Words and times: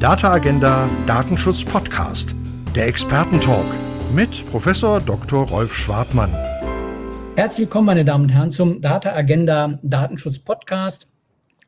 Data 0.00 0.30
Agenda 0.30 0.90
Datenschutz 1.06 1.64
Podcast, 1.64 2.34
der 2.74 2.86
Expertentalk 2.86 3.64
mit 4.14 4.46
Professor 4.50 5.00
Dr. 5.00 5.48
Rolf 5.48 5.74
Schwartmann. 5.74 6.30
Herzlich 7.34 7.66
willkommen, 7.66 7.86
meine 7.86 8.04
Damen 8.04 8.24
und 8.24 8.30
Herren, 8.30 8.50
zum 8.50 8.82
Data 8.82 9.14
Agenda 9.14 9.78
Datenschutz 9.82 10.38
Podcast. 10.38 11.08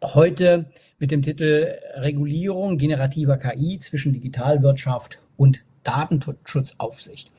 Heute 0.04 0.66
mit 0.98 1.10
dem 1.10 1.22
Titel 1.22 1.72
Regulierung 1.94 2.76
generativer 2.76 3.38
KI 3.38 3.78
zwischen 3.78 4.12
Digitalwirtschaft 4.12 5.22
und 5.38 5.64
Datenschutzaufsicht. 5.82 7.32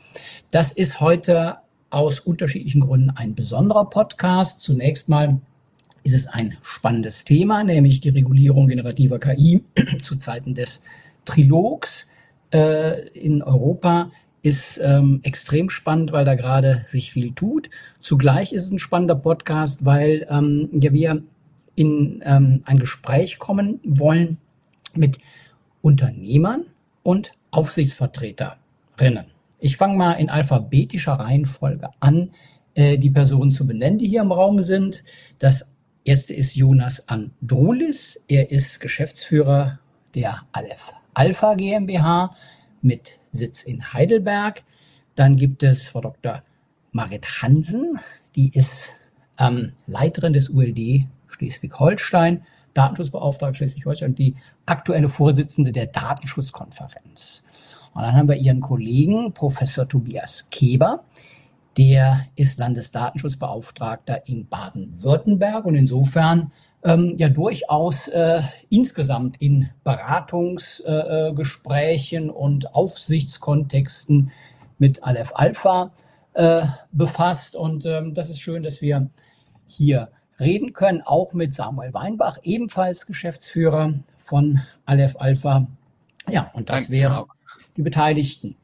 Das 0.50 0.72
ist 0.72 1.00
heute 1.02 1.58
aus 1.92 2.20
unterschiedlichen 2.20 2.82
Gründen 2.82 3.12
ein 3.12 3.36
besonderer 3.36 3.92
Podcast. 3.92 4.62
Zunächst 4.62 5.08
mal 5.08 5.40
ist 6.04 6.14
es 6.14 6.28
ein 6.28 6.58
spannendes 6.62 7.26
Thema, 7.26 7.64
nämlich 7.64 8.02
die 8.02 8.10
Regulierung 8.10 8.68
generativer 8.68 9.20
KI 9.20 9.64
zu 10.02 10.16
Zeiten 10.16 10.54
des 10.54 10.84
Trilogs 11.26 12.08
äh, 12.52 13.08
in 13.10 13.44
Europa 13.44 14.12
ist 14.42 14.80
ähm, 14.82 15.20
extrem 15.24 15.70
spannend, 15.70 16.12
weil 16.12 16.26
da 16.26 16.36
gerade 16.36 16.84
sich 16.86 17.12
viel 17.12 17.34
tut. 17.34 17.70
Zugleich 18.00 18.54
ist 18.54 18.64
es 18.64 18.72
ein 18.72 18.80
spannender 18.80 19.16
Podcast, 19.16 19.86
weil 19.86 20.26
ähm, 20.30 20.70
ja 20.74 20.94
wir 20.94 21.24
in 21.76 22.22
ähm, 22.26 22.62
ein 22.66 22.80
Gespräch 22.80 23.38
kommen 23.38 23.80
wollen 23.84 24.38
mit 24.96 25.20
Unternehmern 25.82 26.66
und 27.04 27.34
Aufsichtsvertreterinnen. 27.52 29.26
Ich 29.60 29.78
fange 29.78 29.98
mal 29.98 30.14
in 30.14 30.30
alphabetischer 30.30 31.14
Reihenfolge 31.14 31.90
an, 32.00 32.32
äh, 32.76 32.98
die 32.98 33.10
Personen 33.10 33.52
zu 33.52 33.68
benennen, 33.68 33.98
die 33.98 34.08
hier 34.08 34.22
im 34.22 34.32
Raum 34.32 34.62
sind. 34.62 35.04
Das 35.38 35.74
erste 36.04 36.34
ist 36.34 36.56
Jonas 36.56 37.08
Andrulis. 37.08 38.24
Er 38.28 38.52
ist 38.52 38.80
Geschäftsführer 38.80 39.80
der 40.16 40.42
Aleph 40.52 40.94
Alpha 41.14 41.56
GmbH 41.56 42.36
mit 42.82 43.20
Sitz 43.32 43.64
in 43.64 43.94
Heidelberg. 43.94 44.64
Dann 45.16 45.36
gibt 45.36 45.64
es 45.64 45.90
Frau 45.90 46.02
Dr. 46.02 46.44
Marit 46.92 47.42
Hansen, 47.42 48.00
die 48.36 48.52
ist 48.54 48.94
ähm, 49.38 49.74
Leiterin 49.86 50.34
des 50.34 50.50
ULD 50.50 51.08
Schleswig-Holstein, 51.28 52.44
Datenschutzbeauftragte 52.74 53.58
Schleswig-Holstein 53.58 54.10
und 54.10 54.20
die 54.20 54.36
aktuelle 54.66 55.10
Vorsitzende 55.10 55.72
der 55.72 55.88
Datenschutzkonferenz. 55.88 57.44
Und 57.94 58.04
dann 58.04 58.16
haben 58.16 58.30
wir 58.30 58.38
ihren 58.38 58.62
Kollegen, 58.62 59.34
Professor 59.34 59.88
Tobias 59.88 60.50
Keber. 60.50 61.04
Der 61.78 62.26
ist 62.36 62.60
Landesdatenschutzbeauftragter 62.60 64.28
in 64.28 64.48
Baden-Württemberg 64.48 65.66
und 65.66 65.76
insofern 65.76 66.52
ähm, 66.84 67.14
ja 67.18 67.30
durchaus 67.30 68.08
äh, 68.08 68.42
insgesamt 68.70 69.42
in 69.42 69.70
Beratungsgesprächen 69.84 72.30
äh, 72.30 72.32
und 72.32 72.74
Aufsichtskontexten 72.74 74.32
mit 74.78 75.04
Aleph 75.04 75.34
Alpha 75.36 75.92
äh, 76.34 76.64
befasst. 76.92 77.56
Und 77.56 77.86
ähm, 77.86 78.14
das 78.14 78.30
ist 78.30 78.40
schön, 78.40 78.64
dass 78.64 78.82
wir 78.82 79.10
hier 79.68 80.10
reden 80.40 80.74
können, 80.74 81.02
auch 81.02 81.34
mit 81.34 81.54
Samuel 81.54 81.94
Weinbach, 81.94 82.38
ebenfalls 82.44 83.06
Geschäftsführer 83.06 83.94
von 84.18 84.62
Aleph 84.86 85.18
Alpha. 85.20 85.68
Ja, 86.30 86.50
und 86.54 86.70
das 86.70 86.90
wäre 86.90 87.26
die 87.76 87.82
Beteiligten. 87.82 88.56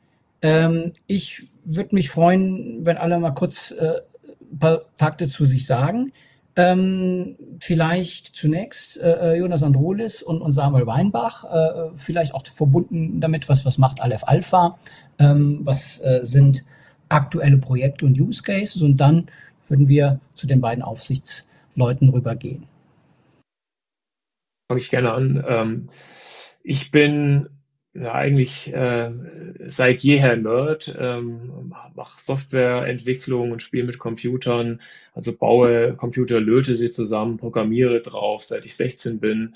Ähm, 0.42 0.94
ich 1.08 1.50
würde 1.66 1.96
mich 1.96 2.10
freuen, 2.10 2.86
wenn 2.86 2.98
alle 2.98 3.20
mal 3.20 3.32
kurz 3.32 3.72
äh, 3.72 4.02
ein 4.52 4.60
paar 4.60 4.82
Takte 4.98 5.30
zu 5.30 5.46
sich 5.46 5.66
sagen. 5.66 6.12
Ähm, 6.58 7.36
vielleicht 7.60 8.34
zunächst 8.34 8.98
äh, 8.98 9.34
äh, 9.34 9.40
Jonas 9.40 9.62
Androlis 9.62 10.24
und, 10.24 10.42
und 10.42 10.54
Samuel 10.54 10.88
Weinbach, 10.88 11.44
äh, 11.44 11.90
vielleicht 11.98 12.34
auch 12.34 12.46
verbunden 12.46 13.20
damit, 13.20 13.50
was, 13.50 13.66
was 13.66 13.78
macht 13.78 14.02
Aleph 14.02 14.24
Alpha, 14.24 14.80
ähm, 15.20 15.60
was 15.64 16.00
äh, 16.00 16.22
sind 16.24 16.64
aktuelle 17.10 17.58
Projekte 17.58 18.06
und 18.06 18.18
Use 18.18 18.42
Cases 18.42 18.82
und 18.82 18.98
dann 18.98 19.28
würden 19.68 19.90
wir 19.90 20.22
zu 20.34 20.48
den 20.48 20.62
beiden 20.62 20.82
Aufsichtsleuten 20.82 22.10
rübergehen. 22.10 22.64
Fange 24.70 24.82
ich 24.82 24.90
gerne 24.90 25.12
an. 25.12 25.44
Ähm, 25.48 25.90
ich 26.64 26.90
bin 26.90 27.50
ja, 27.96 28.14
eigentlich 28.14 28.74
äh, 28.74 29.10
seit 29.68 30.02
jeher 30.02 30.36
Nerd, 30.36 30.96
ähm, 31.00 31.74
mache 31.96 32.22
Softwareentwicklung 32.22 33.52
und 33.52 33.62
spiele 33.62 33.86
mit 33.86 34.00
Computern, 34.00 34.82
also 35.14 35.36
baue 35.36 35.96
Computer, 35.96 36.42
löte 36.42 36.76
sie 36.76 36.92
zusammen, 36.92 37.38
programmiere 37.38 38.02
drauf, 38.02 38.44
seit 38.44 38.66
ich 38.66 38.76
16 38.76 39.20
bin. 39.20 39.56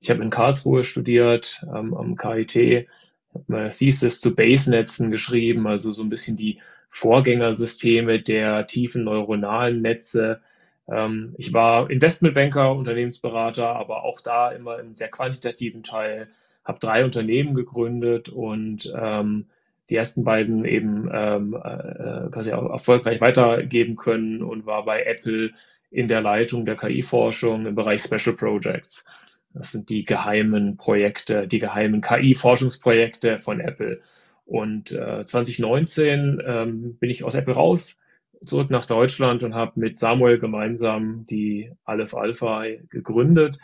Ich 0.00 0.10
habe 0.10 0.22
in 0.22 0.30
Karlsruhe 0.30 0.84
studiert, 0.84 1.64
ähm, 1.74 1.94
am 1.94 2.16
KIT, 2.16 2.88
habe 3.32 3.44
meine 3.46 3.74
Thesis 3.74 4.20
zu 4.20 4.34
Base-Netzen 4.34 5.10
geschrieben, 5.10 5.66
also 5.66 5.92
so 5.92 6.02
ein 6.02 6.10
bisschen 6.10 6.36
die 6.36 6.60
Vorgängersysteme 6.90 8.20
der 8.20 8.66
tiefen 8.66 9.04
neuronalen 9.04 9.80
Netze. 9.80 10.40
Ähm, 10.88 11.34
ich 11.38 11.54
war 11.54 11.90
Investmentbanker, 11.90 12.74
Unternehmensberater, 12.74 13.66
aber 13.66 14.04
auch 14.04 14.20
da 14.20 14.50
immer 14.50 14.78
im 14.78 14.94
sehr 14.94 15.08
quantitativen 15.08 15.82
Teil 15.82 16.28
habe 16.68 16.78
drei 16.78 17.04
Unternehmen 17.04 17.54
gegründet 17.54 18.28
und 18.28 18.92
ähm, 18.94 19.46
die 19.88 19.96
ersten 19.96 20.22
beiden 20.22 20.66
eben 20.66 21.08
ähm, 21.10 21.54
äh, 21.54 22.28
quasi 22.30 22.52
auch 22.52 22.70
erfolgreich 22.70 23.22
weitergeben 23.22 23.96
können 23.96 24.42
und 24.42 24.66
war 24.66 24.84
bei 24.84 25.02
Apple 25.02 25.52
in 25.90 26.08
der 26.08 26.20
Leitung 26.20 26.66
der 26.66 26.76
KI-Forschung 26.76 27.64
im 27.64 27.74
Bereich 27.74 28.02
Special 28.02 28.36
Projects. 28.36 29.06
Das 29.54 29.72
sind 29.72 29.88
die 29.88 30.04
geheimen 30.04 30.76
Projekte, 30.76 31.48
die 31.48 31.58
geheimen 31.58 32.02
KI-Forschungsprojekte 32.02 33.38
von 33.38 33.60
Apple. 33.60 34.02
Und 34.44 34.92
äh, 34.92 35.24
2019 35.24 36.42
ähm, 36.46 36.96
bin 36.98 37.08
ich 37.08 37.24
aus 37.24 37.34
Apple 37.34 37.54
raus, 37.54 37.98
zurück 38.44 38.68
nach 38.68 38.84
Deutschland 38.84 39.42
und 39.42 39.54
habe 39.54 39.80
mit 39.80 39.98
Samuel 39.98 40.38
gemeinsam 40.38 41.26
die 41.30 41.72
Aleph 41.84 42.12
Alpha 42.12 42.64
gegründet 42.90 43.58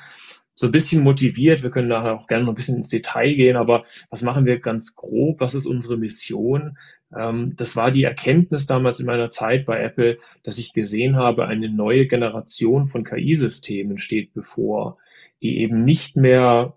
so 0.54 0.66
ein 0.66 0.72
bisschen 0.72 1.03
motiviert. 1.03 1.62
Wir 1.62 1.70
können 1.70 1.88
nachher 1.88 2.15
auch 2.15 2.26
gerne 2.26 2.44
noch 2.44 2.53
ein 2.53 2.56
bisschen 2.56 2.76
ins 2.76 2.88
Detail 2.88 3.34
gehen, 3.34 3.56
aber 3.56 3.84
was 4.10 4.22
machen 4.22 4.47
wir 4.47 4.60
ganz 4.60 4.94
grob? 4.94 5.41
Was 5.41 5.54
ist 5.54 5.66
unsere 5.66 5.97
Mission? 5.97 6.78
Ähm, 7.15 7.54
das 7.56 7.76
war 7.76 7.91
die 7.91 8.04
Erkenntnis 8.04 8.66
damals 8.66 9.00
in 9.00 9.06
meiner 9.06 9.31
Zeit 9.31 9.66
bei 9.66 9.82
Apple, 9.82 10.19
dass 10.42 10.59
ich 10.59 10.72
gesehen 10.72 11.16
habe, 11.16 11.47
eine 11.47 11.69
neue 11.69 12.06
Generation 12.06 12.88
von 12.88 13.04
KI-Systemen 13.04 13.98
steht 13.98 14.32
bevor, 14.32 14.98
die 15.42 15.59
eben 15.59 15.84
nicht 15.84 16.16
mehr 16.16 16.75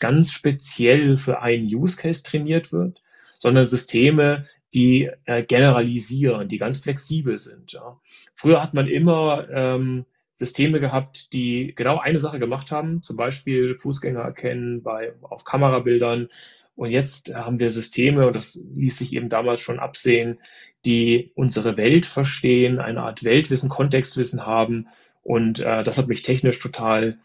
ganz 0.00 0.32
speziell 0.32 1.16
für 1.16 1.42
einen 1.42 1.64
Use 1.64 1.96
Case 1.96 2.22
trainiert 2.22 2.72
wird, 2.72 3.02
sondern 3.38 3.66
Systeme, 3.66 4.46
die 4.74 5.10
äh, 5.24 5.42
generalisieren, 5.42 6.48
die 6.48 6.58
ganz 6.58 6.78
flexibel 6.78 7.38
sind. 7.38 7.72
Ja. 7.72 8.00
Früher 8.34 8.62
hat 8.62 8.74
man 8.74 8.86
immer 8.86 9.48
ähm, 9.50 10.06
Systeme 10.40 10.80
gehabt, 10.80 11.34
die 11.34 11.74
genau 11.76 11.98
eine 11.98 12.18
Sache 12.18 12.38
gemacht 12.38 12.72
haben, 12.72 13.02
zum 13.02 13.18
Beispiel 13.18 13.78
Fußgänger 13.78 14.22
erkennen 14.22 14.82
bei, 14.82 15.12
auf 15.20 15.44
Kamerabildern. 15.44 16.30
Und 16.76 16.90
jetzt 16.90 17.34
haben 17.34 17.60
wir 17.60 17.70
Systeme, 17.70 18.26
und 18.26 18.34
das 18.34 18.58
ließ 18.74 18.96
sich 18.96 19.12
eben 19.12 19.28
damals 19.28 19.60
schon 19.60 19.78
absehen, 19.78 20.38
die 20.86 21.30
unsere 21.34 21.76
Welt 21.76 22.06
verstehen, 22.06 22.78
eine 22.78 23.02
Art 23.02 23.22
Weltwissen, 23.22 23.68
Kontextwissen 23.68 24.46
haben. 24.46 24.88
Und 25.22 25.58
äh, 25.58 25.84
das 25.84 25.98
hat 25.98 26.08
mich 26.08 26.22
technisch 26.22 26.58
total 26.58 27.18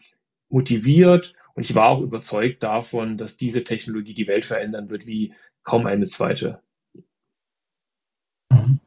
motiviert. 0.50 1.32
Und 1.54 1.62
ich 1.62 1.74
war 1.74 1.88
auch 1.88 2.02
überzeugt 2.02 2.62
davon, 2.62 3.16
dass 3.16 3.38
diese 3.38 3.64
Technologie 3.64 4.12
die 4.12 4.28
Welt 4.28 4.44
verändern 4.44 4.90
wird 4.90 5.06
wie 5.06 5.32
kaum 5.62 5.86
eine 5.86 6.06
zweite. 6.06 6.60
Mhm. 8.52 8.78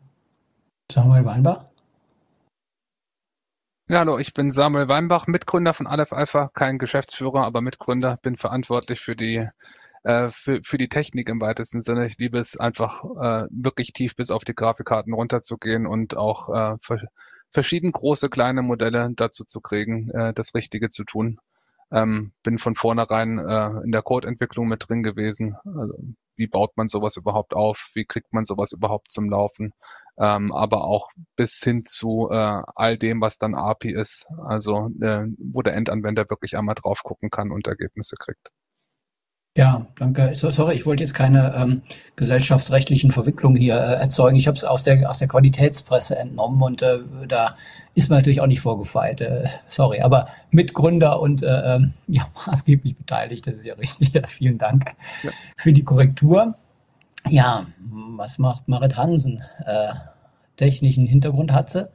Samuel 0.92 1.26
Weinbach? 1.26 1.66
Ja, 3.92 4.00
hallo, 4.02 4.20
ich 4.20 4.36
bin 4.36 4.52
Samuel 4.52 4.88
Weinbach, 4.88 5.26
Mitgründer 5.26 5.74
von 5.74 5.88
Aleph 5.88 6.14
Alpha, 6.14 6.52
kein 6.54 6.78
Geschäftsführer, 6.78 7.44
aber 7.44 7.60
Mitgründer, 7.62 8.18
bin 8.22 8.36
verantwortlich 8.36 9.00
für 9.00 9.16
die 9.16 9.48
äh, 10.04 10.30
für, 10.30 10.62
für 10.64 10.78
die 10.78 10.90
Technik 10.90 11.28
im 11.28 11.42
weitesten 11.42 11.82
Sinne. 11.82 12.06
Ich 12.06 12.20
liebe 12.20 12.38
es 12.38 12.60
einfach 12.60 13.04
äh, 13.04 13.48
wirklich 13.50 13.92
tief 13.94 14.16
bis 14.16 14.30
auf 14.30 14.44
die 14.44 14.54
Grafikkarten 14.54 15.12
runterzugehen 15.12 15.88
und 15.88 16.16
auch 16.16 16.50
äh, 16.50 16.78
ver 16.82 17.00
verschieden 17.52 17.92
große 17.92 18.30
kleine 18.30 18.62
Modelle 18.62 19.10
dazu 19.16 19.44
zu 19.44 19.60
kriegen, 19.60 20.12
äh, 20.12 20.34
das 20.34 20.54
Richtige 20.54 20.90
zu 20.92 21.04
tun. 21.04 21.40
Ähm, 21.92 22.32
bin 22.44 22.60
von 22.60 22.76
vornherein 22.76 23.40
äh, 23.40 23.84
in 23.84 23.92
der 23.92 24.04
Codeentwicklung 24.04 24.68
mit 24.68 24.88
drin 24.88 25.02
gewesen. 25.02 25.56
Also, 25.66 25.96
wie 26.36 26.46
baut 26.46 26.78
man 26.78 26.88
sowas 26.90 27.18
überhaupt 27.18 27.56
auf? 27.56 27.90
Wie 27.96 28.06
kriegt 28.06 28.34
man 28.34 28.46
sowas 28.46 28.72
überhaupt 28.72 29.10
zum 29.10 29.32
Laufen? 29.32 29.74
Ähm, 30.20 30.52
aber 30.52 30.84
auch 30.84 31.10
bis 31.36 31.62
hin 31.64 31.86
zu 31.86 32.30
äh, 32.32 32.62
all 32.76 32.98
dem, 32.98 33.22
was 33.22 33.38
dann 33.38 33.56
API 33.56 33.94
ist, 33.94 34.28
also 34.46 34.90
äh, 35.02 35.26
wo 35.38 35.62
der 35.62 35.76
Endanwender 35.76 36.30
wirklich 36.30 36.58
einmal 36.58 36.76
drauf 36.76 37.04
gucken 37.04 37.30
kann 37.30 37.52
und 37.52 37.68
Ergebnisse 37.68 38.16
kriegt. 38.18 38.52
Ja, 39.58 39.88
danke. 39.98 40.36
So, 40.36 40.52
sorry, 40.52 40.76
ich 40.76 40.86
wollte 40.86 41.04
jetzt 41.04 41.14
keine 41.14 41.54
ähm, 41.56 41.82
gesellschaftsrechtlichen 42.16 43.12
Verwicklungen 43.12 43.58
hier 43.58 43.76
äh, 43.76 43.96
erzeugen. 43.96 44.38
Ich 44.38 44.48
habe 44.48 44.56
es 44.56 44.64
aus 44.64 44.84
der, 44.84 45.10
aus 45.10 45.20
der 45.20 45.28
Qualitätspresse 45.28 46.18
entnommen 46.18 46.62
und 46.62 46.82
äh, 46.82 47.00
da 47.28 47.58
ist 47.96 48.10
man 48.10 48.20
natürlich 48.20 48.42
auch 48.42 48.48
nicht 48.48 48.62
vorgefeilt. 48.62 49.22
Äh, 49.22 49.48
sorry, 49.68 50.02
aber 50.02 50.28
Mitgründer 50.52 51.20
und 51.20 51.44
äh, 51.44 51.76
ähm, 51.76 51.94
ja, 52.08 52.28
maßgeblich 52.46 52.96
beteiligt, 52.96 53.48
das 53.48 53.58
ist 53.58 53.66
ja 53.66 53.74
richtig. 53.74 54.14
Ja, 54.14 54.26
vielen 54.28 54.60
Dank 54.60 54.86
ja. 55.24 55.32
für 55.58 55.74
die 55.74 55.84
Korrektur. 55.84 56.56
Ja, 57.28 57.66
was 58.16 58.40
macht 58.40 58.68
Marit 58.68 58.98
Hansen? 58.98 59.44
Äh, 59.66 59.94
technischen 60.58 61.06
Hintergrund 61.06 61.54
hat 61.54 61.70
sie? 61.70 61.90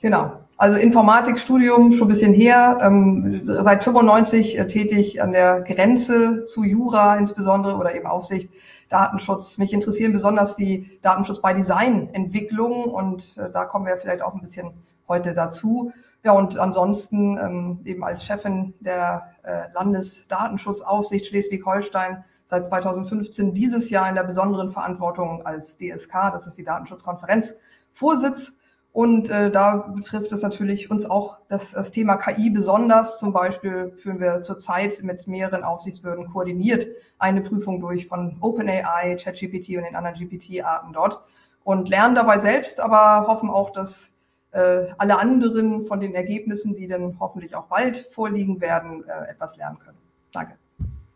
Genau. 0.00 0.32
Also 0.56 0.76
Informatikstudium 0.76 1.92
schon 1.92 2.06
ein 2.06 2.08
bisschen 2.08 2.34
her, 2.34 2.78
ähm, 2.82 3.40
seit 3.42 3.82
95 3.82 4.58
äh, 4.58 4.66
tätig 4.66 5.22
an 5.22 5.32
der 5.32 5.62
Grenze 5.62 6.44
zu 6.44 6.64
Jura 6.64 7.16
insbesondere 7.16 7.76
oder 7.76 7.94
eben 7.94 8.06
Aufsicht, 8.06 8.50
Datenschutz. 8.90 9.56
Mich 9.56 9.72
interessieren 9.72 10.12
besonders 10.12 10.56
die 10.56 10.98
Datenschutz 11.00 11.40
bei 11.40 11.54
Design 11.54 12.10
Entwicklung 12.12 12.84
und 12.84 13.38
äh, 13.38 13.50
da 13.50 13.64
kommen 13.64 13.86
wir 13.86 13.96
vielleicht 13.96 14.20
auch 14.20 14.34
ein 14.34 14.40
bisschen 14.40 14.72
heute 15.08 15.32
dazu. 15.32 15.92
Ja, 16.24 16.32
und 16.32 16.58
ansonsten 16.58 17.38
ähm, 17.38 17.80
eben 17.86 18.04
als 18.04 18.24
Chefin 18.24 18.74
der 18.80 19.28
äh, 19.42 19.72
Landesdatenschutzaufsicht 19.72 21.26
Schleswig-Holstein 21.26 22.24
seit 22.50 22.64
2015 22.64 23.54
dieses 23.54 23.90
Jahr 23.90 24.08
in 24.08 24.16
der 24.16 24.24
besonderen 24.24 24.70
Verantwortung 24.70 25.46
als 25.46 25.78
DSK, 25.78 26.32
das 26.32 26.48
ist 26.48 26.58
die 26.58 26.64
Datenschutzkonferenz, 26.64 27.54
Vorsitz 27.92 28.54
und 28.92 29.30
äh, 29.30 29.52
da 29.52 29.76
betrifft 29.76 30.32
es 30.32 30.42
natürlich 30.42 30.90
uns 30.90 31.08
auch 31.08 31.38
das, 31.46 31.70
das 31.70 31.92
Thema 31.92 32.16
KI 32.16 32.50
besonders. 32.50 33.20
Zum 33.20 33.32
Beispiel 33.32 33.92
führen 33.94 34.18
wir 34.18 34.42
zurzeit 34.42 35.00
mit 35.04 35.28
mehreren 35.28 35.62
Aufsichtsbehörden 35.62 36.28
koordiniert 36.28 36.88
eine 37.20 37.40
Prüfung 37.40 37.80
durch 37.80 38.08
von 38.08 38.36
OpenAI, 38.40 39.14
ChatGPT 39.14 39.76
und 39.76 39.84
den 39.84 39.94
anderen 39.94 40.16
GPT-Arten 40.16 40.92
dort 40.92 41.20
und 41.62 41.88
lernen 41.88 42.16
dabei 42.16 42.38
selbst, 42.38 42.80
aber 42.80 43.28
hoffen 43.28 43.48
auch, 43.48 43.70
dass 43.70 44.12
äh, 44.50 44.86
alle 44.98 45.20
anderen 45.20 45.84
von 45.84 46.00
den 46.00 46.16
Ergebnissen, 46.16 46.74
die 46.74 46.88
dann 46.88 47.16
hoffentlich 47.20 47.54
auch 47.54 47.66
bald 47.66 48.08
vorliegen 48.10 48.60
werden, 48.60 49.04
äh, 49.04 49.30
etwas 49.30 49.56
lernen 49.56 49.78
können. 49.78 49.98
Danke. 50.32 50.56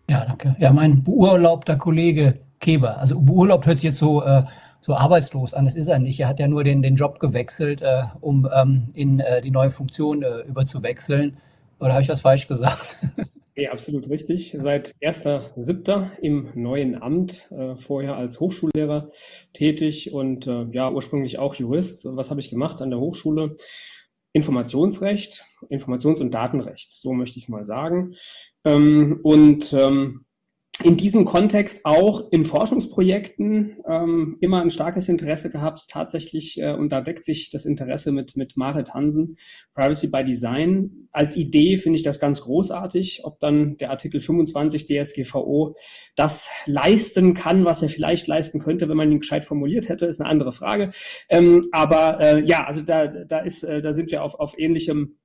Ja, 0.09 0.25
danke. 0.25 0.57
Ja, 0.59 0.73
mein 0.73 1.03
beurlaubter 1.03 1.77
Kollege 1.77 2.41
Keber. 2.61 2.99
Also 2.99 3.21
beurlaubt 3.21 3.67
hört 3.67 3.79
sich 3.79 3.91
jetzt 3.91 3.99
so 3.99 4.23
äh, 4.23 4.45
so 4.85 4.95
arbeitslos 4.95 5.55
an. 5.55 5.65
Das 5.65 5.77
ist 5.77 5.89
er 5.89 5.99
nicht. 5.99 6.21
Er 6.21 6.29
hat 6.29 6.39
ja 6.39 6.47
nur 6.47 6.63
den, 6.63 6.83
den 6.83 6.97
Job 6.97 7.19
gewechselt, 7.19 7.81
äh, 7.81 8.03
um 8.21 8.47
ähm, 8.55 8.89
in 8.93 9.21
äh, 9.21 9.41
die 9.41 9.51
neue 9.51 9.71
Funktion 9.71 10.23
äh, 10.23 10.41
überzuwechseln. 10.41 11.39
Oder 11.81 11.95
habe 11.95 12.03
ich 12.03 12.09
was 12.09 12.21
falsch 12.21 12.49
gesagt? 12.49 12.97
Nee, 13.57 13.69
absolut 13.69 14.09
richtig. 14.11 14.53
Seit 14.59 14.97
1.7. 15.01 16.09
im 16.21 16.49
neuen 16.55 17.01
Amt, 17.01 17.49
äh, 17.53 17.77
vorher 17.77 18.17
als 18.17 18.41
Hochschullehrer 18.41 19.11
tätig 19.53 20.13
und 20.13 20.49
äh, 20.49 20.65
ja, 20.73 20.91
ursprünglich 20.91 21.39
auch 21.39 21.55
Jurist. 21.55 22.05
Was 22.05 22.31
habe 22.31 22.41
ich 22.41 22.51
gemacht 22.51 22.83
an 22.83 22.91
der 22.91 22.99
Hochschule? 22.99 23.55
Informationsrecht, 24.35 25.47
Informations- 25.71 26.21
und 26.21 26.35
Datenrecht, 26.35 26.93
so 26.93 27.13
möchte 27.13 27.39
ich 27.39 27.45
es 27.45 27.49
mal 27.49 27.65
sagen. 27.67 28.15
Ähm, 28.65 29.21
und 29.23 29.73
ähm, 29.73 30.27
in 30.85 30.99
diesem 30.99 31.25
Kontext 31.25 31.81
auch 31.85 32.31
in 32.31 32.45
Forschungsprojekten 32.45 33.79
ähm, 33.89 34.37
immer 34.41 34.61
ein 34.61 34.71
starkes 34.71 35.09
Interesse 35.09 35.49
gehabt, 35.51 35.87
tatsächlich, 35.89 36.61
äh, 36.61 36.75
und 36.75 36.91
da 36.91 37.01
deckt 37.01 37.25
sich 37.25 37.51
das 37.51 37.65
Interesse 37.65 38.13
mit, 38.13 38.37
mit 38.37 38.59
Marit 38.59 38.93
Hansen, 38.93 39.39
Privacy 39.75 40.09
by 40.09 40.23
Design. 40.25 41.09
Als 41.11 41.37
Idee 41.37 41.79
finde 41.79 41.97
ich 41.97 42.03
das 42.03 42.21
ganz 42.21 42.43
großartig, 42.43 43.23
ob 43.25 43.41
dann 43.41 43.79
der 43.79 43.91
Artikel 43.91 44.21
25 44.21 44.87
DSGVO 44.87 45.75
das 46.17 46.51
leisten 46.67 47.33
kann, 47.33 47.65
was 47.65 47.81
er 47.81 47.89
vielleicht 47.89 48.27
leisten 48.27 48.61
könnte, 48.61 48.87
wenn 48.91 48.99
man 48.99 49.11
ihn 49.11 49.21
gescheit 49.21 49.47
formuliert 49.47 49.89
hätte, 49.89 50.05
ist 50.05 50.21
eine 50.21 50.29
andere 50.29 50.53
Frage. 50.53 50.91
Ähm, 51.31 51.69
aber 51.73 52.21
äh, 52.21 52.45
ja, 52.45 52.67
also 52.67 52.83
da, 52.83 53.07
da, 53.07 53.39
ist, 53.39 53.63
äh, 53.63 53.81
da 53.81 53.95
sind 53.95 54.11
wir 54.11 54.23
auf, 54.23 54.35
auf 54.35 54.59
ähnlichem 54.59 55.17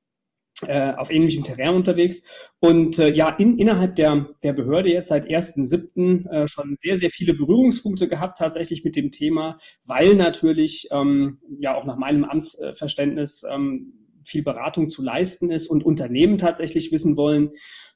äh, 0.67 0.93
auf 0.93 1.09
ähnlichem 1.09 1.43
Terrain 1.43 1.75
unterwegs. 1.75 2.51
Und 2.59 2.99
äh, 2.99 3.11
ja, 3.13 3.29
in, 3.29 3.57
innerhalb 3.57 3.95
der, 3.95 4.29
der 4.43 4.53
Behörde 4.53 4.89
jetzt 4.89 5.07
seit 5.07 5.27
1.7. 5.27 6.29
Äh, 6.29 6.47
schon 6.47 6.75
sehr, 6.79 6.97
sehr 6.97 7.09
viele 7.09 7.33
Berührungspunkte 7.33 8.07
gehabt 8.07 8.37
tatsächlich 8.37 8.83
mit 8.83 8.95
dem 8.95 9.11
Thema, 9.11 9.57
weil 9.85 10.15
natürlich 10.15 10.87
ähm, 10.91 11.39
ja 11.59 11.75
auch 11.75 11.85
nach 11.85 11.97
meinem 11.97 12.23
Amtsverständnis 12.23 13.43
ähm, 13.49 13.93
viel 14.25 14.43
Beratung 14.43 14.89
zu 14.89 15.01
leisten 15.01 15.49
ist 15.49 15.67
und 15.67 15.83
Unternehmen 15.83 16.37
tatsächlich 16.37 16.91
wissen 16.91 17.17
wollen, 17.17 17.51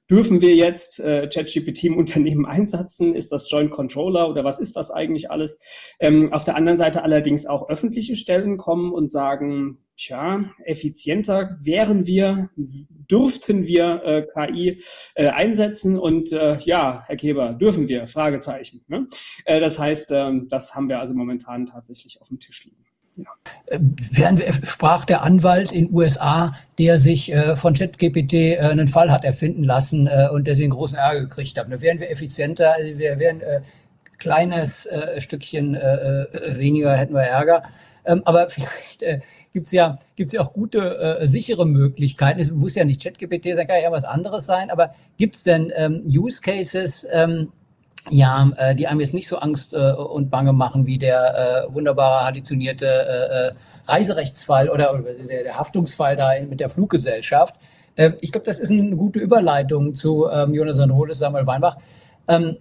Dürfen 0.09 0.41
wir 0.41 0.53
jetzt 0.55 1.00
äh, 1.00 1.29
ChatGPT 1.29 1.85
im 1.85 1.97
Unternehmen 1.97 2.45
einsetzen? 2.45 3.15
Ist 3.15 3.31
das 3.31 3.50
Joint 3.50 3.71
Controller 3.71 4.29
oder 4.29 4.44
was 4.44 4.59
ist 4.59 4.75
das 4.75 4.91
eigentlich 4.91 5.31
alles? 5.31 5.59
Ähm, 6.00 6.33
auf 6.33 6.44
der 6.44 6.57
anderen 6.57 6.77
Seite 6.77 7.03
allerdings 7.03 7.45
auch 7.45 7.69
öffentliche 7.69 8.17
Stellen 8.17 8.57
kommen 8.57 8.91
und 8.91 9.11
sagen, 9.11 9.79
tja, 9.95 10.51
effizienter 10.65 11.57
wären 11.61 12.05
wir, 12.05 12.50
dürften 12.57 13.65
wir 13.65 14.03
äh, 14.03 14.27
KI 14.27 14.81
äh, 15.15 15.29
einsetzen 15.29 15.97
und 15.97 16.33
äh, 16.33 16.59
ja, 16.59 17.03
Herr 17.05 17.15
Keber, 17.15 17.53
dürfen 17.53 17.88
wir? 17.88 18.05
Fragezeichen. 18.07 18.83
Ne? 18.88 19.07
Äh, 19.45 19.61
das 19.61 19.79
heißt, 19.79 20.11
ähm, 20.11 20.47
das 20.50 20.75
haben 20.75 20.89
wir 20.89 21.00
also 21.00 21.13
momentan 21.13 21.65
tatsächlich 21.65 22.19
auf 22.21 22.27
dem 22.27 22.39
Tisch 22.39 22.65
liegen. 22.65 22.85
Äh, 23.68 23.80
während 24.12 24.42
sprach 24.65 25.06
der 25.06 25.24
Anwalt 25.24 25.71
in 25.71 25.94
USA, 25.94 26.54
der 26.80 26.98
sich 26.98 27.31
äh, 27.31 27.56
von 27.56 27.74
ChatGPT 27.74 28.33
äh, 28.33 28.57
einen 28.60 28.88
Fall 28.88 29.12
hat 29.12 29.24
erfinden 29.24 29.63
lassen 29.63 30.07
äh, 30.07 30.30
und 30.31 30.48
deswegen 30.48 30.71
großen 30.71 30.98
Ärger 30.98 31.21
gekriegt 31.21 31.57
hat. 31.57 31.71
Da 31.71 31.81
wären 31.81 32.00
wir 32.00 32.10
effizienter, 32.10 32.74
also 32.74 32.98
wir 32.98 33.19
wären 33.19 33.42
äh, 33.42 33.62
kleines 34.18 34.86
äh, 34.86 35.19
Stückchen 35.21 35.75
äh, 35.75 36.25
weniger, 36.57 36.95
hätten 36.95 37.13
wir 37.13 37.21
Ärger. 37.21 37.63
Ähm, 38.06 38.21
aber 38.25 38.50
vielleicht 38.50 39.04
äh, 39.04 39.19
gibt's 39.54 39.71
ja, 39.71 39.98
gibt's 40.15 40.33
ja 40.33 40.42
auch 40.42 40.54
gute, 40.54 41.19
äh, 41.21 41.27
sichere 41.27 41.65
Möglichkeiten. 41.65 42.39
Es 42.39 42.51
muss 42.51 42.75
ja 42.75 42.86
nicht 42.86 43.04
ChatGPT 43.04 43.56
sein, 43.56 43.68
kann 43.68 43.81
ja 43.81 43.92
was 43.92 44.06
anderes 44.06 44.45
sein, 44.45 44.71
aber 44.71 44.94
gibt's 45.18 45.44
denn 45.44 45.71
ähm, 45.75 46.01
Use 46.06 46.42
Cases, 46.42 47.07
ähm, 47.12 47.51
ja, 48.09 48.51
äh, 48.57 48.75
die 48.75 48.88
einem 48.88 49.00
jetzt 49.00 49.13
nicht 49.13 49.27
so 49.27 49.38
Angst 49.38 49.73
äh, 49.73 49.91
und 49.94 50.29
Bange 50.29 50.53
machen 50.53 50.85
wie 50.85 50.97
der 50.97 51.67
äh, 51.69 51.73
wunderbare 51.73 52.25
additionierte 52.25 52.85
äh, 52.85 53.47
äh, 53.47 53.51
Reiserechtsfall 53.88 54.69
oder, 54.69 54.94
oder 54.94 55.13
der, 55.13 55.57
Haftungsfall 55.57 56.15
da 56.15 56.31
mit 56.47 56.59
der 56.59 56.69
Fluggesellschaft. 56.69 57.55
Äh, 57.95 58.11
ich 58.21 58.31
glaube, 58.31 58.45
das 58.45 58.59
ist 58.59 58.71
eine 58.71 58.95
gute 58.95 59.19
Überleitung 59.19 59.95
zu 59.95 60.27
ähm, 60.29 60.53
Jonathan 60.53 60.89
Rodes, 60.89 61.19
Samuel 61.19 61.47
Weinbach. 61.47 61.77
Ähm, 62.27 62.57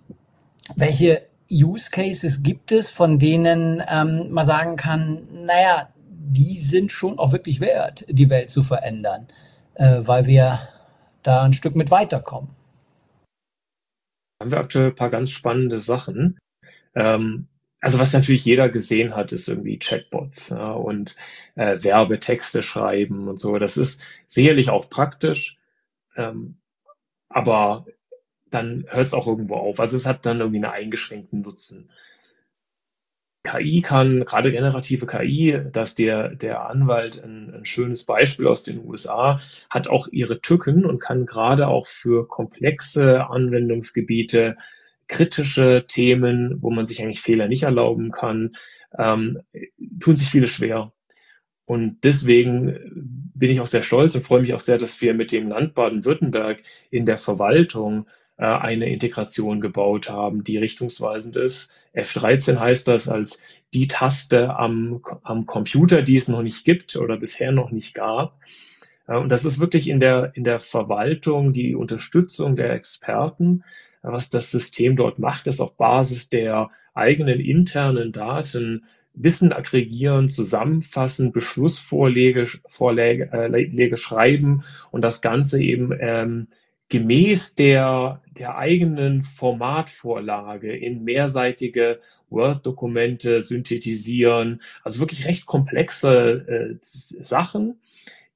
welche 0.77 1.23
Use 1.51 1.91
Cases 1.91 2.43
gibt 2.43 2.73
es, 2.73 2.89
von 2.89 3.19
denen 3.19 3.83
ähm, 3.89 4.31
man 4.31 4.45
sagen 4.45 4.77
kann, 4.77 5.23
naja, 5.45 5.89
die 6.09 6.57
sind 6.57 6.93
schon 6.93 7.19
auch 7.19 7.33
wirklich 7.33 7.61
wert, 7.61 8.07
die 8.09 8.31
Welt 8.31 8.51
zu 8.51 8.63
verändern, 8.63 9.27
äh, 9.75 9.99
weil 10.01 10.27
wir 10.27 10.61
da 11.23 11.43
ein 11.43 11.53
Stück 11.53 11.77
mit 11.77 11.91
weiterkommen? 11.91 12.51
Haben 14.43 14.51
wir 14.51 14.61
aktuell 14.61 14.89
ein 14.89 14.95
paar 14.95 15.11
ganz 15.11 15.31
spannende 15.31 15.81
Sachen. 15.81 16.39
Ähm, 16.95 17.47
also 17.81 17.99
was 17.99 18.13
natürlich 18.13 18.45
jeder 18.45 18.69
gesehen 18.69 19.17
hat, 19.17 19.33
ist 19.33 19.49
irgendwie 19.49 19.79
Chatbots 19.79 20.51
ja, 20.51 20.73
und 20.73 21.17
äh, 21.55 21.83
Werbetexte 21.83 22.63
schreiben 22.63 23.29
und 23.29 23.39
so. 23.41 23.59
Das 23.59 23.77
ist 23.77 24.03
sicherlich 24.27 24.71
auch 24.71 24.91
praktisch, 24.91 25.59
ähm, 26.17 26.59
aber 27.29 27.87
dann 28.51 28.85
hört 28.89 29.07
es 29.07 29.15
auch 29.15 29.27
irgendwo 29.27 29.57
auf. 29.57 29.81
Also 29.81 29.97
es 29.97 30.07
hat 30.07 30.27
dann 30.27 30.41
irgendwie 30.41 30.59
einen 30.65 30.73
eingeschränkten 30.73 31.41
Nutzen. 31.41 31.91
KI 33.45 33.83
kann, 33.83 34.25
gerade 34.25 34.53
generative 34.53 35.07
KI, 35.07 35.61
dass 35.73 35.95
der, 35.95 36.35
der 36.35 36.69
Anwalt 36.69 37.23
ein, 37.25 37.53
ein, 37.53 37.65
schönes 37.65 38.05
Beispiel 38.05 38.47
aus 38.47 38.63
den 38.63 38.85
USA, 38.85 39.41
hat 39.69 39.89
auch 39.89 40.09
ihre 40.09 40.41
Tücken 40.41 40.85
und 40.85 41.01
kann 41.01 41.27
gerade 41.27 41.69
auch 41.69 41.87
für 41.87 42.29
komplexe 42.29 43.27
Anwendungsgebiete, 43.27 44.57
kritische 45.09 45.85
Themen, 45.89 46.59
wo 46.61 46.71
man 46.71 46.87
sich 46.87 47.03
eigentlich 47.03 47.21
Fehler 47.21 47.49
nicht 47.49 47.65
erlauben 47.65 48.13
kann, 48.13 48.55
ähm, 48.97 49.41
tun 50.01 50.17
sich 50.17 50.29
viele 50.29 50.47
schwer. 50.47 50.93
Und 51.65 52.05
deswegen 52.05 53.31
bin 53.35 53.51
ich 53.51 53.61
auch 53.61 53.67
sehr 53.67 53.83
stolz 53.83 54.15
und 54.15 54.27
freue 54.27 54.43
mich 54.43 54.55
auch 54.55 54.61
sehr, 54.61 54.79
dass 54.79 55.01
wir 55.01 55.15
mit 55.15 55.33
dem 55.33 55.49
Land 55.49 55.75
Baden-Württemberg 55.75 56.63
in 56.91 57.07
der 57.07 57.19
Verwaltung 57.19 58.07
äh, 58.37 58.45
eine 58.45 58.91
Integration 58.91 59.61
gebaut 59.61 60.11
haben, 60.11 60.45
die 60.45 60.59
richtungsweisend 60.59 61.37
ist. 61.37 61.71
F13 61.95 62.59
heißt 62.59 62.89
das 62.89 63.09
als 63.09 63.43
die 63.75 63.89
Taste 63.89 64.57
am, 64.57 65.03
am 65.23 65.47
Computer, 65.47 66.03
die 66.03 66.17
es 66.17 66.29
noch 66.29 66.43
nicht 66.43 66.65
gibt 66.65 66.97
oder 66.97 67.17
bisher 67.17 67.53
noch 67.53 67.71
nicht 67.71 67.95
gab. 67.95 68.39
Äh, 69.07 69.17
und 69.17 69.31
das 69.31 69.45
ist 69.45 69.61
wirklich 69.61 69.89
in 69.89 70.01
der, 70.01 70.33
in 70.35 70.45
der 70.45 70.61
Verwaltung 70.61 71.53
die 71.53 71.75
Unterstützung 71.75 72.57
der 72.57 72.73
Experten. 72.73 73.65
Was 74.05 74.31
das 74.31 74.51
System 74.51 74.97
dort 74.97 75.21
macht, 75.21 75.47
ist 75.47 75.61
auf 75.61 75.77
Basis 75.77 76.29
der 76.29 76.71
eigenen 76.93 77.39
internen 77.39 78.11
Daten 78.11 78.85
Wissen 79.15 79.53
aggregieren, 79.53 80.29
zusammenfassen, 80.29 81.33
Beschlussvorlage 81.33 82.47
Vorlage, 82.67 83.31
äh, 83.33 83.49
Lege 83.49 83.97
schreiben 83.97 84.65
und 84.91 85.03
das 85.03 85.21
Ganze 85.21 85.63
eben 85.63 85.93
ähm, 86.01 86.49
gemäß 86.93 87.55
der, 87.55 88.21
der 88.37 88.59
eigenen 88.59 89.23
Formatvorlage 89.23 90.77
in 90.77 91.05
mehrseitige 91.05 91.99
Word-Dokumente 92.29 93.41
synthetisieren. 93.41 94.61
Also 94.85 95.01
wirklich 95.01 95.25
recht 95.25 95.47
komplexe 95.47 96.45
äh, 96.47 96.77
Sachen, 96.83 97.81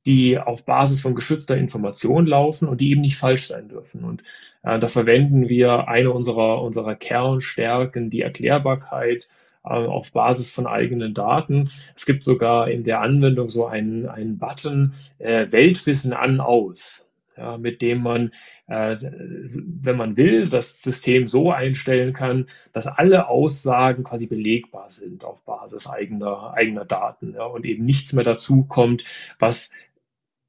die 0.07 0.39
auf 0.39 0.65
Basis 0.65 1.03
von 1.03 1.15
geschützter 1.15 1.59
Information 1.59 2.27
laufen 2.27 2.67
und 2.67 2.81
die 2.81 2.93
eben 2.93 3.03
nicht 3.03 3.19
falsch 3.19 3.47
sein 3.47 3.69
dürfen. 3.69 4.05
Und 4.05 4.23
äh, 4.63 4.79
da 4.79 4.89
verwenden 4.89 5.51
wir 5.51 5.89
eine 5.89 6.11
unserer, 6.11 6.63
unserer 6.63 6.95
Kernstärken, 6.95 8.09
die 8.09 8.23
Erklärbarkeit 8.23 9.29
äh, 9.65 9.69
auf 9.69 10.13
Basis 10.13 10.51
von 10.51 10.67
eigenen 10.67 11.13
Daten. 11.13 11.69
Es 11.95 12.07
gibt 12.07 12.23
sogar 12.23 12.71
in 12.71 12.85
der 12.85 13.03
Anwendung 13.03 13.51
so 13.51 13.67
einen, 13.67 14.09
einen 14.09 14.39
Button 14.39 14.95
äh, 15.19 15.53
Weltwissen 15.53 16.15
an 16.15 16.41
aus 16.41 17.07
ja, 17.37 17.59
mit 17.59 17.83
dem 17.83 18.03
man, 18.03 18.33
äh, 18.67 18.97
wenn 19.01 19.97
man 19.97 20.17
will, 20.17 20.49
das 20.49 20.83
System 20.83 21.29
so 21.29 21.51
einstellen 21.53 22.13
kann, 22.13 22.49
dass 22.73 22.87
alle 22.87 23.29
Aussagen 23.29 24.05
quasi 24.05 24.27
belegbar 24.27 24.91
sind 24.91 25.25
auf 25.25 25.45
Basis 25.45 25.87
eigener, 25.87 26.55
eigener 26.55 26.85
Daten 26.85 27.35
ja, 27.35 27.45
und 27.45 27.65
eben 27.65 27.85
nichts 27.85 28.13
mehr 28.13 28.25
dazu 28.25 28.65
kommt, 28.65 29.05
was 29.39 29.71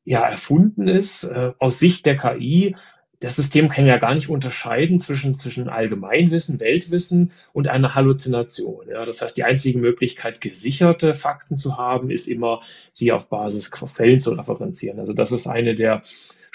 ja 0.07 0.21
erfunden 0.21 0.87
ist 0.87 1.25
äh, 1.25 1.51
aus 1.59 1.79
Sicht 1.79 2.05
der 2.05 2.15
KI. 2.15 2.75
Das 3.19 3.35
System 3.35 3.67
kann 3.67 3.87
ja 3.87 3.97
gar 3.97 4.13
nicht 4.15 4.29
unterscheiden 4.29 4.99
zwischen, 4.99 5.35
zwischen 5.35 5.67
Allgemeinwissen, 5.69 6.59
Weltwissen 6.61 7.31
und 7.51 7.67
einer 7.67 7.93
Halluzination. 7.93 8.87
Ja. 8.89 9.05
Das 9.05 9.21
heißt, 9.21 9.35
die 9.35 9.43
einzige 9.43 9.79
Möglichkeit, 9.79 10.39
gesicherte 10.39 11.13
Fakten 11.13 11.57
zu 11.57 11.77
haben, 11.77 12.09
ist 12.09 12.27
immer, 12.27 12.61
sie 12.93 13.11
auf 13.11 13.27
Basis 13.27 13.69
Quellen 13.71 14.19
zu 14.19 14.31
referenzieren. 14.31 14.99
Also 14.99 15.11
das 15.11 15.33
ist 15.33 15.47
eine 15.47 15.75
der 15.75 16.03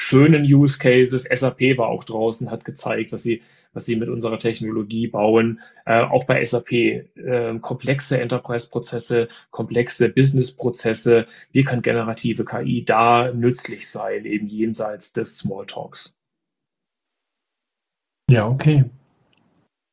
schönen 0.02 0.42
Use 0.42 0.78
Cases. 0.78 1.23
SAP 1.23 1.78
war 1.78 1.88
auch 1.88 2.02
draußen, 2.02 2.50
hat 2.50 2.64
gezeigt, 2.64 3.12
was 3.12 3.23
sie, 3.23 3.40
was 3.73 3.87
sie 3.87 3.94
mit 3.94 4.09
unserer 4.09 4.38
Technologie 4.38 5.06
bauen. 5.06 5.61
Äh, 5.87 6.00
auch 6.00 6.25
bei 6.25 6.44
SAP 6.44 6.73
äh, 6.73 7.59
komplexe 7.61 8.21
Enterprise-Prozesse, 8.21 9.28
komplexe 9.50 10.09
Business-Prozesse. 10.09 11.26
Wie 11.52 11.62
kann 11.62 11.82
generative 11.82 12.44
KI 12.44 12.85
da 12.85 13.32
nützlich 13.32 13.88
sein, 13.88 14.25
eben 14.25 14.49
jenseits 14.49 15.12
des 15.12 15.38
Smalltalks? 15.38 16.18
Ja, 18.28 18.49
okay. 18.49 18.85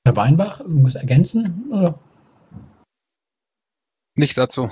Herr 0.05 0.15
Weinbach, 0.15 0.59
irgendwas 0.59 0.95
ergänzen? 0.95 1.71
Oder? 1.71 1.99
Nicht 4.15 4.37
dazu. 4.37 4.71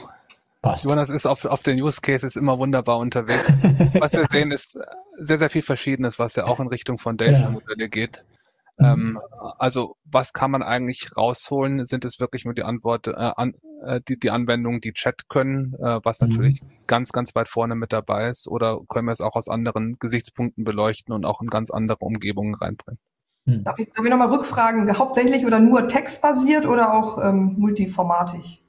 Passt. 0.67 0.85
Jonas 0.85 1.09
ist 1.09 1.25
auf, 1.25 1.45
auf 1.45 1.63
den 1.63 1.81
Use 1.81 2.01
Cases 2.01 2.35
immer 2.35 2.59
wunderbar 2.59 2.97
unterwegs. 2.99 3.47
was 3.99 4.13
wir 4.13 4.25
sehen, 4.25 4.51
ist 4.51 4.79
sehr, 5.17 5.37
sehr 5.37 5.49
viel 5.49 5.61
Verschiedenes, 5.61 6.19
was 6.19 6.35
ja 6.35 6.45
auch 6.45 6.59
in 6.59 6.67
Richtung 6.67 6.97
Foundation-Modelle 6.97 7.83
ja. 7.83 7.87
geht. 7.87 8.25
Mhm. 8.77 8.85
Ähm, 8.85 9.19
also 9.57 9.95
was 10.05 10.33
kann 10.33 10.51
man 10.51 10.61
eigentlich 10.61 11.15
rausholen? 11.15 11.85
Sind 11.85 12.05
es 12.05 12.19
wirklich 12.19 12.45
nur 12.45 12.53
die 12.53 12.63
Antwort, 12.63 13.07
äh, 13.07 13.11
an, 13.13 13.53
äh, 13.81 14.01
die, 14.07 14.19
die 14.19 14.29
Anwendungen, 14.29 14.81
die 14.81 14.93
Chat 14.93 15.29
können, 15.29 15.73
äh, 15.75 15.99
was 16.03 16.21
mhm. 16.21 16.29
natürlich 16.29 16.61
ganz, 16.85 17.11
ganz 17.11 17.33
weit 17.35 17.47
vorne 17.47 17.75
mit 17.75 17.93
dabei 17.93 18.29
ist? 18.29 18.47
Oder 18.47 18.79
können 18.89 19.07
wir 19.07 19.13
es 19.13 19.21
auch 19.21 19.35
aus 19.35 19.47
anderen 19.47 19.97
Gesichtspunkten 19.99 20.63
beleuchten 20.63 21.13
und 21.13 21.25
auch 21.25 21.41
in 21.41 21.47
ganz 21.47 21.71
andere 21.71 21.99
Umgebungen 21.99 22.55
reinbringen? 22.55 22.99
Mhm. 23.45 23.63
Darf 23.63 23.79
ich, 23.79 23.89
darf 23.93 24.03
ich 24.03 24.11
nochmal 24.11 24.29
rückfragen, 24.29 24.97
hauptsächlich 24.97 25.45
oder 25.45 25.59
nur 25.59 25.87
textbasiert 25.87 26.65
oder 26.65 26.93
auch 26.93 27.23
ähm, 27.23 27.55
multiformatig? 27.57 28.63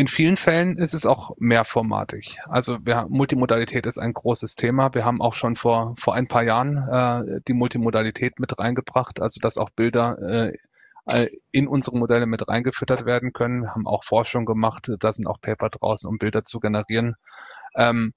In 0.00 0.06
vielen 0.06 0.38
Fällen 0.38 0.78
ist 0.78 0.94
es 0.94 1.04
auch 1.04 1.36
mehrformatig. 1.36 2.38
Also 2.48 2.78
wir, 2.86 3.06
Multimodalität 3.10 3.84
ist 3.84 3.98
ein 3.98 4.14
großes 4.14 4.56
Thema. 4.56 4.94
Wir 4.94 5.04
haben 5.04 5.20
auch 5.20 5.34
schon 5.34 5.56
vor, 5.56 5.94
vor 5.98 6.14
ein 6.14 6.26
paar 6.26 6.42
Jahren 6.42 6.78
äh, 6.88 7.42
die 7.46 7.52
Multimodalität 7.52 8.40
mit 8.40 8.58
reingebracht, 8.58 9.20
also 9.20 9.40
dass 9.42 9.58
auch 9.58 9.68
Bilder 9.68 10.16
äh, 10.22 10.56
äh, 11.04 11.28
in 11.52 11.68
unsere 11.68 11.98
Modelle 11.98 12.24
mit 12.24 12.48
reingefüttert 12.48 13.04
werden 13.04 13.34
können. 13.34 13.64
Wir 13.64 13.74
haben 13.74 13.86
auch 13.86 14.02
Forschung 14.02 14.46
gemacht, 14.46 14.90
da 15.00 15.12
sind 15.12 15.26
auch 15.26 15.38
Paper 15.38 15.68
draußen, 15.68 16.08
um 16.08 16.16
Bilder 16.16 16.44
zu 16.44 16.60
generieren. 16.60 17.16
Ähm, 17.76 18.14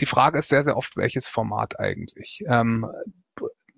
die 0.00 0.06
Frage 0.06 0.38
ist 0.38 0.48
sehr, 0.48 0.62
sehr 0.62 0.78
oft, 0.78 0.96
welches 0.96 1.28
Format 1.28 1.78
eigentlich. 1.78 2.42
Ähm, 2.48 2.86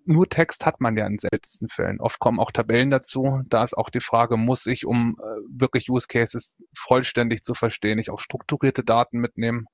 nur 0.06 0.28
Text 0.28 0.66
hat 0.66 0.80
man 0.80 0.96
ja 0.96 1.06
in 1.06 1.18
seltensten 1.18 1.68
Fällen. 1.68 2.00
Oft 2.00 2.18
kommen 2.18 2.40
auch 2.40 2.50
Tabellen 2.50 2.90
dazu. 2.90 3.42
Da 3.48 3.62
ist 3.62 3.76
auch 3.76 3.90
die 3.90 4.00
Frage, 4.00 4.36
muss 4.36 4.66
ich, 4.66 4.86
um 4.86 5.16
äh, 5.20 5.24
wirklich 5.48 5.90
Use 5.90 6.06
Cases 6.08 6.58
vollständig 6.74 7.42
zu 7.42 7.54
verstehen, 7.54 7.98
ich 7.98 8.10
auch 8.10 8.20
strukturierte 8.20 8.84
Daten 8.84 9.18
mitnehmen? 9.18 9.66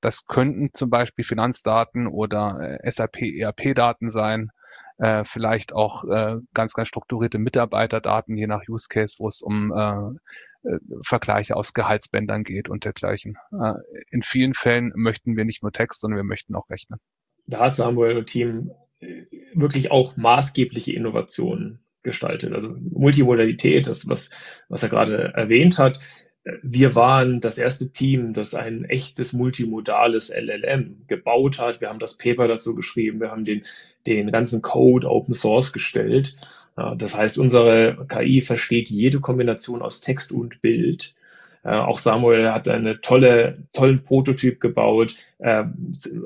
Das 0.00 0.26
könnten 0.26 0.70
zum 0.72 0.90
Beispiel 0.90 1.24
Finanzdaten 1.24 2.06
oder 2.06 2.78
äh, 2.82 2.90
SAP, 2.90 3.22
ERP-Daten 3.22 4.08
sein. 4.08 4.50
Äh, 4.98 5.24
vielleicht 5.24 5.72
auch 5.72 6.04
äh, 6.04 6.36
ganz, 6.54 6.74
ganz 6.74 6.88
strukturierte 6.88 7.38
Mitarbeiterdaten, 7.38 8.36
je 8.36 8.46
nach 8.46 8.62
Use 8.68 8.88
Case, 8.88 9.16
wo 9.18 9.28
es 9.28 9.42
um 9.42 9.72
äh, 9.72 10.68
äh, 10.68 10.78
Vergleiche 11.02 11.56
aus 11.56 11.72
Gehaltsbändern 11.72 12.44
geht 12.44 12.68
und 12.68 12.84
dergleichen. 12.84 13.38
In 14.10 14.22
vielen 14.22 14.52
Fällen 14.54 14.92
möchten 14.94 15.36
wir 15.36 15.44
nicht 15.44 15.62
nur 15.62 15.72
Text, 15.72 16.00
sondern 16.00 16.18
wir 16.18 16.24
möchten 16.24 16.54
auch 16.54 16.68
rechnen. 16.68 17.00
Da 17.46 17.60
hat 17.60 17.74
Samuel 17.74 18.18
und 18.18 18.26
Team 18.26 18.70
wirklich 19.54 19.90
auch 19.90 20.16
maßgebliche 20.16 20.92
Innovationen 20.92 21.80
gestaltet. 22.02 22.52
Also 22.52 22.76
Multimodalität, 22.78 23.86
das, 23.86 24.08
was, 24.08 24.30
was 24.68 24.82
er 24.82 24.88
gerade 24.88 25.32
erwähnt 25.34 25.78
hat. 25.78 25.98
Wir 26.62 26.94
waren 26.94 27.40
das 27.40 27.58
erste 27.58 27.92
Team, 27.92 28.32
das 28.32 28.54
ein 28.54 28.84
echtes 28.84 29.34
multimodales 29.34 30.30
LLM 30.30 31.04
gebaut 31.06 31.58
hat. 31.58 31.80
Wir 31.80 31.88
haben 31.90 31.98
das 31.98 32.16
Paper 32.16 32.48
dazu 32.48 32.74
geschrieben. 32.74 33.20
Wir 33.20 33.30
haben 33.30 33.44
den, 33.44 33.64
den 34.06 34.32
ganzen 34.32 34.62
Code 34.62 35.08
Open 35.08 35.34
Source 35.34 35.72
gestellt. 35.72 36.36
Das 36.96 37.14
heißt, 37.14 37.36
unsere 37.36 38.06
KI 38.08 38.40
versteht 38.40 38.88
jede 38.88 39.20
Kombination 39.20 39.82
aus 39.82 40.00
Text 40.00 40.32
und 40.32 40.62
Bild 40.62 41.14
äh, 41.62 41.70
auch 41.70 41.98
Samuel 41.98 42.52
hat 42.52 42.68
einen 42.68 43.00
tolle, 43.02 43.64
tollen 43.72 44.02
Prototyp 44.02 44.60
gebaut, 44.60 45.14
äh, 45.38 45.64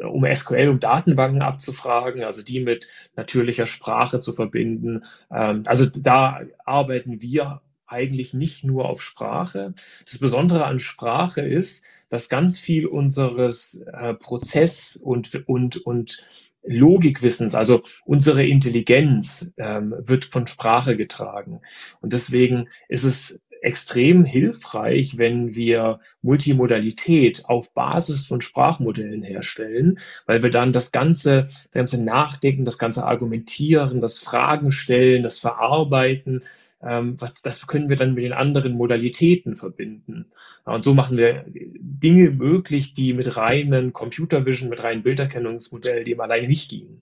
um 0.07 0.25
SQL, 0.33 0.69
um 0.69 0.81
Datenbanken 0.81 1.43
abzufragen, 1.43 2.23
also 2.23 2.43
die 2.43 2.61
mit 2.61 2.89
natürlicher 3.17 3.67
Sprache 3.67 4.21
zu 4.21 4.33
verbinden. 4.33 5.05
Ähm, 5.31 5.63
also 5.67 5.87
da 5.87 6.41
arbeiten 6.65 7.21
wir 7.21 7.63
eigentlich 7.87 8.35
nicht 8.35 8.65
nur 8.65 8.89
auf 8.89 9.03
Sprache. 9.03 9.75
Das 10.05 10.19
Besondere 10.19 10.67
an 10.67 10.81
Sprache 10.81 11.43
ist, 11.43 11.85
dass 12.09 12.29
ganz 12.29 12.59
viel 12.59 12.87
unseres 12.87 13.85
äh, 13.93 14.15
Prozess 14.15 14.97
und, 14.97 15.49
und, 15.49 15.85
und 15.85 16.25
Logikwissens, 16.67 17.55
also 17.55 17.83
unsere 18.05 18.47
Intelligenz 18.47 19.53
ähm, 19.59 19.95
wird 19.99 20.25
von 20.25 20.47
Sprache 20.47 20.97
getragen. 20.97 21.61
Und 22.01 22.15
deswegen 22.15 22.69
ist 22.89 23.05
es 23.05 23.41
extrem 23.65 24.25
hilfreich, 24.25 25.17
wenn 25.17 25.55
wir 25.55 26.01
Multimodalität 26.21 27.47
auf 27.47 27.73
Basis 27.73 28.27
von 28.27 28.43
Sprachmodellen 28.43 29.23
herstellen, 29.23 29.99
weil 30.27 30.43
wir 30.43 30.51
dann 30.51 30.73
das 30.73 30.93
ganze, 30.93 31.49
das 31.49 31.73
ganze 31.73 32.05
Nachdenken, 32.05 32.67
das 32.67 32.79
ganze 32.79 33.05
Argumentieren, 33.05 34.03
das 34.03 34.19
Fragen 34.19 34.71
stellen, 34.71 35.23
das 35.23 35.39
Verarbeiten, 35.39 36.43
ähm, 36.83 37.17
was, 37.19 37.41
das 37.41 37.67
können 37.67 37.89
wir 37.89 37.97
dann 37.97 38.13
mit 38.13 38.25
den 38.25 38.35
anderen 38.35 38.75
Modalitäten 38.75 39.57
verbinden. 39.57 40.27
Und 40.65 40.85
so 40.85 40.93
machen 40.93 41.17
wir 41.17 41.47
Dinge 41.47 42.31
möglich, 42.31 42.93
die 42.93 43.15
mit 43.15 43.37
reinen 43.37 43.95
Computer 43.95 44.45
Vision, 44.45 44.69
mit 44.69 44.83
reinen 44.83 45.03
Bilderkennungsmodellen, 45.03 46.05
die 46.05 46.13
im 46.13 46.21
alleine 46.21 46.49
nicht 46.49 46.69
gingen. 46.69 47.01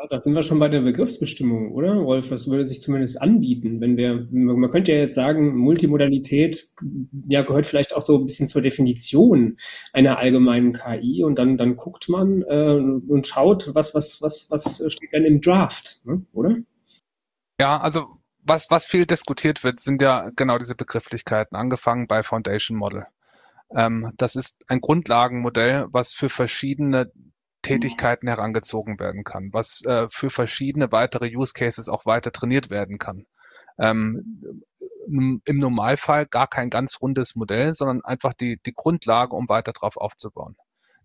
Ja, 0.00 0.06
da 0.06 0.20
sind 0.20 0.34
wir 0.34 0.44
schon 0.44 0.60
bei 0.60 0.68
der 0.68 0.82
Begriffsbestimmung, 0.82 1.72
oder? 1.72 2.04
Wolf, 2.04 2.28
das 2.28 2.48
würde 2.48 2.64
sich 2.64 2.80
zumindest 2.80 3.20
anbieten. 3.20 3.80
Wenn 3.80 3.96
wir, 3.96 4.28
man 4.30 4.70
könnte 4.70 4.92
ja 4.92 4.98
jetzt 4.98 5.14
sagen, 5.14 5.56
Multimodalität 5.56 6.70
ja, 7.26 7.42
gehört 7.42 7.66
vielleicht 7.66 7.92
auch 7.92 8.02
so 8.02 8.16
ein 8.16 8.24
bisschen 8.26 8.46
zur 8.46 8.62
Definition 8.62 9.58
einer 9.92 10.18
allgemeinen 10.18 10.74
KI 10.74 11.24
und 11.24 11.36
dann, 11.36 11.58
dann 11.58 11.76
guckt 11.76 12.08
man 12.08 12.42
äh, 12.42 12.78
und 13.08 13.26
schaut, 13.26 13.74
was, 13.74 13.92
was, 13.92 14.22
was, 14.22 14.48
was 14.50 14.84
steht 14.92 15.12
dann 15.12 15.24
im 15.24 15.40
Draft, 15.40 16.00
ne? 16.04 16.24
oder? 16.32 16.58
Ja, 17.60 17.80
also 17.80 18.06
was, 18.44 18.70
was 18.70 18.86
viel 18.86 19.04
diskutiert 19.04 19.64
wird, 19.64 19.80
sind 19.80 20.00
ja 20.00 20.30
genau 20.36 20.58
diese 20.58 20.76
Begrifflichkeiten, 20.76 21.56
angefangen 21.56 22.06
bei 22.06 22.22
Foundation 22.22 22.76
Model. 22.76 23.06
Ähm, 23.74 24.12
das 24.16 24.36
ist 24.36 24.64
ein 24.68 24.80
Grundlagenmodell, 24.80 25.86
was 25.90 26.14
für 26.14 26.28
verschiedene 26.28 27.10
Tätigkeiten 27.68 28.28
herangezogen 28.28 28.98
werden 28.98 29.24
kann, 29.24 29.50
was 29.52 29.84
äh, 29.84 30.08
für 30.08 30.30
verschiedene 30.30 30.90
weitere 30.90 31.34
Use 31.36 31.52
Cases 31.52 31.88
auch 31.88 32.06
weiter 32.06 32.32
trainiert 32.32 32.70
werden 32.70 32.98
kann. 32.98 33.26
Ähm, 33.78 34.64
Im 35.06 35.42
Normalfall 35.58 36.26
gar 36.26 36.46
kein 36.46 36.70
ganz 36.70 37.00
rundes 37.00 37.36
Modell, 37.36 37.74
sondern 37.74 38.04
einfach 38.04 38.32
die, 38.32 38.58
die 38.64 38.74
Grundlage, 38.74 39.36
um 39.36 39.48
weiter 39.48 39.72
drauf 39.72 39.96
aufzubauen. 39.96 40.56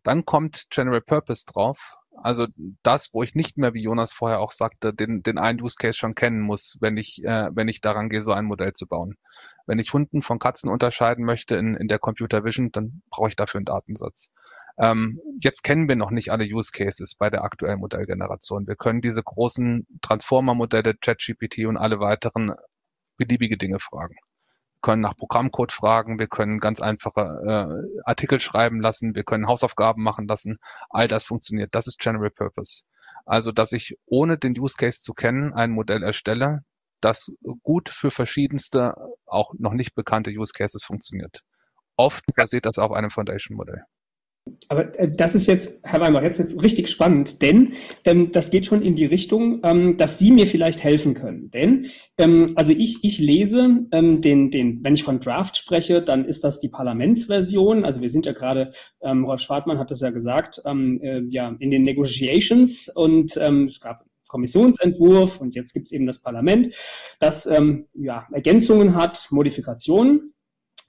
Dann 0.04 0.26
kommt 0.26 0.68
General 0.70 1.02
Purpose 1.02 1.46
drauf, 1.46 1.98
also 2.22 2.48
das, 2.84 3.14
wo 3.14 3.24
ich 3.24 3.36
nicht 3.36 3.58
mehr, 3.58 3.74
wie 3.74 3.82
Jonas 3.82 4.14
vorher 4.14 4.40
auch 4.40 4.52
sagte, 4.52 4.94
den, 4.94 5.24
den 5.24 5.38
einen 5.38 5.62
Use 5.62 5.76
Case 5.78 5.98
schon 5.98 6.16
kennen 6.16 6.42
muss, 6.42 6.78
wenn 6.80 6.98
ich, 6.98 7.24
äh, 7.24 7.50
wenn 7.54 7.68
ich 7.68 7.82
daran 7.82 8.10
gehe, 8.10 8.22
so 8.22 8.32
ein 8.32 8.46
Modell 8.46 8.74
zu 8.74 8.88
bauen. 8.88 9.18
Wenn 9.66 9.80
ich 9.80 9.94
Hunden 9.94 10.22
von 10.22 10.40
Katzen 10.40 10.70
unterscheiden 10.70 11.26
möchte 11.26 11.56
in, 11.56 11.76
in 11.76 11.88
der 11.88 12.00
Computer 12.00 12.44
Vision, 12.44 12.72
dann 12.72 13.02
brauche 13.10 13.30
ich 13.30 13.36
dafür 13.36 13.60
einen 13.60 13.66
Datensatz. 13.66 14.32
Ähm, 14.78 15.20
jetzt 15.40 15.64
kennen 15.64 15.88
wir 15.88 15.96
noch 15.96 16.12
nicht 16.12 16.32
alle 16.32 16.46
Use 16.46 16.72
Cases 16.72 17.16
bei 17.16 17.30
der 17.30 17.44
aktuellen 17.44 17.80
Modellgeneration. 17.80 18.68
Wir 18.68 18.76
können 18.76 19.02
diese 19.02 19.22
großen 19.22 19.86
Transformer-Modelle, 20.02 20.96
ChatGPT 20.96 21.66
und 21.66 21.78
alle 21.78 22.00
weiteren 22.00 22.54
beliebige 23.18 23.58
Dinge 23.58 23.80
fragen. 23.80 24.16
Wir 24.16 24.82
können 24.82 25.02
nach 25.02 25.16
Programmcode 25.16 25.72
fragen, 25.72 26.20
wir 26.20 26.28
können 26.28 26.60
ganz 26.60 26.82
einfache 26.82 27.22
äh, 27.46 28.02
Artikel 28.04 28.40
schreiben 28.40 28.82
lassen, 28.82 29.16
wir 29.16 29.24
können 29.24 29.48
Hausaufgaben 29.48 30.02
machen 30.02 30.28
lassen. 30.28 30.58
All 30.90 31.08
das 31.08 31.24
funktioniert. 31.24 31.76
Das 31.76 31.88
ist 31.88 32.00
General 32.00 32.32
Purpose. 32.32 32.84
Also, 33.26 33.52
dass 33.52 33.72
ich 33.72 33.98
ohne 34.06 34.38
den 34.38 34.58
Use 34.60 34.76
Case 34.78 35.02
zu 35.02 35.14
kennen 35.14 35.54
ein 35.54 35.72
Modell 35.72 36.04
erstelle, 36.04 36.64
das 37.00 37.32
gut 37.62 37.90
für 37.90 38.12
verschiedenste, 38.12 38.96
auch 39.26 39.54
noch 39.58 39.74
nicht 39.74 39.94
bekannte 39.96 40.32
Use 40.32 40.54
Cases 40.54 40.84
funktioniert. 40.84 41.42
Oft 41.96 42.26
basiert 42.36 42.66
das 42.66 42.80
auf 42.80 42.92
einem 42.92 43.12
Foundation-Modell. 43.12 43.84
Aber 44.68 44.98
äh, 45.00 45.14
das 45.16 45.36
ist 45.36 45.48
jetzt, 45.48 45.80
Herr 45.84 46.02
Weimar, 46.02 46.24
jetzt 46.24 46.38
wird 46.38 46.48
es 46.48 46.62
richtig 46.62 46.90
spannend, 46.90 47.42
denn 47.42 47.74
ähm, 48.06 48.32
das 48.32 48.50
geht 48.50 48.66
schon 48.66 48.82
in 48.82 48.96
die 48.96 49.06
Richtung, 49.06 49.62
ähm, 49.64 49.98
dass 49.98 50.20
Sie 50.20 50.32
mir 50.32 50.48
vielleicht 50.48 50.84
helfen 50.84 51.14
können. 51.14 51.50
Denn, 51.52 51.88
ähm, 52.18 52.54
also 52.56 52.72
ich, 52.72 53.04
ich 53.04 53.20
lese 53.20 53.86
ähm, 53.92 54.22
den, 54.22 54.52
den, 54.52 54.84
wenn 54.84 54.96
ich 54.96 55.04
von 55.04 55.20
Draft 55.20 55.58
spreche, 55.58 56.02
dann 56.02 56.26
ist 56.26 56.44
das 56.44 56.60
die 56.60 56.70
Parlamentsversion. 56.70 57.86
Also 57.86 58.02
wir 58.02 58.10
sind 58.10 58.26
ja 58.26 58.34
gerade, 58.34 58.74
ähm, 59.02 59.26
Rolf 59.26 59.42
Schwartmann 59.42 59.80
hat 59.80 59.92
das 59.92 60.02
ja 60.02 60.10
gesagt, 60.10 60.62
ähm, 60.66 61.00
äh, 61.02 61.22
ja, 61.30 61.56
in 61.60 61.72
den 61.72 61.84
Negotiations 61.84 62.90
und 62.90 63.36
es 63.36 63.80
gab 63.80 64.06
Kommissionsentwurf 64.28 65.40
und 65.40 65.56
jetzt 65.56 65.74
gibt 65.74 65.88
es 65.88 65.92
eben 65.92 66.06
das 66.06 66.22
Parlament, 66.22 66.74
das 67.20 67.46
ja, 67.94 68.28
Ergänzungen 68.32 68.96
hat, 68.96 69.28
Modifikationen. 69.30 70.33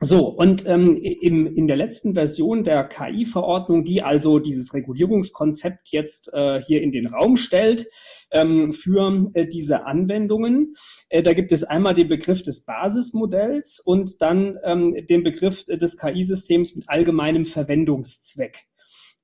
So, 0.01 0.27
und 0.27 0.67
ähm, 0.67 0.97
im, 0.97 1.47
in 1.47 1.69
der 1.69 1.77
letzten 1.77 2.15
Version 2.15 2.65
der 2.65 2.85
KI-Verordnung, 2.85 3.85
die 3.85 4.03
also 4.03 4.41
dieses 4.41 4.75
Regulierungskonzept 4.75 5.91
jetzt 5.93 6.33
äh, 6.33 6.61
hier 6.61 6.83
in 6.83 6.91
den 6.91 7.07
Raum 7.07 7.37
stellt 7.37 7.87
ähm, 8.33 8.73
für 8.73 9.31
äh, 9.35 9.47
diese 9.47 9.87
Anwendungen, 9.87 10.75
äh, 11.09 11.23
da 11.23 11.33
gibt 11.33 11.53
es 11.53 11.63
einmal 11.63 11.95
den 11.95 12.09
Begriff 12.09 12.43
des 12.43 12.65
Basismodells 12.65 13.79
und 13.79 14.21
dann 14.21 14.59
ähm, 14.65 15.07
den 15.07 15.23
Begriff 15.23 15.65
des 15.65 15.97
KI-Systems 15.97 16.75
mit 16.75 16.89
allgemeinem 16.89 17.45
Verwendungszweck. 17.45 18.67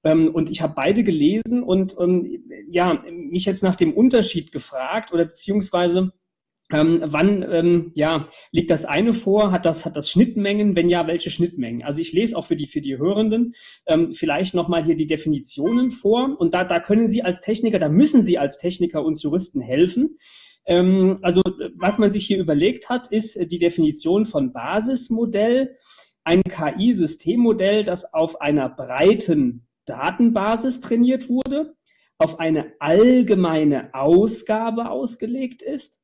Ähm, 0.04 0.32
und 0.32 0.50
ich 0.50 0.62
habe 0.62 0.74
beide 0.76 1.02
gelesen 1.02 1.62
und 1.62 1.96
ähm, 1.98 2.44
ja, 2.70 3.04
mich 3.10 3.44
jetzt 3.44 3.62
nach 3.62 3.76
dem 3.76 3.92
Unterschied 3.92 4.52
gefragt 4.52 5.12
oder 5.12 5.26
beziehungsweise 5.26 6.12
ähm, 6.72 7.02
wann 7.04 7.42
ähm, 7.50 7.92
ja, 7.94 8.28
liegt 8.52 8.70
das 8.70 8.84
eine 8.84 9.12
vor? 9.12 9.50
Hat 9.50 9.64
das, 9.64 9.84
hat 9.84 9.96
das 9.96 10.08
Schnittmengen? 10.08 10.76
Wenn 10.76 10.88
ja, 10.88 11.06
welche 11.06 11.30
Schnittmengen? 11.30 11.82
Also 11.82 12.00
ich 12.00 12.12
lese 12.12 12.36
auch 12.36 12.44
für 12.44 12.56
die, 12.56 12.66
für 12.66 12.80
die 12.80 12.96
Hörenden 12.96 13.54
ähm, 13.86 14.12
vielleicht 14.12 14.54
nochmal 14.54 14.84
hier 14.84 14.96
die 14.96 15.06
Definitionen 15.06 15.90
vor. 15.90 16.36
Und 16.38 16.54
da, 16.54 16.64
da 16.64 16.78
können 16.78 17.08
Sie 17.08 17.22
als 17.22 17.40
Techniker, 17.40 17.78
da 17.78 17.88
müssen 17.88 18.22
Sie 18.22 18.38
als 18.38 18.58
Techniker 18.58 19.04
uns 19.04 19.22
Juristen 19.22 19.60
helfen. 19.60 20.18
Ähm, 20.66 21.18
also 21.22 21.42
was 21.76 21.98
man 21.98 22.12
sich 22.12 22.26
hier 22.26 22.38
überlegt 22.38 22.88
hat, 22.88 23.08
ist 23.08 23.50
die 23.50 23.58
Definition 23.58 24.24
von 24.24 24.52
Basismodell. 24.52 25.76
Ein 26.22 26.42
KI-Systemmodell, 26.42 27.82
das 27.82 28.12
auf 28.12 28.40
einer 28.40 28.68
breiten 28.68 29.66
Datenbasis 29.86 30.80
trainiert 30.80 31.28
wurde, 31.28 31.74
auf 32.18 32.38
eine 32.38 32.74
allgemeine 32.78 33.94
Ausgabe 33.94 34.90
ausgelegt 34.90 35.62
ist 35.62 35.99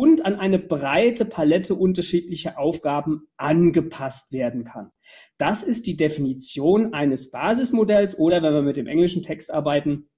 und 0.00 0.24
an 0.24 0.36
eine 0.36 0.58
breite 0.58 1.26
Palette 1.26 1.74
unterschiedlicher 1.74 2.58
Aufgaben 2.58 3.28
angepasst 3.36 4.32
werden 4.32 4.64
kann. 4.64 4.92
Das 5.36 5.62
ist 5.62 5.86
die 5.86 5.94
Definition 5.94 6.94
eines 6.94 7.30
Basismodells 7.30 8.18
oder, 8.18 8.42
wenn 8.42 8.54
wir 8.54 8.62
mit 8.62 8.78
dem 8.78 8.86
englischen 8.86 9.22
Text 9.22 9.52
arbeiten, 9.52 10.08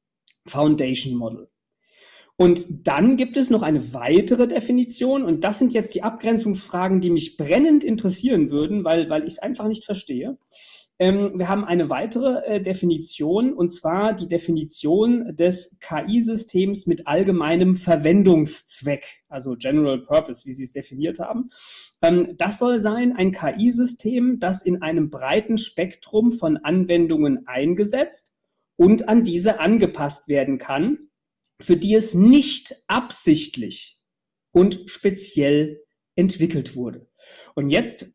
Foundation 0.46 1.16
Model. 1.16 1.48
Und 2.36 2.86
dann 2.86 3.16
gibt 3.16 3.36
es 3.36 3.50
noch 3.50 3.62
eine 3.62 3.92
weitere 3.92 4.46
Definition 4.46 5.24
und 5.24 5.42
das 5.42 5.58
sind 5.58 5.72
jetzt 5.72 5.96
die 5.96 6.04
Abgrenzungsfragen, 6.04 7.00
die 7.00 7.10
mich 7.10 7.36
brennend 7.36 7.82
interessieren 7.82 8.52
würden, 8.52 8.84
weil, 8.84 9.10
weil 9.10 9.22
ich 9.22 9.32
es 9.32 9.38
einfach 9.40 9.66
nicht 9.66 9.84
verstehe. 9.84 10.38
Ähm, 10.98 11.32
wir 11.34 11.48
haben 11.48 11.64
eine 11.64 11.90
weitere 11.90 12.44
äh, 12.44 12.60
Definition, 12.62 13.54
und 13.54 13.70
zwar 13.70 14.14
die 14.14 14.28
Definition 14.28 15.34
des 15.34 15.78
KI-Systems 15.80 16.86
mit 16.86 17.06
allgemeinem 17.06 17.76
Verwendungszweck, 17.76 19.24
also 19.28 19.56
General 19.56 19.98
Purpose, 19.98 20.44
wie 20.46 20.52
Sie 20.52 20.64
es 20.64 20.72
definiert 20.72 21.18
haben. 21.18 21.50
Ähm, 22.02 22.34
das 22.36 22.58
soll 22.58 22.78
sein 22.78 23.12
ein 23.12 23.32
KI-System, 23.32 24.38
das 24.38 24.62
in 24.62 24.82
einem 24.82 25.10
breiten 25.10 25.56
Spektrum 25.56 26.32
von 26.32 26.58
Anwendungen 26.58 27.46
eingesetzt 27.46 28.34
und 28.76 29.08
an 29.08 29.24
diese 29.24 29.60
angepasst 29.60 30.28
werden 30.28 30.58
kann, 30.58 31.10
für 31.60 31.76
die 31.76 31.94
es 31.94 32.14
nicht 32.14 32.76
absichtlich 32.86 34.00
und 34.52 34.82
speziell 34.86 35.82
entwickelt 36.16 36.76
wurde. 36.76 37.08
Und 37.54 37.70
jetzt 37.70 38.12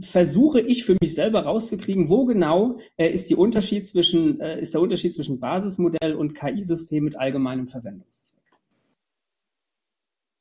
versuche 0.00 0.60
ich 0.60 0.84
für 0.84 0.96
mich 1.00 1.14
selber 1.14 1.44
rauszukriegen, 1.44 2.08
wo 2.08 2.24
genau 2.24 2.78
äh, 2.96 3.08
ist, 3.08 3.30
die 3.30 3.34
Unterschied 3.34 3.86
zwischen, 3.86 4.40
äh, 4.40 4.60
ist 4.60 4.74
der 4.74 4.80
Unterschied 4.80 5.14
zwischen 5.14 5.40
Basismodell 5.40 6.14
und 6.14 6.34
KI-System 6.34 7.04
mit 7.04 7.16
allgemeinem 7.18 7.68
Verwendungszweck. 7.68 8.42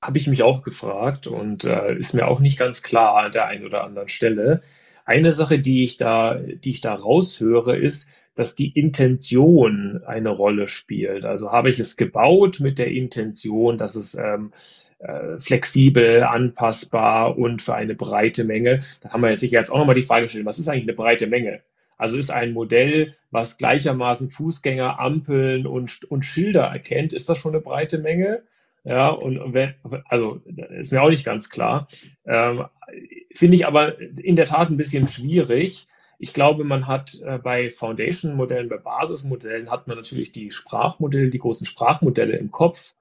Habe 0.02 0.18
ich 0.18 0.28
mich 0.28 0.44
auch 0.44 0.64
gefragt 0.64 1.28
und 1.28 1.64
äh, 1.64 1.98
ist 1.98 2.14
mir 2.14 2.28
auch 2.28 2.40
nicht 2.40 2.60
ganz 2.60 2.84
klar 2.84 3.26
an 3.26 3.32
der 3.32 3.48
einen 3.48 3.66
oder 3.66 3.84
anderen 3.84 4.08
Stelle. 4.08 4.62
Eine 5.06 5.34
Sache, 5.34 5.60
die 5.60 5.84
ich 5.84 5.98
da, 5.98 6.36
die 6.36 6.72
ich 6.72 6.82
da 6.82 6.94
raushöre, 6.94 7.78
ist, 7.78 8.10
dass 8.36 8.56
die 8.56 8.78
Intention 8.78 10.04
eine 10.06 10.30
Rolle 10.30 10.68
spielt. 10.68 11.24
Also 11.26 11.52
habe 11.52 11.70
ich 11.70 11.80
es 11.80 11.96
gebaut 11.96 12.60
mit 12.60 12.80
der 12.80 12.92
Intention, 12.92 13.78
dass 13.78 13.96
es 13.96 14.14
ähm, 14.16 14.52
äh, 14.54 14.85
flexibel, 15.40 16.24
anpassbar 16.24 17.38
und 17.38 17.62
für 17.62 17.76
eine 17.76 17.96
breite 17.96 18.44
Menge. 18.44 18.82
Da 19.02 19.10
kann 19.10 19.22
man 19.22 19.32
jetzt 19.32 19.42
sicher 19.42 19.60
jetzt 19.60 19.70
auch 19.70 19.78
nochmal 19.78 19.96
die 19.96 20.02
Frage 20.02 20.28
stellen, 20.28 20.46
was 20.46 20.60
ist 20.60 20.68
eigentlich 20.68 20.84
eine 20.84 20.94
breite 20.94 21.28
Menge? 21.28 21.62
Also 21.98 22.18
ist 22.18 22.32
ein 22.32 22.54
Modell, 22.54 23.14
was 23.32 23.58
gleichermaßen 23.58 24.30
Fußgänger, 24.30 25.00
Ampeln 25.00 25.66
und, 25.66 26.04
und 26.06 26.26
Schilder 26.26 26.64
erkennt, 26.64 27.14
ist 27.14 27.30
das 27.30 27.38
schon 27.38 27.54
eine 27.54 27.62
breite 27.62 28.00
Menge? 28.00 28.44
Ja, 28.84 29.10
und 29.10 29.54
wenn, 29.54 29.74
also 30.10 30.42
ist 30.46 30.92
mir 30.92 31.02
auch 31.02 31.10
nicht 31.10 31.26
ganz 31.26 31.50
klar. 31.50 31.88
Ähm, 32.26 32.66
Finde 33.34 33.56
ich 33.56 33.66
aber 33.66 34.00
in 34.00 34.36
der 34.36 34.46
Tat 34.46 34.70
ein 34.70 34.78
bisschen 34.78 35.08
schwierig. 35.08 35.88
Ich 36.20 36.34
glaube, 36.34 36.64
man 36.64 36.86
hat 36.86 37.20
äh, 37.26 37.40
bei 37.40 37.70
Foundation-Modellen, 37.70 38.70
bei 38.70 38.78
Basismodellen 38.78 39.72
hat 39.72 39.88
man 39.88 39.98
natürlich 39.98 40.32
die 40.32 40.52
Sprachmodelle, 40.52 41.30
die 41.30 41.40
großen 41.40 41.66
Sprachmodelle 41.66 42.38
im 42.38 42.52
Kopf. 42.52 42.94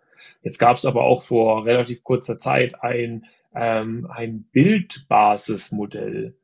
Jetzt 0.43 0.59
gab 0.59 0.77
es 0.77 0.85
aber 0.85 1.05
auch 1.05 1.23
vor 1.23 1.65
relativ 1.65 2.03
kurzer 2.05 2.39
Zeit 2.39 2.83
ein, 2.83 3.27
ähm, 3.55 4.07
ein 4.11 4.45
Bildbasismodell, 4.53 6.37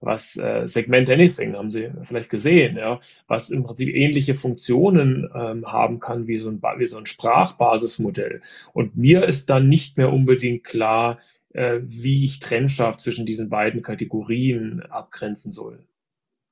was 0.00 0.36
äh, 0.36 0.66
Segment 0.66 1.08
Anything, 1.10 1.54
haben 1.54 1.70
Sie 1.70 1.90
vielleicht 2.04 2.30
gesehen, 2.30 2.76
ja, 2.76 3.00
was 3.26 3.50
im 3.50 3.64
Prinzip 3.64 3.94
ähnliche 3.94 4.34
Funktionen 4.34 5.28
ähm, 5.34 5.66
haben 5.66 6.00
kann 6.00 6.26
wie 6.26 6.36
so, 6.36 6.50
ein, 6.50 6.60
wie 6.78 6.86
so 6.86 6.98
ein 6.98 7.06
Sprachbasismodell. 7.06 8.42
Und 8.72 8.96
mir 8.96 9.24
ist 9.24 9.48
dann 9.50 9.68
nicht 9.68 9.96
mehr 9.96 10.12
unbedingt 10.12 10.64
klar, 10.64 11.18
äh, 11.54 11.80
wie 11.82 12.24
ich 12.24 12.38
trennscharf 12.38 12.98
zwischen 12.98 13.26
diesen 13.26 13.48
beiden 13.48 13.82
Kategorien 13.82 14.82
abgrenzen 14.82 15.52
soll. 15.52 15.86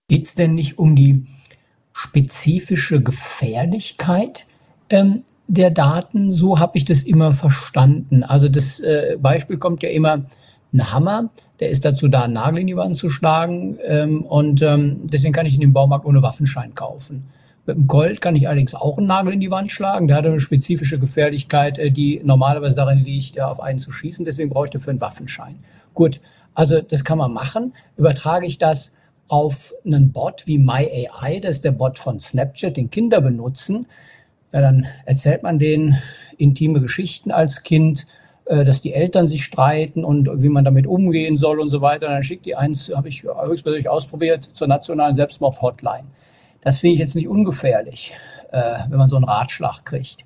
Geht 0.09 0.25
es 0.25 0.35
denn 0.35 0.55
nicht 0.55 0.79
um 0.79 0.97
die 0.97 1.27
spezifische 1.93 3.03
Gefährlichkeit 3.03 4.47
ähm, 4.91 5.23
der 5.47 5.71
Daten. 5.71 6.31
So 6.31 6.59
habe 6.59 6.77
ich 6.79 6.85
das 6.85 7.03
immer 7.03 7.35
verstanden. 7.35 8.23
Also 8.23 8.49
das 8.49 8.81
äh, 8.81 9.17
Beispiel 9.21 9.59
kommt 9.59 9.83
ja 9.83 9.91
immer 9.91 10.25
ein 10.73 10.93
Hammer, 10.93 11.31
der 11.61 11.71
ist 11.71 11.85
dazu 11.85 12.09
da, 12.09 12.23
einen 12.23 12.35
Nagel 12.35 12.61
in 12.61 12.67
die 12.67 12.77
Wand 12.77 12.97
zu 12.97 13.09
schlagen. 13.09 13.79
Ähm, 13.85 14.23
und 14.23 14.63
ähm, 14.63 15.03
deswegen 15.05 15.33
kann 15.33 15.47
ich 15.47 15.55
in 15.55 15.61
den 15.61 15.73
Baumarkt 15.73 16.05
ohne 16.05 16.23
Waffenschein 16.23 16.75
kaufen. 16.75 17.25
Mit 17.67 17.77
dem 17.77 17.87
Gold 17.87 18.21
kann 18.21 18.37
ich 18.37 18.49
allerdings 18.49 18.75
auch 18.75 18.99
einen 18.99 19.07
Nagel 19.07 19.33
in 19.33 19.41
die 19.41 19.51
Wand 19.51 19.71
schlagen. 19.71 20.09
Der 20.09 20.17
hat 20.17 20.27
eine 20.27 20.41
spezifische 20.41 20.99
Gefährlichkeit, 20.99 21.79
äh, 21.79 21.91
die 21.91 22.21
normalerweise 22.25 22.77
darin 22.77 22.99
liegt, 22.99 23.41
auf 23.41 23.61
einen 23.61 23.79
zu 23.79 23.93
schießen. 23.93 24.25
Deswegen 24.25 24.51
brauche 24.51 24.67
ich 24.67 24.71
dafür 24.71 24.91
einen 24.91 25.01
Waffenschein. 25.01 25.57
Gut, 25.95 26.21
also 26.55 26.81
das 26.81 27.05
kann 27.05 27.19
man 27.19 27.33
machen. 27.33 27.73
Übertrage 27.97 28.47
ich 28.47 28.59
das 28.59 28.95
auf 29.29 29.73
einen 29.85 30.13
Bot 30.13 30.47
wie 30.47 30.59
MyAI, 30.59 31.41
das 31.41 31.57
ist 31.57 31.65
der 31.65 31.73
Bot 31.73 31.99
von 31.99 32.21
Snapchat, 32.21 32.77
den 32.77 32.91
Kinder 32.91 33.21
benutzen, 33.21 33.87
ja, 34.55 34.61
dann 34.61 34.87
erzählt 35.05 35.43
man 35.43 35.59
denen 35.59 35.99
intime 36.39 36.81
Geschichten 36.81 37.33
als 37.33 37.65
Kind, 37.65 38.07
äh, 38.45 38.65
dass 38.65 38.81
die 38.81 38.95
Eltern 38.95 39.27
sich 39.27 39.43
streiten 39.43 40.05
und 40.05 40.31
wie 40.43 40.49
man 40.49 40.65
damit 40.65 40.87
umgehen 40.87 41.37
soll 41.37 41.59
und 41.59 41.69
so 41.69 41.81
weiter. 41.81 42.07
Und 42.07 42.13
dann 42.13 42.23
schickt 42.23 42.47
die 42.47 42.55
eins, 42.55 42.93
habe 42.95 43.09
ich 43.09 43.25
höchstpersönlich 43.25 43.89
ausprobiert, 43.89 44.45
zur 44.45 44.69
nationalen 44.69 45.15
Selbstmord-Hotline. 45.17 46.05
Das 46.61 46.79
finde 46.79 46.95
ich 46.95 47.01
jetzt 47.01 47.17
nicht 47.17 47.27
ungefährlich, 47.27 48.15
äh, 48.53 48.75
wenn 48.89 48.99
man 48.99 49.09
so 49.09 49.17
einen 49.17 49.25
Ratschlag 49.25 49.85
kriegt. 49.85 50.25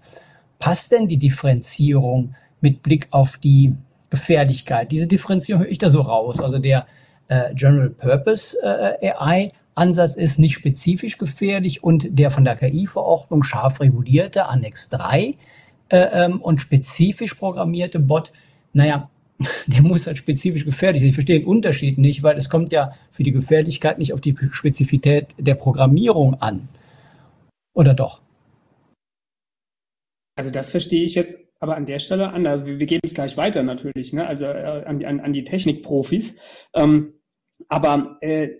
Passt 0.58 0.92
denn 0.92 1.08
die 1.08 1.18
Differenzierung 1.18 2.34
mit 2.60 2.82
Blick 2.82 3.08
auf 3.12 3.38
die 3.38 3.74
Gefährlichkeit? 4.10 4.92
Diese 4.92 5.06
Differenzierung 5.06 5.62
höre 5.62 5.70
ich 5.70 5.78
da 5.78 5.88
so 5.88 6.02
raus. 6.02 6.38
Also 6.38 6.58
der 6.58 6.86
äh, 7.28 7.54
General 7.54 7.88
Purpose 7.88 8.58
AI 8.62 9.52
Ansatz 9.78 10.16
ist 10.16 10.38
nicht 10.38 10.54
spezifisch 10.54 11.18
gefährlich 11.18 11.82
und 11.82 12.18
der 12.18 12.30
von 12.30 12.44
der 12.44 12.56
KI-Verordnung 12.56 13.42
scharf 13.42 13.80
regulierte 13.80 14.46
Annex 14.46 14.88
3 14.90 15.34
äh, 15.88 15.96
ähm, 15.96 16.40
und 16.40 16.60
spezifisch 16.60 17.34
programmierte 17.34 17.98
Bot, 17.98 18.32
naja, 18.72 19.08
der 19.66 19.82
muss 19.82 20.06
halt 20.06 20.18
spezifisch 20.18 20.64
gefährlich 20.64 21.00
sein. 21.00 21.08
Ich 21.08 21.14
verstehe 21.14 21.38
den 21.38 21.48
Unterschied 21.48 21.98
nicht, 21.98 22.22
weil 22.22 22.36
es 22.36 22.50
kommt 22.50 22.72
ja 22.72 22.92
für 23.10 23.22
die 23.22 23.32
Gefährlichkeit 23.32 23.98
nicht 23.98 24.12
auf 24.12 24.20
die 24.20 24.36
Spezifität 24.50 25.34
der 25.38 25.54
Programmierung 25.54 26.34
an. 26.34 26.68
Oder 27.74 27.94
doch? 27.94 28.20
Also 30.36 30.50
das 30.50 30.70
verstehe 30.70 31.04
ich 31.04 31.14
jetzt 31.14 31.38
aber 31.60 31.76
an 31.76 31.86
der 31.86 31.98
Stelle 31.98 32.30
an. 32.30 32.46
Also 32.46 32.66
wir, 32.66 32.86
geben 32.86 33.02
es 33.04 33.14
gleich 33.14 33.36
weiter 33.36 33.62
natürlich, 33.62 34.12
ne? 34.12 34.26
also 34.26 34.44
äh, 34.44 34.84
an, 34.84 35.04
an, 35.04 35.20
an 35.20 35.32
die 35.32 35.44
Technikprofis. 35.44 36.38
Ähm, 36.74 37.14
aber 37.68 38.18
äh, 38.20 38.50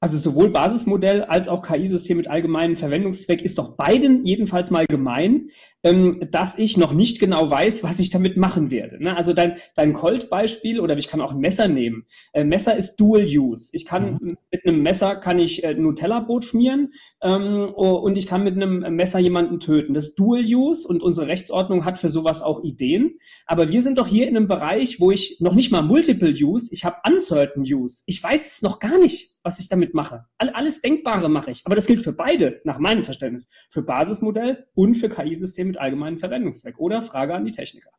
also 0.00 0.16
sowohl 0.16 0.48
Basismodell 0.48 1.24
als 1.24 1.48
auch 1.48 1.62
KI-System 1.62 2.16
mit 2.16 2.28
allgemeinem 2.28 2.76
Verwendungszweck 2.76 3.42
ist 3.42 3.58
doch 3.58 3.76
beiden 3.76 4.24
jedenfalls 4.24 4.70
mal 4.70 4.86
gemein, 4.86 5.50
ähm, 5.82 6.28
dass 6.30 6.58
ich 6.58 6.76
noch 6.76 6.92
nicht 6.92 7.20
genau 7.20 7.50
weiß, 7.50 7.82
was 7.84 7.98
ich 7.98 8.10
damit 8.10 8.36
machen 8.36 8.70
werde. 8.70 9.02
Ne? 9.02 9.16
Also 9.16 9.32
dein, 9.32 9.56
dein 9.74 9.92
Colt-Beispiel 9.92 10.80
oder 10.80 10.96
ich 10.96 11.08
kann 11.08 11.20
auch 11.20 11.32
ein 11.32 11.38
Messer 11.38 11.68
nehmen. 11.68 12.04
Äh, 12.32 12.44
Messer 12.44 12.76
ist 12.76 12.96
Dual-Use. 12.96 13.70
Ich 13.72 13.86
kann 13.86 14.18
mhm. 14.20 14.38
mit 14.50 14.66
einem 14.66 14.82
Messer 14.82 15.16
kann 15.16 15.38
ich 15.38 15.64
äh, 15.64 15.74
Nutella-Brot 15.74 16.44
schmieren 16.44 16.92
ähm, 17.22 17.68
und 17.74 18.18
ich 18.18 18.26
kann 18.26 18.44
mit 18.44 18.54
einem 18.54 18.94
Messer 18.94 19.18
jemanden 19.18 19.60
töten. 19.60 19.94
Das 19.94 20.08
ist 20.08 20.18
Dual-Use 20.18 20.86
und 20.86 21.02
unsere 21.02 21.28
Rechtsordnung 21.28 21.84
hat 21.84 21.98
für 21.98 22.10
sowas 22.10 22.42
auch 22.42 22.62
Ideen. 22.62 23.18
Aber 23.46 23.70
wir 23.70 23.82
sind 23.82 23.98
doch 23.98 24.06
hier 24.06 24.28
in 24.28 24.36
einem 24.36 24.48
Bereich, 24.48 25.00
wo 25.00 25.10
ich 25.10 25.38
noch 25.40 25.54
nicht 25.54 25.72
mal 25.72 25.82
Multiple-Use, 25.82 26.70
ich 26.72 26.84
habe 26.84 26.96
Uncertain-Use. 27.08 28.02
Ich 28.06 28.22
weiß 28.22 28.54
es 28.54 28.62
noch 28.62 28.78
gar 28.80 28.98
nicht, 28.98 29.38
was 29.42 29.58
ich 29.58 29.68
damit 29.68 29.94
mache. 29.94 30.26
alles 30.38 30.82
Denkbare 30.82 31.28
mache 31.28 31.50
ich. 31.50 31.62
Aber 31.64 31.74
das 31.74 31.86
gilt 31.86 32.02
für 32.02 32.12
beide, 32.12 32.60
nach 32.64 32.78
meinem 32.78 33.02
Verständnis. 33.02 33.50
Für 33.70 33.82
Basismodell 33.82 34.66
und 34.74 34.94
für 34.96 35.08
KI-System 35.08 35.69
mit 35.70 35.78
allgemeinem 35.78 36.18
Verwendungszweck. 36.18 36.78
Oder 36.78 37.02
Frage 37.02 37.34
an 37.34 37.44
die 37.44 37.52
Techniker. 37.52 37.90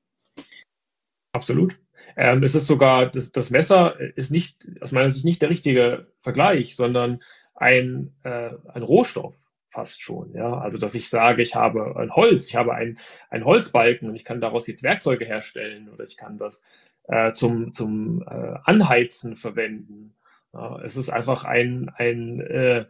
Absolut. 1.33 1.79
Ähm, 2.17 2.43
es 2.43 2.55
ist 2.55 2.67
sogar, 2.67 3.09
das, 3.09 3.31
das, 3.31 3.49
Messer 3.49 3.99
ist 4.17 4.31
nicht, 4.31 4.67
aus 4.81 4.91
meiner 4.91 5.09
Sicht 5.09 5.25
nicht 5.25 5.41
der 5.41 5.49
richtige 5.49 6.07
Vergleich, 6.19 6.75
sondern 6.75 7.21
ein, 7.55 8.13
äh, 8.23 8.51
ein 8.73 8.83
Rohstoff 8.83 9.49
fast 9.69 10.01
schon. 10.01 10.33
Ja? 10.33 10.57
Also, 10.57 10.77
dass 10.77 10.95
ich 10.95 11.09
sage, 11.09 11.41
ich 11.41 11.55
habe 11.55 11.95
ein 11.95 12.11
Holz, 12.11 12.47
ich 12.47 12.55
habe 12.55 12.73
ein, 12.73 12.99
ein 13.29 13.45
Holzbalken 13.45 14.09
und 14.09 14.15
ich 14.15 14.25
kann 14.25 14.41
daraus 14.41 14.67
jetzt 14.67 14.83
Werkzeuge 14.83 15.25
herstellen 15.25 15.89
oder 15.89 16.03
ich 16.03 16.17
kann 16.17 16.37
das 16.37 16.65
äh, 17.07 17.33
zum, 17.33 17.71
zum 17.71 18.21
äh, 18.23 18.57
Anheizen 18.65 19.37
verwenden 19.37 20.13
ja, 20.53 20.81
es 20.81 20.97
ist 20.97 21.09
einfach 21.09 21.43
ein, 21.45 21.89
ein 21.95 22.41
äh, 22.41 22.85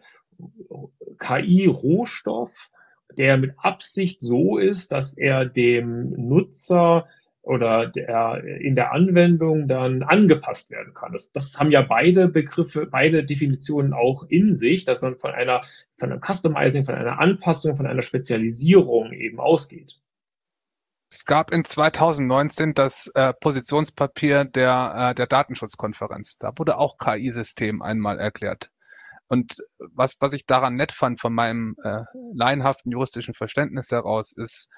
KI-Rohstoff, 1.20 2.72
der 3.18 3.38
mit 3.38 3.54
Absicht 3.58 4.22
so 4.22 4.58
ist, 4.58 4.92
dass 4.92 5.18
er 5.18 5.46
dem 5.46 6.12
Nutzer 6.12 7.08
oder 7.44 7.88
der 7.88 8.44
in 8.44 8.76
der 8.76 8.92
Anwendung 8.92 9.68
dann 9.68 10.04
angepasst 10.04 10.70
werden 10.70 10.94
kann. 10.94 11.12
Das, 11.12 11.32
das 11.32 11.60
haben 11.60 11.72
ja 11.72 11.82
beide 11.82 12.28
Begriffe, 12.28 12.86
beide 12.86 13.24
Definitionen 13.24 13.94
auch 13.94 14.26
in 14.30 14.54
sich, 14.54 14.86
dass 14.86 15.02
man 15.02 15.18
von 15.18 15.32
einer, 15.32 15.62
von 15.98 16.12
einem 16.12 16.22
Customizing, 16.22 16.86
von 16.86 16.96
einer 16.96 17.20
Anpassung, 17.20 17.78
von 17.78 17.88
einer 17.88 18.04
Spezialisierung 18.04 19.12
eben 19.14 19.40
ausgeht. 19.40 19.98
Es 21.10 21.26
gab 21.26 21.52
in 21.52 21.66
2019 21.66 22.74
das 22.74 23.08
äh, 23.16 23.34
Positionspapier 23.34 24.46
der, 24.46 25.10
äh, 25.12 25.16
der 25.16 25.28
Datenschutzkonferenz. 25.28 26.38
Da 26.38 26.54
wurde 26.56 26.78
auch 26.78 26.98
KI-System 26.98 27.82
einmal 27.82 28.18
erklärt. 28.18 28.72
Und 29.32 29.64
was, 29.78 30.18
was 30.20 30.34
ich 30.34 30.46
daran 30.46 30.76
nett 30.76 30.92
fand 30.92 31.22
von 31.22 31.34
meinem 31.34 31.78
äh, 31.84 32.02
laienhaften 32.34 32.92
juristischen 32.92 33.34
Verständnis 33.34 33.90
heraus, 33.90 34.34
ist, 34.34 34.70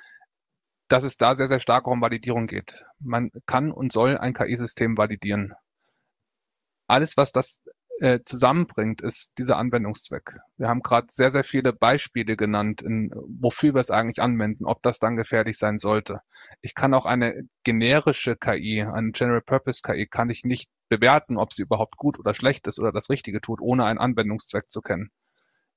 dass 0.88 1.04
es 1.04 1.18
da 1.18 1.34
sehr, 1.34 1.48
sehr 1.48 1.60
stark 1.60 1.88
um 1.88 2.02
Validierung 2.02 2.46
geht. 2.46 2.86
Man 3.00 3.32
kann 3.48 3.72
und 3.72 3.92
soll 3.92 4.16
ein 4.16 4.36
KI-System 4.36 4.96
validieren. 4.96 5.56
Alles, 6.86 7.18
was 7.18 7.32
das 7.32 7.64
äh, 8.00 8.20
zusammenbringt, 8.26 9.02
ist 9.02 9.38
dieser 9.38 9.58
Anwendungszweck. 9.58 10.40
Wir 10.58 10.68
haben 10.68 10.82
gerade 10.82 11.08
sehr, 11.12 11.32
sehr 11.32 11.44
viele 11.44 11.74
Beispiele 11.74 12.36
genannt, 12.36 12.82
in, 12.82 13.12
wofür 13.14 13.74
wir 13.74 13.82
es 13.82 13.92
eigentlich 13.92 14.22
anwenden, 14.22 14.66
ob 14.66 14.82
das 14.82 15.00
dann 15.00 15.16
gefährlich 15.16 15.58
sein 15.58 15.78
sollte. 15.78 16.22
Ich 16.62 16.76
kann 16.76 16.94
auch 16.94 17.06
eine 17.06 17.48
generische 17.64 18.36
KI, 18.36 18.82
eine 18.82 19.12
General 19.12 19.42
Purpose 19.42 19.82
KI, 19.84 20.08
kann 20.08 20.30
ich 20.30 20.44
nicht 20.44 20.70
bewerten, 20.90 21.38
ob 21.38 21.54
sie 21.54 21.64
überhaupt 21.64 21.98
gut 21.98 22.20
oder 22.20 22.34
schlecht 22.34 22.68
ist 22.68 22.80
oder 22.80 22.92
das 22.92 23.10
Richtige 23.10 23.42
tut, 23.42 23.62
ohne 23.62 23.86
einen 23.86 24.00
Anwendungszweck 24.00 24.70
zu 24.70 24.82
kennen. 24.82 25.12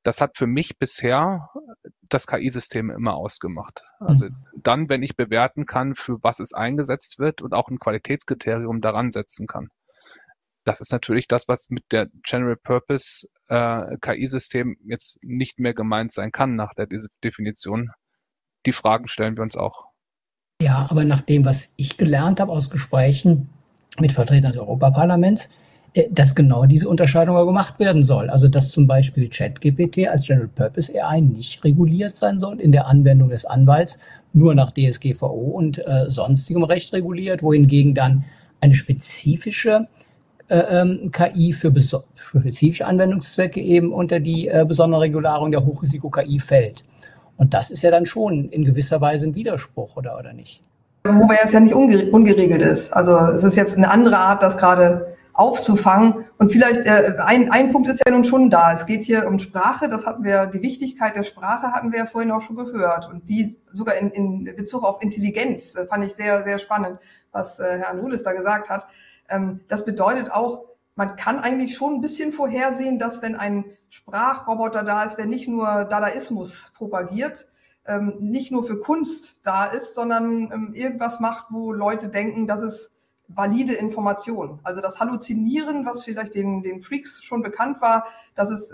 Das 0.03 0.21
hat 0.21 0.37
für 0.37 0.47
mich 0.47 0.79
bisher 0.79 1.51
das 2.03 2.27
KI-System 2.27 2.91
immer 2.91 3.15
ausgemacht. 3.15 3.85
Also 3.99 4.27
mhm. 4.27 4.37
dann, 4.57 4.89
wenn 4.89 5.03
ich 5.03 5.17
bewerten 5.17 5.67
kann, 5.67 5.95
für 5.95 6.23
was 6.23 6.39
es 6.39 6.53
eingesetzt 6.53 7.19
wird 7.19 7.43
und 7.43 7.55
auch 7.55 7.69
ein 7.69 7.81
Qualitätskriterium 7.81 8.81
daran 8.81 9.11
setzen 9.11 9.47
kann 9.47 9.71
das 10.67 10.81
ist 10.81 10.93
natürlich 10.93 11.29
das, 11.29 11.49
was 11.49 11.71
mit 11.71 11.85
der 11.93 12.09
General 12.25 12.57
Purpose 12.57 13.29
äh, 13.49 13.97
KI-System 14.01 14.77
jetzt 14.85 15.19
nicht 15.23 15.61
mehr 15.61 15.75
gemeint 15.75 16.13
sein 16.13 16.33
kann 16.33 16.57
nach 16.57 16.75
der 16.75 16.89
Definition. 17.23 17.91
Die 18.67 18.73
Fragen 18.73 19.07
stellen 19.07 19.37
wir 19.37 19.43
uns 19.43 19.57
auch. 19.57 19.87
Ja, 20.61 20.87
aber 20.91 21.05
nach 21.05 21.21
dem, 21.21 21.45
was 21.45 21.73
ich 21.77 21.97
gelernt 21.97 22.41
habe 22.41 22.51
aus 22.51 22.71
Gesprächen 22.71 23.49
mit 24.01 24.13
Vertretern 24.13 24.51
des 24.51 24.61
Europaparlaments, 24.61 25.51
äh, 25.95 26.09
dass 26.11 26.35
genau 26.35 26.67
diese 26.67 26.89
Unterscheidung 26.89 27.47
gemacht 27.47 27.79
werden 27.79 28.03
soll. 28.03 28.29
Also 28.29 28.49
dass 28.49 28.71
zum 28.71 28.89
Beispiel 28.89 29.29
ChatGPT 29.29 30.09
als 30.09 30.27
General 30.27 30.49
Purpose 30.49 30.93
AI 31.01 31.21
nicht 31.21 31.63
reguliert 31.63 32.17
sein 32.17 32.41
soll 32.41 32.61
in 32.61 32.73
der 32.73 32.89
Anwendung 32.89 33.29
des 33.29 33.45
Anwalts, 33.45 34.01
nur 34.33 34.57
nach 34.57 34.73
DSGVO 34.73 35.29
und 35.29 35.79
äh, 35.87 36.11
sonstigem 36.11 36.65
Recht 36.65 36.93
reguliert, 36.93 37.45
wohingegen 37.45 37.95
dann 37.95 38.25
eine 38.61 38.75
spezifische 38.75 39.87
ähm, 40.49 41.11
KI 41.13 41.53
für, 41.53 41.73
für, 41.73 42.05
spezifische 42.15 42.87
Anwendungszwecke 42.87 43.61
eben 43.61 43.93
unter 43.93 44.21
die 44.21 44.49
äh, 44.49 44.65
besondere 44.67 45.03
Regularung 45.03 45.51
der 45.51 45.65
Hochrisiko-KI 45.65 46.39
fällt. 46.39 46.85
Und 47.37 47.55
das 47.55 47.71
ist 47.71 47.83
ja 47.83 47.91
dann 47.91 48.07
schon 48.07 48.49
in 48.49 48.65
gewisser 48.65 49.01
Weise 49.01 49.29
ein 49.29 49.35
Widerspruch, 49.35 49.97
oder, 49.97 50.19
oder 50.19 50.33
nicht? 50.33 50.63
Wobei 51.05 51.39
es 51.43 51.53
ja 51.53 51.61
nicht 51.61 51.75
ungeregelt 51.75 52.63
ist. 52.63 52.93
Also 52.93 53.17
es 53.17 53.45
ist 53.45 53.57
jetzt 53.57 53.77
eine 53.77 53.91
andere 53.91 54.19
Art, 54.19 54.43
das 54.43 54.57
gerade 54.57 55.17
aufzufangen. 55.37 56.25
Und 56.39 56.51
vielleicht 56.51 56.87
äh, 56.87 57.15
ein, 57.19 57.51
ein 57.51 57.71
Punkt 57.71 57.89
ist 57.89 58.03
ja 58.07 58.13
nun 58.13 58.25
schon 58.25 58.51
da. 58.51 58.73
Es 58.73 58.87
geht 58.87 59.03
hier 59.03 59.27
um 59.27 59.39
Sprache. 59.39 59.89
Das 59.89 60.07
hatten 60.07 60.25
wir, 60.25 60.47
die 60.47 60.63
Wichtigkeit 60.63 61.15
der 61.15 61.23
Sprache 61.23 61.73
hatten 61.73 61.93
wir 61.93 62.01
ja 62.01 62.07
vorhin 62.07 62.31
auch 62.31 62.41
schon 62.41 62.57
gehört. 62.57 63.09
Und 63.09 63.29
die 63.29 63.59
sogar 63.73 63.97
in, 63.97 64.11
in 64.11 64.57
Bezug 64.57 64.83
auf 64.83 65.03
Intelligenz 65.03 65.77
äh, 65.77 65.87
fand 65.87 66.05
ich 66.05 66.15
sehr, 66.15 66.43
sehr 66.43 66.59
spannend, 66.59 66.99
was 67.33 67.61
äh, 67.61 67.79
Herr 67.79 67.95
Nulis 67.95 68.23
da 68.23 68.33
gesagt 68.33 68.71
hat. 68.71 68.87
Ähm, 69.29 69.61
das 69.69 69.85
bedeutet 69.85 70.31
auch, 70.31 70.65
man 70.95 71.17
kann 71.17 71.39
eigentlich 71.39 71.77
schon 71.77 71.95
ein 71.95 72.01
bisschen 72.01 72.33
vorhersehen, 72.33 72.99
dass 72.99 73.23
wenn 73.23 73.37
ein 73.37 73.65
Sprachroboter 73.89 74.83
da 74.83 75.05
ist, 75.05 75.17
der 75.17 75.27
nicht 75.27 75.49
nur 75.49 75.85
Dadaismus 75.85 76.73
propagiert, 76.75 77.49
ähm, 77.87 78.17
nicht 78.19 78.51
nur 78.51 78.65
für 78.65 78.81
Kunst 78.81 79.41
da 79.45 79.67
ist, 79.67 79.95
sondern 79.95 80.51
ähm, 80.53 80.73
irgendwas 80.75 81.21
macht, 81.21 81.47
wo 81.51 81.73
Leute 81.73 82.09
denken, 82.09 82.47
das 82.47 82.63
ist 82.63 82.93
valide 83.29 83.75
Information. 83.75 84.61
Also 84.63 84.81
das 84.81 85.01
Halluzinieren, 85.01 85.85
was 85.85 86.05
vielleicht 86.05 86.35
den, 86.35 86.63
den 86.63 86.81
Freaks 86.81 87.23
schon 87.23 87.43
bekannt 87.43 87.81
war, 87.81 88.07
das 88.37 88.51
ist 88.51 88.73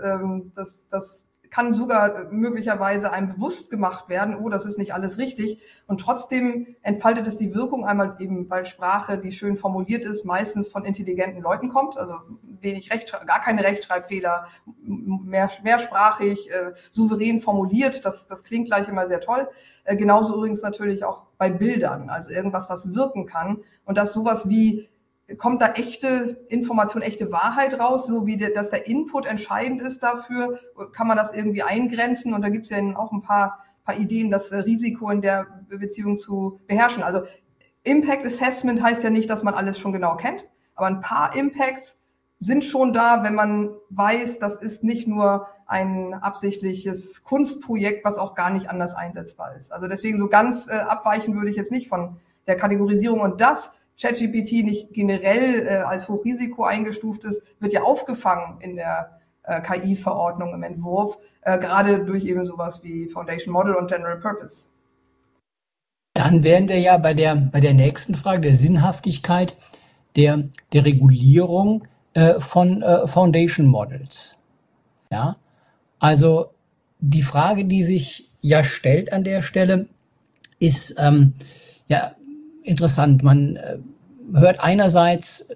das, 0.53 0.87
das 0.89 1.25
kann 1.53 1.71
sogar 1.71 2.31
möglicherweise 2.31 3.13
einem 3.13 3.29
bewusst 3.29 3.69
gemacht 3.69 4.09
werden, 4.09 4.35
oh, 4.35 4.49
das 4.49 4.65
ist 4.65 4.79
nicht 4.79 4.95
alles 4.95 5.19
richtig. 5.19 5.61
Und 5.85 6.01
trotzdem 6.01 6.75
entfaltet 6.81 7.27
es 7.27 7.37
die 7.37 7.53
Wirkung 7.53 7.85
einmal 7.85 8.15
eben, 8.17 8.49
weil 8.49 8.65
Sprache, 8.65 9.19
die 9.19 9.31
schön 9.31 9.55
formuliert 9.55 10.03
ist, 10.03 10.25
meistens 10.25 10.67
von 10.67 10.83
intelligenten 10.83 11.43
Leuten 11.43 11.69
kommt, 11.69 11.95
also 11.95 12.15
wenig 12.41 12.91
Recht, 12.91 13.13
gar 13.27 13.39
keine 13.39 13.63
Rechtschreibfehler, 13.63 14.47
mehr, 14.81 15.51
mehrsprachig, 15.61 16.49
äh, 16.49 16.73
souverän 16.89 17.39
formuliert. 17.39 18.03
Das, 18.03 18.25
das 18.25 18.43
klingt 18.43 18.65
gleich 18.65 18.87
immer 18.87 19.05
sehr 19.05 19.21
toll. 19.21 19.47
Äh, 19.83 19.95
genauso 19.95 20.35
übrigens 20.35 20.63
natürlich 20.63 21.05
auch 21.05 21.27
bei 21.37 21.51
Bildern, 21.51 22.09
also 22.09 22.31
irgendwas, 22.31 22.67
was 22.71 22.95
wirken 22.95 23.27
kann. 23.27 23.59
Und 23.85 23.99
dass 23.99 24.11
sowas 24.11 24.49
wie 24.49 24.89
kommt 25.37 25.61
da 25.61 25.73
echte 25.73 26.45
Information, 26.49 27.01
echte 27.01 27.31
Wahrheit 27.31 27.79
raus, 27.79 28.07
so 28.07 28.25
wie 28.25 28.37
der, 28.37 28.51
dass 28.51 28.69
der 28.69 28.87
Input 28.87 29.25
entscheidend 29.25 29.81
ist 29.81 30.01
dafür, 30.03 30.59
kann 30.91 31.07
man 31.07 31.17
das 31.17 31.33
irgendwie 31.33 31.63
eingrenzen 31.63 32.33
und 32.33 32.41
da 32.41 32.49
gibt 32.49 32.65
es 32.65 32.69
ja 32.69 32.79
auch 32.95 33.11
ein 33.11 33.21
paar, 33.21 33.63
paar 33.83 33.97
Ideen, 33.97 34.31
das 34.31 34.51
Risiko 34.51 35.09
in 35.09 35.21
der 35.21 35.47
Beziehung 35.69 36.17
zu 36.17 36.59
beherrschen. 36.67 37.03
Also 37.03 37.23
Impact 37.83 38.25
Assessment 38.25 38.81
heißt 38.81 39.03
ja 39.03 39.09
nicht, 39.09 39.29
dass 39.29 39.43
man 39.43 39.53
alles 39.53 39.77
schon 39.77 39.93
genau 39.93 40.15
kennt, 40.15 40.47
aber 40.75 40.87
ein 40.87 41.01
paar 41.01 41.35
Impacts 41.35 41.99
sind 42.39 42.65
schon 42.65 42.93
da, 42.93 43.23
wenn 43.23 43.35
man 43.35 43.69
weiß, 43.89 44.39
das 44.39 44.55
ist 44.57 44.83
nicht 44.83 45.07
nur 45.07 45.47
ein 45.65 46.13
absichtliches 46.13 47.23
Kunstprojekt, 47.23 48.03
was 48.03 48.17
auch 48.17 48.35
gar 48.35 48.49
nicht 48.49 48.69
anders 48.69 48.95
einsetzbar 48.95 49.55
ist. 49.55 49.71
Also 49.71 49.87
deswegen 49.87 50.17
so 50.17 50.27
ganz 50.27 50.67
äh, 50.67 50.73
abweichen 50.73 51.35
würde 51.35 51.49
ich 51.49 51.55
jetzt 51.55 51.71
nicht 51.71 51.87
von 51.87 52.17
der 52.47 52.57
Kategorisierung 52.57 53.21
und 53.21 53.39
das 53.39 53.73
ChatGPT 53.99 54.63
nicht 54.63 54.93
generell 54.93 55.67
äh, 55.67 55.69
als 55.77 56.09
Hochrisiko 56.09 56.63
eingestuft 56.63 57.23
ist, 57.23 57.41
wird 57.59 57.73
ja 57.73 57.83
aufgefangen 57.83 58.59
in 58.61 58.75
der 58.75 59.19
äh, 59.43 59.61
KI-Verordnung 59.61 60.53
im 60.53 60.63
Entwurf, 60.63 61.17
äh, 61.41 61.57
gerade 61.59 62.03
durch 62.05 62.25
eben 62.25 62.45
sowas 62.45 62.83
wie 62.83 63.07
Foundation 63.09 63.53
Model 63.53 63.75
und 63.75 63.87
General 63.87 64.17
Purpose. 64.17 64.69
Dann 66.13 66.43
wären 66.43 66.69
wir 66.69 66.79
ja 66.79 66.97
bei 66.97 67.13
der, 67.13 67.35
bei 67.35 67.59
der 67.59 67.73
nächsten 67.73 68.15
Frage 68.15 68.41
der 68.41 68.53
Sinnhaftigkeit 68.53 69.55
der, 70.15 70.43
der 70.71 70.85
Regulierung 70.85 71.87
äh, 72.13 72.39
von 72.39 72.81
äh, 72.81 73.07
Foundation 73.07 73.65
Models. 73.65 74.37
Ja, 75.11 75.37
also 75.99 76.51
die 76.99 77.23
Frage, 77.23 77.65
die 77.65 77.83
sich 77.83 78.29
ja 78.41 78.63
stellt 78.63 79.11
an 79.11 79.23
der 79.23 79.41
Stelle, 79.41 79.87
ist 80.59 80.95
ähm, 80.99 81.33
ja 81.87 82.13
interessant. 82.63 83.23
Man 83.23 83.55
äh, 83.55 83.77
hört 84.33 84.63
einerseits, 84.63 85.47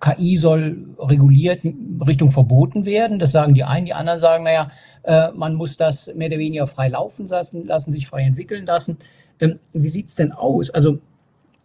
KI 0.00 0.36
soll 0.36 0.88
reguliert 0.98 1.62
Richtung 2.06 2.30
verboten 2.30 2.86
werden. 2.86 3.18
Das 3.18 3.32
sagen 3.32 3.54
die 3.54 3.64
einen. 3.64 3.86
Die 3.86 3.92
anderen 3.92 4.18
sagen, 4.18 4.44
naja, 4.44 4.70
äh, 5.02 5.30
man 5.32 5.54
muss 5.54 5.76
das 5.76 6.10
mehr 6.14 6.28
oder 6.28 6.38
weniger 6.38 6.66
frei 6.66 6.88
laufen 6.88 7.26
lassen, 7.26 7.66
lassen 7.66 7.90
sich 7.90 8.06
frei 8.06 8.22
entwickeln 8.22 8.66
lassen. 8.66 8.96
Ähm, 9.40 9.58
wie 9.72 9.88
sieht's 9.88 10.14
denn 10.14 10.32
aus? 10.32 10.70
Also 10.70 10.98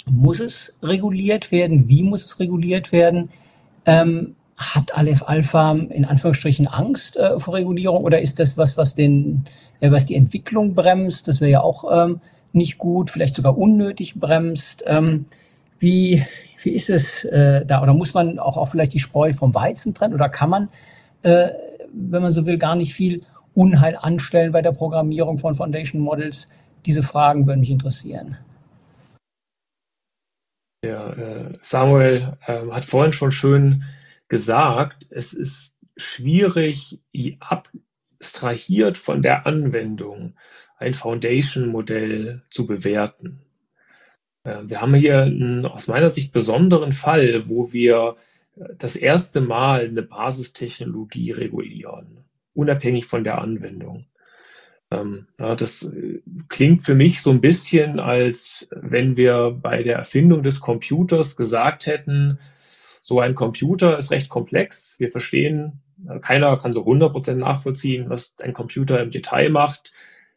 muss 0.06 0.40
es 0.40 0.78
reguliert 0.84 1.52
werden? 1.52 1.88
Wie 1.88 2.04
muss 2.04 2.26
es 2.26 2.40
reguliert 2.40 2.92
werden? 2.92 3.30
Ähm, 3.86 4.36
hat 4.58 4.96
Aleph 4.96 5.24
Alpha 5.24 5.74
in 5.74 6.06
Anführungsstrichen 6.06 6.68
Angst 6.68 7.18
äh, 7.18 7.40
vor 7.40 7.56
Regulierung 7.56 8.04
oder 8.04 8.22
ist 8.22 8.40
das 8.40 8.58
was, 8.58 8.78
was 8.78 8.96
den, 8.96 9.44
äh, 9.80 9.92
was 9.92 10.06
die 10.06 10.16
Entwicklung 10.16 10.76
bremst? 10.76 11.28
Das 11.28 11.42
wäre 11.42 11.52
ja 11.52 11.62
auch 11.62 11.86
ähm, 11.92 12.22
nicht 12.56 12.78
gut, 12.78 13.12
vielleicht 13.12 13.36
sogar 13.36 13.58
unnötig 13.58 14.16
bremst. 14.16 14.84
Ähm, 14.88 15.26
wie, 15.80 16.26
wie 16.64 16.72
ist 16.72 16.90
es 16.90 17.26
äh, 17.26 17.66
da? 17.66 17.82
Oder 17.84 17.94
muss 17.94 18.14
man 18.14 18.40
auch, 18.40 18.58
auch 18.58 18.68
vielleicht 18.68 18.94
die 18.94 19.00
Spreu 19.00 19.34
vom 19.34 19.54
Weizen 19.54 19.94
trennen? 19.94 20.14
Oder 20.14 20.30
kann 20.30 20.50
man, 20.50 20.70
äh, 21.24 21.50
wenn 21.94 22.22
man 22.22 22.34
so 22.34 22.46
will, 22.46 22.58
gar 22.58 22.76
nicht 22.76 22.94
viel 22.94 23.22
Unheil 23.54 23.96
anstellen 23.96 24.52
bei 24.52 24.62
der 24.62 24.72
Programmierung 24.72 25.38
von 25.38 25.56
Foundation 25.56 26.02
Models? 26.02 26.50
Diese 26.86 27.04
Fragen 27.04 27.48
würden 27.48 27.60
mich 27.60 27.72
interessieren. 27.72 28.38
Ja, 30.86 31.14
äh, 31.14 31.54
Samuel 31.62 32.38
äh, 32.46 32.62
hat 32.72 32.86
vorhin 32.86 33.12
schon 33.14 33.32
schön 33.32 33.84
gesagt, 34.28 35.08
es 35.10 35.34
ist 35.34 35.78
schwierig, 35.98 37.00
abstrahiert 37.40 38.98
von 38.98 39.22
der 39.22 39.48
Anwendung 39.48 40.36
ein 40.78 40.94
Foundation-Modell 40.94 42.44
zu 42.50 42.68
bewerten. 42.68 43.42
Äh, 44.44 44.64
wir 44.64 44.82
haben 44.82 44.94
hier 44.94 45.24
einen 45.24 45.66
aus 45.66 45.88
meiner 45.88 46.10
Sicht 46.10 46.32
besonderen 46.34 46.92
Fall, 46.92 47.48
wo 47.48 47.74
wir 47.74 48.16
das 48.78 48.96
erste 48.96 49.42
Mal 49.42 49.86
eine 49.86 50.02
Basistechnologie 50.02 51.32
regulieren, 51.32 52.24
unabhängig 52.54 53.06
von 53.06 53.24
der 53.24 53.42
Anwendung. 53.42 54.06
Ähm, 54.92 55.28
das 55.38 55.84
äh, 55.84 56.22
klingt 56.48 56.84
für 56.84 56.96
mich 56.96 57.22
so 57.22 57.32
ein 57.32 57.42
bisschen, 57.42 58.00
als 58.00 58.68
wenn 58.72 59.18
wir 59.18 59.58
bei 59.62 59.84
der 59.84 59.98
Erfindung 59.98 60.44
des 60.44 60.60
Computers 60.60 61.36
gesagt 61.36 61.88
hätten, 61.88 62.40
so 63.02 63.20
ein 63.20 63.36
Computer 63.36 63.98
ist 64.00 64.12
recht 64.12 64.30
komplex. 64.30 65.00
Wir 65.00 65.12
verstehen, 65.12 65.82
äh, 66.08 66.20
keiner 66.20 66.58
kann 66.58 66.74
so 66.74 66.86
100% 66.86 67.36
nachvollziehen, 67.36 68.10
was 68.10 68.36
ein 68.40 68.54
Computer 68.54 69.02
im 69.02 69.12
Detail 69.12 69.50
macht. 69.50 69.92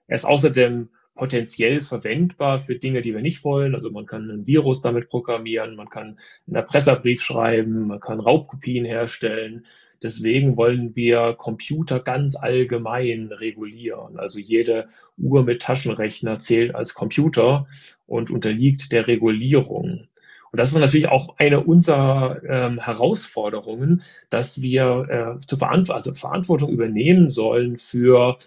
Er 0.08 0.16
ist 0.16 0.24
außerdem 0.24 0.88
potenziell 1.14 1.82
verwendbar 1.82 2.60
für 2.60 2.76
Dinge, 2.76 3.02
die 3.02 3.12
wir 3.12 3.20
nicht 3.20 3.44
wollen. 3.44 3.74
Also 3.74 3.90
man 3.90 4.06
kann 4.06 4.30
ein 4.30 4.46
Virus 4.46 4.82
damit 4.82 5.08
programmieren, 5.08 5.76
man 5.76 5.90
kann 5.90 6.18
einen 6.46 6.56
Erpresserbrief 6.56 7.22
schreiben, 7.22 7.88
man 7.88 8.00
kann 8.00 8.20
Raubkopien 8.20 8.84
herstellen. 8.84 9.66
Deswegen 10.02 10.56
wollen 10.56 10.94
wir 10.94 11.34
Computer 11.36 11.98
ganz 11.98 12.36
allgemein 12.36 13.32
regulieren. 13.32 14.18
Also 14.18 14.38
jede 14.38 14.84
Uhr 15.16 15.42
mit 15.42 15.60
Taschenrechner 15.60 16.38
zählt 16.38 16.74
als 16.74 16.94
Computer 16.94 17.66
und 18.06 18.30
unterliegt 18.30 18.92
der 18.92 19.08
Regulierung. 19.08 20.08
Und 20.50 20.56
das 20.58 20.70
ist 20.70 20.78
natürlich 20.78 21.08
auch 21.08 21.34
eine 21.38 21.62
unserer 21.64 22.40
ähm, 22.48 22.78
Herausforderungen, 22.78 24.02
dass 24.30 24.62
wir 24.62 25.38
äh, 25.40 25.46
zur 25.46 25.58
Verant 25.58 25.90
also 25.90 26.14
Verantwortung 26.14 26.70
übernehmen 26.70 27.28
sollen 27.28 27.78
für 27.78 28.38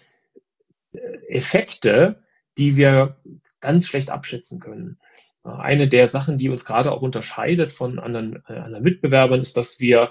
Effekte, 1.28 2.22
die 2.58 2.76
wir 2.76 3.16
ganz 3.60 3.86
schlecht 3.86 4.10
abschätzen 4.10 4.60
können. 4.60 4.98
Eine 5.44 5.88
der 5.88 6.06
Sachen, 6.06 6.38
die 6.38 6.48
uns 6.48 6.64
gerade 6.64 6.92
auch 6.92 7.02
unterscheidet 7.02 7.72
von 7.72 7.98
anderen, 7.98 8.42
äh, 8.48 8.54
anderen 8.54 8.84
Mitbewerbern, 8.84 9.40
ist, 9.40 9.56
dass 9.56 9.80
wir 9.80 10.10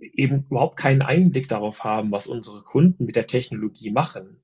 eben 0.00 0.46
überhaupt 0.48 0.78
keinen 0.78 1.02
Einblick 1.02 1.48
darauf 1.48 1.84
haben, 1.84 2.10
was 2.12 2.26
unsere 2.26 2.62
Kunden 2.62 3.04
mit 3.04 3.16
der 3.16 3.26
Technologie 3.26 3.90
machen 3.90 4.40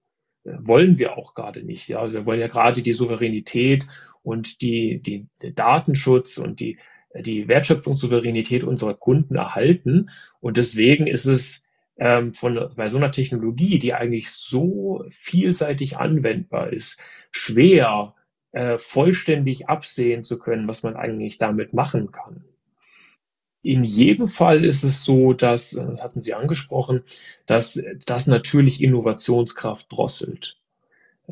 wollen 0.46 0.98
wir 0.98 1.16
auch 1.16 1.34
gerade 1.34 1.62
nicht. 1.62 1.88
Ja, 1.88 2.12
wir 2.12 2.26
wollen 2.26 2.40
ja 2.40 2.48
gerade 2.48 2.82
die 2.82 2.92
Souveränität 2.92 3.86
und 4.22 4.60
die, 4.62 5.00
die, 5.02 5.26
den 5.42 5.54
Datenschutz 5.54 6.38
und 6.38 6.60
die, 6.60 6.78
die 7.18 7.48
Wertschöpfungssouveränität 7.48 8.64
unserer 8.64 8.94
Kunden 8.94 9.36
erhalten. 9.36 10.10
Und 10.40 10.56
deswegen 10.56 11.06
ist 11.06 11.26
es 11.26 11.62
ähm, 11.98 12.34
von, 12.34 12.70
bei 12.76 12.88
so 12.88 12.98
einer 12.98 13.10
Technologie, 13.10 13.78
die 13.78 13.94
eigentlich 13.94 14.30
so 14.30 15.04
vielseitig 15.10 15.96
anwendbar 15.96 16.72
ist, 16.72 16.98
schwer, 17.30 18.14
äh, 18.52 18.78
vollständig 18.78 19.68
absehen 19.68 20.24
zu 20.24 20.38
können, 20.38 20.68
was 20.68 20.82
man 20.82 20.96
eigentlich 20.96 21.38
damit 21.38 21.72
machen 21.72 22.12
kann. 22.12 22.44
In 23.62 23.82
jedem 23.82 24.28
Fall 24.28 24.64
ist 24.64 24.84
es 24.84 25.04
so, 25.04 25.32
dass, 25.32 25.74
äh, 25.74 25.98
hatten 25.98 26.20
Sie 26.20 26.34
angesprochen, 26.34 27.02
dass 27.46 27.82
das 28.06 28.26
natürlich 28.26 28.82
Innovationskraft 28.82 29.86
drosselt. 29.90 30.60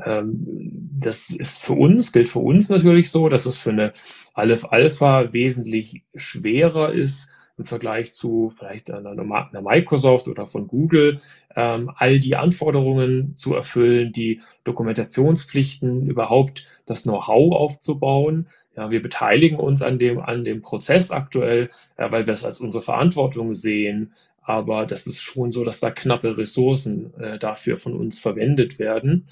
Ähm, 0.05 0.90
das 0.98 1.31
ist 1.31 1.59
für 1.59 1.74
uns, 1.74 2.11
gilt 2.12 2.29
für 2.29 2.40
uns 2.40 2.68
natürlich 2.68 3.11
so, 3.11 3.29
dass 3.29 3.46
es 3.46 3.59
für 3.59 3.70
eine 3.70 3.92
Aleph 4.33 4.64
Alpha 4.64 5.33
wesentlich 5.33 6.03
schwerer 6.16 6.92
ist 6.92 7.31
im 7.57 7.64
Vergleich 7.64 8.12
zu 8.12 8.51
vielleicht 8.51 8.90
einer, 8.90 9.14
Microsoft 9.62 10.27
oder 10.27 10.47
von 10.47 10.67
Google, 10.67 11.21
ähm, 11.55 11.90
all 11.95 12.19
die 12.19 12.35
Anforderungen 12.35 13.37
zu 13.37 13.55
erfüllen, 13.55 14.12
die 14.12 14.40
Dokumentationspflichten, 14.64 16.09
überhaupt 16.09 16.67
das 16.87 17.05
Know-how 17.05 17.55
aufzubauen. 17.55 18.49
Ja, 18.77 18.90
wir 18.90 19.01
beteiligen 19.01 19.59
uns 19.59 19.83
an 19.83 20.01
dem, 20.01 20.19
an 20.19 20.45
dem 20.45 20.62
Prozess 20.62 21.12
aktuell, 21.12 21.71
äh, 21.97 22.11
weil 22.11 22.27
wir 22.27 22.33
es 22.33 22.45
als 22.45 22.61
unsere 22.61 22.83
Verantwortung 22.83 23.55
sehen. 23.55 24.14
Aber 24.43 24.85
das 24.85 25.07
ist 25.07 25.21
schon 25.21 25.53
so, 25.53 25.64
dass 25.64 25.81
da 25.81 25.90
knappe 25.90 26.37
Ressourcen 26.37 27.14
äh, 27.21 27.38
dafür 27.38 27.79
von 27.79 27.95
uns 27.95 28.19
verwendet 28.19 28.79
werden. 28.81 29.27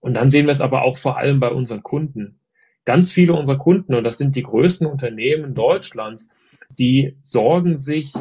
Und 0.00 0.14
dann 0.14 0.30
sehen 0.30 0.46
wir 0.46 0.52
es 0.52 0.60
aber 0.60 0.82
auch 0.82 0.98
vor 0.98 1.16
allem 1.16 1.40
bei 1.40 1.50
unseren 1.50 1.82
Kunden. 1.82 2.38
Ganz 2.84 3.12
viele 3.12 3.32
unserer 3.32 3.58
Kunden, 3.58 3.94
und 3.94 4.04
das 4.04 4.18
sind 4.18 4.36
die 4.36 4.42
größten 4.42 4.86
Unternehmen 4.86 5.54
Deutschlands, 5.54 6.30
die 6.78 7.16
sorgen 7.22 7.76
sich 7.76 8.12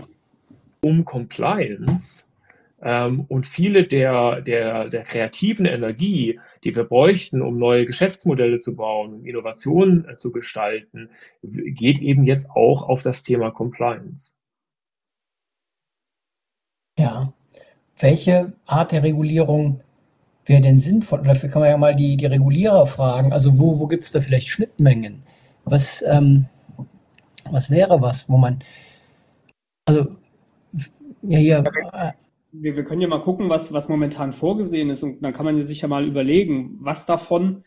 um 0.82 1.06
Compliance. 1.06 2.26
Ähm, 2.84 3.26
und 3.28 3.46
viele 3.46 3.86
der, 3.86 4.42
der, 4.42 4.90
der 4.90 5.04
kreativen 5.04 5.66
Energie, 5.66 6.40
die 6.64 6.76
wir 6.76 6.84
bräuchten, 6.84 7.42
um 7.42 7.60
neue 7.60 7.86
Geschäftsmodelle 7.86 8.60
zu 8.60 8.76
bauen, 8.76 9.14
um 9.14 9.26
Innovationen 9.26 10.08
äh, 10.10 10.16
zu 10.16 10.32
gestalten, 10.32 11.10
geht 11.44 12.00
eben 12.00 12.24
jetzt 12.24 12.50
auch 12.52 12.90
auf 12.90 13.04
das 13.04 13.22
Thema 13.22 13.52
Compliance. 13.52 14.36
Ja. 16.98 17.34
Welche 18.00 18.54
Art 18.66 18.92
der 18.94 19.04
Regulierung 19.04 19.82
wäre 20.46 20.62
denn 20.62 20.78
sinnvoll? 20.78 21.22
Dafür 21.22 21.50
kann 21.50 21.62
man 21.62 21.70
ja 21.70 21.78
mal 21.78 21.96
die, 21.96 22.18
die 22.18 22.26
Regulierer 22.26 22.88
fragen. 22.88 23.32
Also 23.32 23.60
wo, 23.60 23.80
wo 23.80 23.86
gibt 23.88 24.06
es 24.06 24.12
da 24.12 24.22
vielleicht 24.22 24.48
Schnittmengen? 24.48 25.22
Was, 25.66 26.04
ähm, 26.08 26.48
was 27.52 27.70
wäre 27.70 28.02
was, 28.02 28.30
wo 28.30 28.38
man, 28.38 28.64
also 29.86 30.16
ja 31.22 31.38
hier. 31.38 31.64
Äh, 31.94 32.12
wir, 32.52 32.76
wir 32.76 32.84
können 32.84 33.02
ja 33.02 33.08
mal 33.08 33.22
gucken, 33.22 33.50
was, 33.50 33.72
was 33.72 33.90
momentan 33.90 34.34
vorgesehen 34.34 34.90
ist 34.90 35.04
und 35.04 35.22
dann 35.22 35.34
kann 35.34 35.46
man 35.46 35.62
sich 35.64 35.82
ja 35.82 35.88
mal 35.88 36.06
überlegen, 36.06 36.78
was 36.82 37.06
davon 37.06 37.64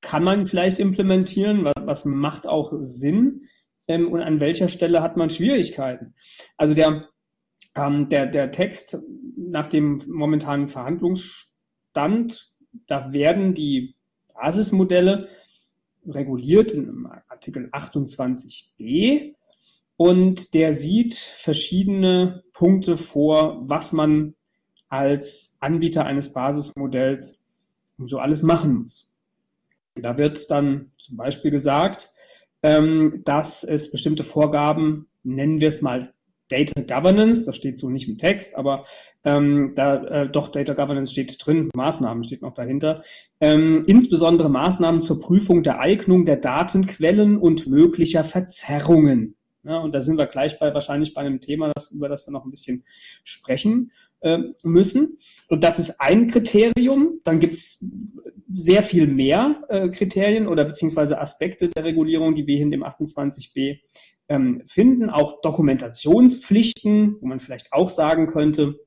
kann 0.00 0.24
man 0.24 0.46
vielleicht 0.46 0.78
implementieren, 0.78 1.64
was, 1.64 1.74
was 1.84 2.04
macht 2.04 2.46
auch 2.46 2.72
Sinn 2.80 3.48
ähm, 3.88 4.10
und 4.12 4.20
an 4.20 4.40
welcher 4.40 4.68
Stelle 4.68 5.02
hat 5.02 5.16
man 5.16 5.30
Schwierigkeiten. 5.30 6.14
Also 6.56 6.74
der, 6.74 7.08
ähm, 7.74 8.08
der, 8.08 8.26
der 8.26 8.50
Text 8.50 8.98
nach 9.36 9.66
dem 9.66 10.02
momentanen 10.06 10.68
Verhandlungsstand 10.68 11.56
Stand, 11.96 12.52
da 12.88 13.10
werden 13.14 13.54
die 13.54 13.96
Basismodelle 14.34 15.30
reguliert 16.06 16.72
in 16.72 17.08
Artikel 17.36 17.68
28b 17.70 19.34
und 19.98 20.54
der 20.54 20.72
sieht 20.72 21.14
verschiedene 21.14 22.42
Punkte 22.54 22.96
vor, 22.96 23.62
was 23.68 23.92
man 23.92 24.34
als 24.88 25.56
Anbieter 25.60 26.06
eines 26.06 26.32
Basismodells 26.32 27.42
so 27.98 28.18
alles 28.18 28.42
machen 28.42 28.82
muss. 28.82 29.12
Da 29.94 30.16
wird 30.16 30.50
dann 30.50 30.92
zum 30.98 31.18
Beispiel 31.18 31.50
gesagt, 31.50 32.10
ähm, 32.62 33.22
dass 33.24 33.64
es 33.64 33.90
bestimmte 33.90 34.24
Vorgaben, 34.24 35.08
nennen 35.22 35.60
wir 35.60 35.68
es 35.68 35.82
mal 35.82 36.14
Data 36.48 36.80
Governance, 36.82 37.44
das 37.44 37.56
steht 37.56 37.78
so 37.78 37.90
nicht 37.90 38.08
im 38.08 38.18
Text, 38.18 38.56
aber 38.56 38.84
ähm, 39.24 39.72
da 39.74 40.04
äh, 40.04 40.28
doch 40.28 40.48
Data 40.48 40.74
Governance 40.74 41.12
steht 41.12 41.36
drin, 41.44 41.70
Maßnahmen 41.74 42.24
steht 42.24 42.42
noch 42.42 42.54
dahinter. 42.54 43.02
Ähm, 43.40 43.84
insbesondere 43.86 44.48
Maßnahmen 44.48 45.02
zur 45.02 45.20
Prüfung 45.20 45.62
der 45.62 45.80
Eignung 45.80 46.24
der 46.24 46.36
Datenquellen 46.36 47.38
und 47.38 47.66
möglicher 47.66 48.24
Verzerrungen. 48.24 49.36
Ja, 49.66 49.78
und 49.78 49.94
da 49.94 50.00
sind 50.00 50.16
wir 50.16 50.26
gleich 50.26 50.60
bei 50.60 50.72
wahrscheinlich 50.72 51.12
bei 51.12 51.22
einem 51.22 51.40
Thema, 51.40 51.72
das, 51.74 51.90
über 51.90 52.08
das 52.08 52.24
wir 52.26 52.30
noch 52.30 52.44
ein 52.44 52.52
bisschen 52.52 52.84
sprechen 53.24 53.90
äh, 54.20 54.38
müssen. 54.62 55.16
Und 55.48 55.64
das 55.64 55.80
ist 55.80 56.00
ein 56.00 56.28
Kriterium. 56.28 57.20
Dann 57.24 57.40
gibt 57.40 57.54
es 57.54 57.84
sehr 58.54 58.84
viel 58.84 59.08
mehr 59.08 59.64
äh, 59.68 59.88
Kriterien 59.88 60.46
oder 60.46 60.64
beziehungsweise 60.64 61.20
Aspekte 61.20 61.68
der 61.68 61.84
Regulierung, 61.84 62.36
die 62.36 62.46
wir 62.46 62.60
in 62.60 62.70
dem 62.70 62.84
28b 62.84 63.80
ähm, 64.28 64.62
finden. 64.66 65.10
Auch 65.10 65.40
Dokumentationspflichten, 65.40 67.16
wo 67.20 67.26
man 67.26 67.40
vielleicht 67.40 67.72
auch 67.72 67.90
sagen 67.90 68.26
könnte, 68.26 68.80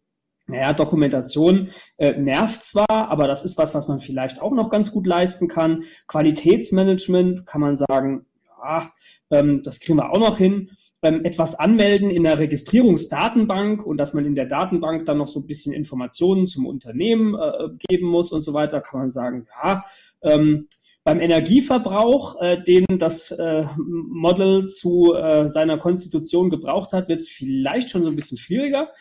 naja, 0.47 0.73
Dokumentation 0.73 1.69
äh, 1.97 2.13
nervt 2.13 2.63
zwar, 2.63 2.89
aber 2.89 3.27
das 3.27 3.43
ist 3.43 3.57
was, 3.57 3.75
was 3.75 3.87
man 3.87 3.99
vielleicht 3.99 4.41
auch 4.41 4.51
noch 4.51 4.69
ganz 4.69 4.91
gut 4.91 5.05
leisten 5.05 5.47
kann. 5.47 5.83
Qualitätsmanagement 6.07 7.45
kann 7.45 7.61
man 7.61 7.77
sagen, 7.77 8.25
ja, 8.61 8.91
ähm, 9.31 9.61
das 9.63 9.79
kriegen 9.79 9.99
wir 9.99 10.11
auch 10.11 10.19
noch 10.19 10.37
hin. 10.37 10.71
Ähm, 11.03 11.23
etwas 11.23 11.55
anmelden 11.55 12.09
in 12.09 12.23
der 12.23 12.39
Registrierungsdatenbank 12.39 13.85
und 13.85 13.97
dass 13.97 14.13
man 14.13 14.25
in 14.25 14.35
der 14.35 14.47
Datenbank 14.47 15.05
dann 15.05 15.19
noch 15.19 15.27
so 15.27 15.39
ein 15.39 15.45
bisschen 15.45 15.71
Informationen 15.73 16.47
zum 16.47 16.65
Unternehmen 16.65 17.35
äh, 17.35 17.69
geben 17.87 18.07
muss 18.07 18.31
und 18.31 18.41
so 18.41 18.53
weiter, 18.53 18.81
kann 18.81 19.01
man 19.01 19.09
sagen, 19.11 19.47
ja, 19.63 19.85
ähm, 20.23 20.67
beim 21.03 21.21
Energieverbrauch, 21.21 22.41
äh, 22.41 22.61
den 22.61 22.85
das 22.97 23.31
äh, 23.31 23.65
Model 23.77 24.67
zu 24.67 25.15
äh, 25.15 25.47
seiner 25.47 25.77
Konstitution 25.77 26.49
gebraucht 26.49 26.93
hat, 26.93 27.07
wird 27.07 27.21
es 27.21 27.29
vielleicht 27.29 27.89
schon 27.89 28.03
so 28.03 28.09
ein 28.09 28.15
bisschen 28.15 28.37
schwieriger. 28.37 28.91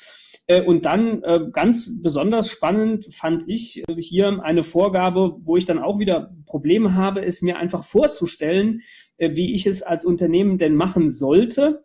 Äh, 0.46 0.62
und 0.62 0.86
dann 0.86 1.22
äh, 1.22 1.40
ganz 1.52 2.02
besonders 2.02 2.50
spannend 2.50 3.12
fand 3.12 3.44
ich 3.48 3.82
äh, 3.88 3.94
hier 4.00 4.42
eine 4.42 4.62
Vorgabe, 4.62 5.36
wo 5.42 5.56
ich 5.56 5.66
dann 5.66 5.78
auch 5.78 5.98
wieder 5.98 6.34
Probleme 6.46 6.94
habe, 6.94 7.24
es 7.24 7.42
mir 7.42 7.58
einfach 7.58 7.84
vorzustellen, 7.84 8.82
wie 9.20 9.52
ich 9.52 9.66
es 9.66 9.82
als 9.82 10.04
Unternehmen 10.04 10.58
denn 10.58 10.76
machen 10.76 11.10
sollte. 11.10 11.84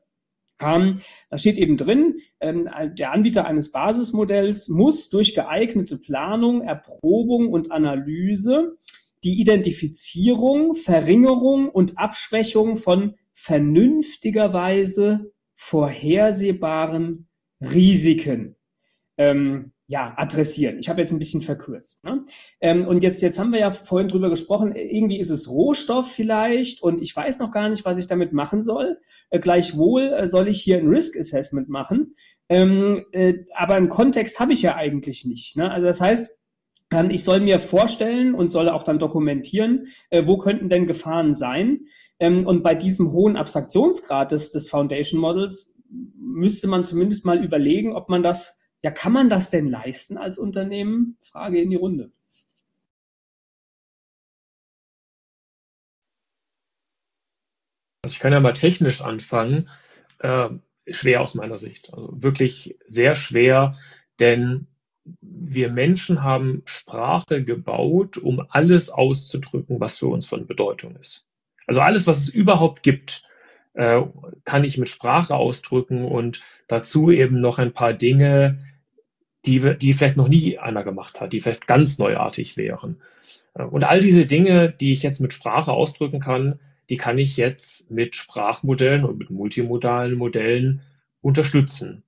Ähm, 0.61 1.01
da 1.31 1.37
steht 1.39 1.57
eben 1.57 1.77
drin, 1.77 2.19
ähm, 2.39 2.69
der 2.95 3.11
Anbieter 3.11 3.45
eines 3.45 3.71
Basismodells 3.71 4.69
muss 4.69 5.09
durch 5.09 5.33
geeignete 5.33 5.97
Planung, 5.97 6.61
Erprobung 6.61 7.49
und 7.49 7.71
Analyse 7.71 8.77
die 9.23 9.39
Identifizierung, 9.39 10.75
Verringerung 10.75 11.69
und 11.69 11.97
Abschwächung 11.97 12.75
von 12.75 13.15
vernünftigerweise 13.33 15.31
vorhersehbaren 15.55 17.27
Risiken 17.61 18.55
ähm, 19.17 19.73
ja, 19.85 20.13
adressieren. 20.17 20.79
Ich 20.79 20.89
habe 20.89 21.01
jetzt 21.01 21.11
ein 21.11 21.19
bisschen 21.19 21.41
verkürzt. 21.41 22.05
Ne? 22.05 22.25
Ähm, 22.61 22.87
und 22.87 23.03
jetzt, 23.03 23.21
jetzt 23.21 23.37
haben 23.37 23.51
wir 23.51 23.59
ja 23.59 23.71
vorhin 23.71 24.07
drüber 24.07 24.29
gesprochen, 24.29 24.75
irgendwie 24.75 25.19
ist 25.19 25.29
es 25.29 25.49
Rohstoff 25.49 26.09
vielleicht 26.09 26.81
und 26.81 27.01
ich 27.01 27.15
weiß 27.15 27.39
noch 27.39 27.51
gar 27.51 27.69
nicht, 27.69 27.83
was 27.85 27.99
ich 27.99 28.07
damit 28.07 28.33
machen 28.33 28.63
soll. 28.63 28.99
Äh, 29.29 29.39
gleichwohl 29.39 30.13
äh, 30.13 30.25
soll 30.25 30.47
ich 30.47 30.61
hier 30.61 30.77
ein 30.77 30.87
Risk 30.87 31.17
Assessment 31.17 31.69
machen, 31.69 32.15
ähm, 32.49 33.05
äh, 33.11 33.45
aber 33.55 33.75
einen 33.75 33.89
Kontext 33.89 34.39
habe 34.39 34.53
ich 34.53 34.61
ja 34.61 34.75
eigentlich 34.75 35.25
nicht. 35.25 35.57
Ne? 35.57 35.69
Also 35.69 35.85
das 35.85 35.99
heißt, 35.99 36.39
ich 37.09 37.23
soll 37.23 37.39
mir 37.39 37.59
vorstellen 37.59 38.35
und 38.35 38.49
soll 38.51 38.69
auch 38.69 38.83
dann 38.83 38.99
dokumentieren, 38.99 39.87
äh, 40.09 40.25
wo 40.25 40.37
könnten 40.37 40.69
denn 40.69 40.85
Gefahren 40.85 41.35
sein. 41.35 41.87
Ähm, 42.19 42.45
und 42.45 42.63
bei 42.63 42.75
diesem 42.75 43.11
hohen 43.11 43.35
Abstraktionsgrad 43.35 44.31
des, 44.31 44.51
des 44.51 44.69
Foundation 44.69 45.19
Models 45.19 45.79
müsste 46.15 46.67
man 46.67 46.83
zumindest 46.83 47.25
mal 47.25 47.43
überlegen, 47.43 47.93
ob 47.93 48.09
man 48.09 48.23
das, 48.23 48.59
ja, 48.81 48.91
kann 48.91 49.13
man 49.13 49.29
das 49.29 49.49
denn 49.49 49.69
leisten 49.69 50.17
als 50.17 50.37
Unternehmen? 50.37 51.17
Frage 51.21 51.61
in 51.61 51.69
die 51.69 51.75
Runde. 51.75 52.11
Also 58.03 58.13
ich 58.15 58.19
kann 58.19 58.33
ja 58.33 58.39
mal 58.39 58.53
technisch 58.53 59.01
anfangen. 59.01 59.69
Äh, 60.19 60.49
schwer 60.89 61.21
aus 61.21 61.35
meiner 61.35 61.57
Sicht. 61.57 61.93
Also 61.93 62.09
wirklich 62.21 62.77
sehr 62.85 63.15
schwer, 63.15 63.77
denn 64.19 64.67
wir 65.21 65.69
Menschen 65.69 66.23
haben 66.23 66.61
Sprache 66.65 67.43
gebaut, 67.43 68.17
um 68.17 68.45
alles 68.49 68.89
auszudrücken, 68.89 69.79
was 69.79 69.97
für 69.97 70.07
uns 70.07 70.25
von 70.25 70.47
Bedeutung 70.47 70.95
ist. 70.95 71.25
Also 71.67 71.81
alles, 71.81 72.07
was 72.07 72.19
es 72.19 72.29
überhaupt 72.29 72.83
gibt, 72.83 73.23
äh, 73.73 74.01
kann 74.45 74.63
ich 74.63 74.77
mit 74.77 74.89
Sprache 74.89 75.35
ausdrücken 75.35 76.05
und 76.05 76.41
dazu 76.67 77.11
eben 77.11 77.41
noch 77.41 77.59
ein 77.59 77.73
paar 77.73 77.93
Dinge, 77.93 78.59
die, 79.45 79.77
die 79.77 79.93
vielleicht 79.93 80.17
noch 80.17 80.29
nie 80.29 80.57
einer 80.57 80.83
gemacht 80.83 81.19
hat, 81.19 81.33
die 81.33 81.41
vielleicht 81.41 81.67
ganz 81.67 81.97
neuartig 81.97 82.55
wären. 82.55 83.01
Äh, 83.55 83.63
und 83.63 83.83
all 83.83 83.99
diese 83.99 84.25
Dinge, 84.25 84.71
die 84.71 84.93
ich 84.93 85.03
jetzt 85.03 85.19
mit 85.19 85.33
Sprache 85.33 85.71
ausdrücken 85.71 86.19
kann, 86.19 86.59
die 86.89 86.97
kann 86.97 87.17
ich 87.17 87.37
jetzt 87.37 87.91
mit 87.91 88.15
Sprachmodellen 88.15 89.05
und 89.05 89.17
mit 89.17 89.29
multimodalen 89.29 90.15
Modellen 90.15 90.81
unterstützen. 91.21 92.03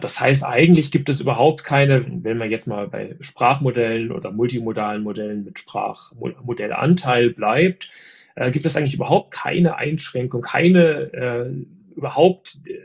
Das 0.00 0.20
heißt, 0.20 0.44
eigentlich 0.44 0.90
gibt 0.90 1.08
es 1.08 1.20
überhaupt 1.20 1.64
keine, 1.64 2.04
wenn 2.24 2.38
man 2.38 2.50
jetzt 2.50 2.66
mal 2.66 2.88
bei 2.88 3.16
Sprachmodellen 3.20 4.12
oder 4.12 4.30
multimodalen 4.30 5.02
Modellen 5.02 5.44
mit 5.44 5.58
Sprachmodellanteil 5.58 7.30
bleibt, 7.30 7.90
äh, 8.34 8.50
gibt 8.50 8.66
es 8.66 8.76
eigentlich 8.76 8.94
überhaupt 8.94 9.32
keine 9.32 9.76
Einschränkung, 9.76 10.42
keine 10.42 11.12
äh, 11.12 11.96
überhaupt 11.96 12.58
äh, 12.66 12.78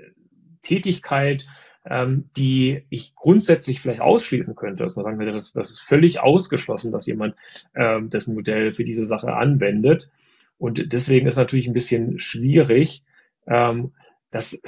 Tätigkeit, 0.61 1.47
ähm, 1.85 2.29
die 2.35 2.83
ich 2.89 3.15
grundsätzlich 3.15 3.79
vielleicht 3.79 4.01
ausschließen 4.01 4.55
könnte. 4.55 4.83
Dass 4.83 4.95
man 4.95 5.05
sagen 5.05 5.19
würde, 5.19 5.31
das, 5.31 5.53
das 5.53 5.69
ist 5.69 5.79
völlig 5.79 6.19
ausgeschlossen, 6.19 6.91
dass 6.91 7.05
jemand 7.05 7.35
ähm, 7.75 8.09
das 8.09 8.27
Modell 8.27 8.73
für 8.73 8.83
diese 8.83 9.05
Sache 9.05 9.33
anwendet. 9.33 10.09
Und 10.57 10.91
deswegen 10.91 11.27
ist 11.27 11.37
natürlich 11.37 11.67
ein 11.67 11.73
bisschen 11.73 12.19
schwierig. 12.19 13.03
Ähm, 13.45 13.93
das 14.37 14.61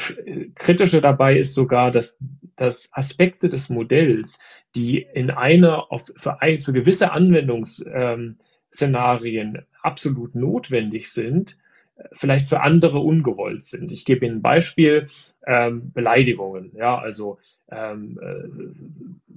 Kritische 0.55 0.99
dabei 0.99 1.37
ist 1.37 1.53
sogar, 1.53 1.91
dass, 1.91 2.17
dass 2.55 2.89
Aspekte 2.91 3.49
des 3.49 3.69
Modells, 3.69 4.39
die 4.75 5.05
in 5.13 5.29
einer 5.29 5.91
auf, 5.91 6.11
für, 6.15 6.41
ein, 6.41 6.57
für 6.57 6.73
gewisse 6.73 7.11
Anwendungsszenarien 7.11 9.55
ähm, 9.55 9.61
absolut 9.83 10.33
notwendig 10.33 11.11
sind, 11.11 11.55
vielleicht 12.13 12.47
für 12.47 12.61
andere 12.61 12.97
ungewollt 12.99 13.63
sind. 13.63 13.91
Ich 13.91 14.05
gebe 14.05 14.25
Ihnen 14.25 14.37
ein 14.37 14.41
Beispiel, 14.41 15.09
ähm, 15.45 15.91
Beleidigungen, 15.93 16.71
ja, 16.75 16.97
also 16.97 17.37
ähm, 17.71 18.19
äh, 18.21 18.47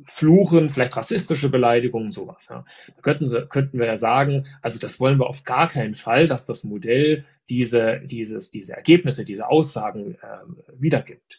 Fluchen, 0.07 0.71
vielleicht 0.71 0.97
rassistische 0.97 1.51
Beleidigungen, 1.51 2.11
sowas. 2.11 2.49
Ja. 2.49 2.65
Da 2.87 3.03
könnten, 3.03 3.49
könnten 3.51 3.79
wir 3.79 3.85
ja 3.87 3.99
sagen, 3.99 4.47
also 4.63 4.79
das 4.79 4.99
wollen 4.99 5.19
wir 5.19 5.29
auf 5.29 5.45
gar 5.45 5.69
keinen 5.69 5.95
Fall, 5.95 6.27
dass 6.27 6.47
das 6.47 6.65
Modell 6.65 7.27
diese, 7.53 8.01
dieses, 8.03 8.51
diese 8.51 8.73
Ergebnisse, 8.73 9.27
diese 9.27 9.49
Aussagen 9.51 10.15
äh, 10.15 10.81
wiedergibt. 10.81 11.39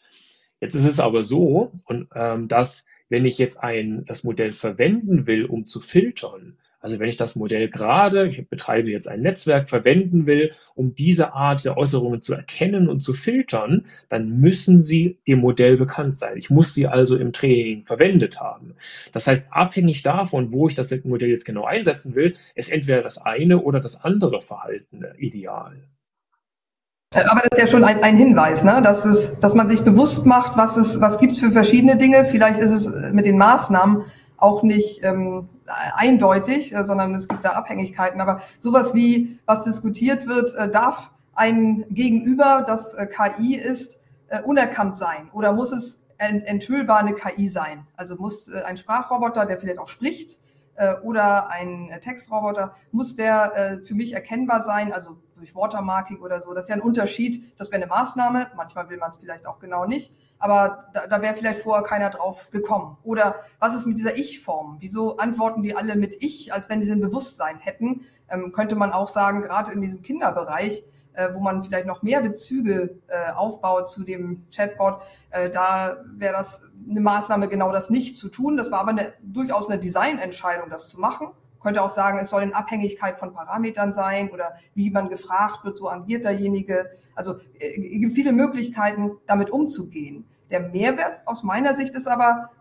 Jetzt 0.62 0.76
ist 0.76 0.86
es 0.86 0.99
aber 0.99 1.23
so, 1.23 1.71
und, 1.88 2.08
ähm, 2.13 2.47
dass 2.47 2.86
wenn 3.10 3.26
ich 3.26 3.39
jetzt 3.39 3.58
ein, 3.63 4.06
das 4.06 4.23
Modell 4.23 4.54
verwenden 4.54 5.26
will, 5.26 5.45
um 5.45 5.65
zu 5.65 5.82
filtern, 5.82 6.58
also 6.82 6.99
wenn 6.99 7.10
ich 7.10 7.17
das 7.17 7.36
Modell 7.36 7.67
gerade, 7.67 8.28
ich 8.28 8.47
betreibe 8.47 8.91
jetzt 8.91 9.08
ein 9.08 9.21
Netzwerk, 9.21 9.69
verwenden 9.69 10.28
will, 10.28 10.52
um 10.76 10.93
diese 10.93 11.34
Art 11.34 11.65
der 11.65 11.78
Äußerungen 11.78 12.21
zu 12.21 12.34
erkennen 12.34 12.89
und 12.89 12.99
zu 12.99 13.15
filtern, 13.15 13.88
dann 14.10 14.39
müssen 14.39 14.84
sie 14.84 15.17
dem 15.28 15.39
Modell 15.39 15.78
bekannt 15.78 16.15
sein. 16.15 16.38
Ich 16.38 16.52
muss 16.52 16.76
sie 16.76 16.86
also 16.86 17.17
im 17.17 17.34
Training 17.34 17.86
verwendet 17.86 18.39
haben. 18.39 18.76
Das 19.13 19.26
heißt, 19.26 19.47
abhängig 19.49 20.04
davon, 20.04 20.52
wo 20.52 20.67
ich 20.67 20.76
das 20.76 20.93
Modell 21.06 21.30
jetzt 21.30 21.45
genau 21.45 21.63
einsetzen 21.63 22.13
will, 22.13 22.36
ist 22.54 22.71
entweder 22.71 23.02
das 23.02 23.17
eine 23.17 23.62
oder 23.62 23.80
das 23.80 24.04
andere 24.04 24.41
Verhalten 24.41 25.06
ideal. 25.17 25.88
Aber 27.15 27.41
das 27.41 27.58
ist 27.58 27.60
ja 27.60 27.67
schon 27.67 27.84
ein, 27.84 28.04
ein 28.04 28.17
Hinweis, 28.17 28.63
ne? 28.63 28.82
dass, 28.82 29.06
es, 29.06 29.39
dass 29.39 29.54
man 29.54 29.67
sich 29.67 29.84
bewusst 29.84 30.26
macht, 30.26 30.58
was 30.58 30.78
es, 30.78 31.02
was 31.02 31.19
gibt's 31.19 31.39
für 31.39 31.52
verschiedene 31.52 31.97
Dinge. 31.97 32.26
Vielleicht 32.26 32.60
ist 32.60 32.71
es 32.71 33.12
mit 33.12 33.26
den 33.26 33.38
Maßnahmen 33.38 34.04
auch 34.38 34.63
nicht 34.63 35.04
ähm, 35.04 35.47
eindeutig, 35.95 36.76
äh, 36.76 36.84
sondern 36.84 37.15
es 37.15 37.28
gibt 37.28 37.45
da 37.45 37.52
Abhängigkeiten. 37.52 38.19
Aber 38.21 38.41
sowas 38.60 38.93
wie, 38.93 39.39
was 39.45 39.63
diskutiert 39.63 40.28
wird, 40.28 40.56
äh, 40.56 40.69
darf 40.69 41.12
ein 41.36 41.86
Gegenüber, 41.89 42.63
das 42.65 42.93
äh, 42.93 43.08
KI 43.08 43.56
ist, 43.56 43.99
äh, 44.28 44.41
unerkannt 44.41 44.97
sein? 44.97 45.30
Oder 45.34 45.54
muss 45.54 45.71
es 45.71 46.04
ent 46.17 46.45
enthüllbar 46.45 46.99
eine 46.99 47.13
KI 47.13 47.47
sein? 47.47 47.88
Also 47.95 48.15
muss 48.15 48.48
äh, 48.48 48.62
ein 48.63 48.77
Sprachroboter, 48.77 49.46
der 49.46 49.58
vielleicht 49.58 49.79
auch 49.79 49.87
spricht, 49.87 50.40
äh, 50.75 50.96
oder 51.04 51.50
ein 51.50 51.90
äh, 51.90 52.00
Textroboter, 52.00 52.75
muss 52.92 53.15
der 53.15 53.56
äh, 53.56 53.85
für 53.85 53.96
mich 53.96 54.13
erkennbar 54.13 54.62
sein, 54.62 54.92
also 54.92 55.17
durch 55.36 55.56
Watermarking 55.56 56.19
oder 56.21 56.42
so. 56.42 56.54
Das 56.54 56.65
ist 56.65 56.69
ja 56.69 56.75
ein 56.75 56.81
Unterschied. 56.81 57.58
Das 57.60 57.71
wäre 57.71 57.81
eine 57.81 57.90
Maßnahme. 57.90 58.48
Manchmal 58.56 58.90
will 58.90 58.98
man 58.98 59.10
es 59.10 59.17
vielleicht 59.17 59.46
auch 59.46 59.60
genau 59.60 59.86
nicht 59.86 60.12
aber 60.44 60.90
da, 60.92 61.08
da 61.08 61.21
wäre 61.21 61.38
vielleicht 61.38 61.62
vorher 61.62 61.86
keiner 61.86 62.10
drauf 62.10 62.52
gekommen. 62.52 62.98
Oder 63.04 63.36
was 63.60 63.73
ist 63.73 63.86
mit 63.86 63.98
dieser 63.98 64.17
Ich-Form? 64.17 64.75
Wieso 64.81 65.15
antworten 65.15 65.63
die 65.63 65.73
alle 65.73 65.96
mit 65.96 66.17
Ich, 66.21 66.52
als 66.52 66.69
wenn 66.69 66.81
sie 66.81 66.92
ein 66.92 67.00
Bewusstsein 67.00 67.60
hätten? 67.60 68.02
Ähm, 68.27 68.52
könnte 68.52 68.75
man 68.75 68.92
auch 68.92 69.08
sagen, 69.08 69.42
gerade 69.42 69.71
in 69.71 69.79
diesem 69.79 70.02
Kinderbereich, 70.02 70.84
äh, 71.13 71.29
wo 71.34 71.40
man 71.40 71.63
vielleicht 71.63 71.88
noch 71.88 72.04
mehr 72.04 72.19
Bezüge 72.19 73.00
äh, 73.08 73.31
aufbaut 73.31 73.88
zu 73.88 74.04
dem 74.04 74.46
Chatbot, 74.54 75.00
äh, 75.29 75.50
da 75.50 76.04
wäre 76.08 76.34
das 76.34 76.62
eine 76.90 77.00
Maßnahme, 77.00 77.48
genau 77.48 77.71
das 77.71 77.90
nicht 77.90 78.17
zu 78.17 78.27
tun. 78.27 78.58
Das 78.58 78.69
war 78.69 78.81
aber 78.81 78.92
eine, 78.92 79.13
durchaus 79.21 79.69
eine 79.69 79.79
Designentscheidung, 79.79 80.69
das 80.69 80.90
zu 80.90 81.00
machen. 81.00 81.29
Könnte 81.63 81.81
auch 81.81 81.89
sagen, 81.89 82.19
es 82.19 82.29
soll 82.29 82.43
in 82.43 82.53
Abhängigkeit 82.53 83.17
von 83.17 83.33
Parametern 83.33 83.93
sein 83.93 84.29
oder 84.29 84.53
wie 84.75 84.91
man 84.91 85.09
gefragt 85.09 85.63
wird, 85.63 85.77
so 85.77 85.89
agiert 85.89 86.25
derjenige. 86.25 86.91
Also 87.15 87.37
äh, 87.57 87.69
es 87.69 88.01
gibt 88.01 88.13
viele 88.13 88.33
Möglichkeiten, 88.33 89.11
damit 89.25 89.49
umzugehen. 89.49 90.25
Der 90.51 90.59
Mehrwert 90.59 91.21
aus 91.25 91.41
meiner 91.41 91.73
Sicht 91.73 91.95
ist 91.95 92.05
aber, 92.07 92.51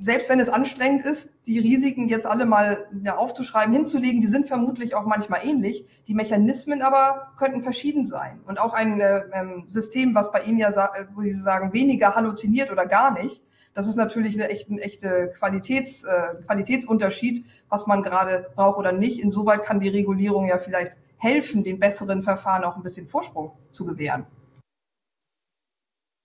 selbst 0.00 0.28
wenn 0.28 0.40
es 0.40 0.48
anstrengend 0.48 1.06
ist, 1.06 1.30
die 1.46 1.60
Risiken 1.60 2.08
jetzt 2.08 2.26
alle 2.26 2.44
mal 2.44 2.88
aufzuschreiben, 3.16 3.72
hinzulegen, 3.72 4.20
die 4.20 4.26
sind 4.26 4.48
vermutlich 4.48 4.96
auch 4.96 5.06
manchmal 5.06 5.46
ähnlich. 5.46 5.86
Die 6.08 6.14
Mechanismen 6.14 6.82
aber 6.82 7.32
könnten 7.38 7.62
verschieden 7.62 8.04
sein. 8.04 8.40
Und 8.46 8.60
auch 8.60 8.74
ein 8.74 9.00
äh, 9.00 9.22
ähm, 9.32 9.64
System, 9.68 10.14
was 10.16 10.32
bei 10.32 10.42
Ihnen 10.42 10.58
ja, 10.58 10.72
wo 11.14 11.20
Sie 11.20 11.32
sagen, 11.32 11.72
weniger 11.72 12.16
halluziniert 12.16 12.72
oder 12.72 12.86
gar 12.86 13.12
nicht, 13.12 13.42
das 13.74 13.88
ist 13.88 13.96
natürlich 13.96 14.34
eine 14.34 14.50
echte, 14.50 14.70
eine 14.72 14.80
echte 14.82 15.32
Qualitäts, 15.36 16.04
äh, 16.04 16.34
Qualitätsunterschied, 16.46 17.44
was 17.68 17.86
man 17.86 18.02
gerade 18.02 18.50
braucht 18.54 18.78
oder 18.78 18.92
nicht. 18.92 19.18
Insoweit 19.18 19.64
kann 19.64 19.80
die 19.80 19.88
Regulierung 19.88 20.46
ja 20.46 20.58
vielleicht 20.58 20.96
helfen, 21.16 21.64
den 21.64 21.78
besseren 21.78 22.22
Verfahren 22.22 22.64
auch 22.64 22.76
ein 22.76 22.82
bisschen 22.82 23.08
Vorsprung 23.08 23.52
zu 23.70 23.84
gewähren. 23.84 24.26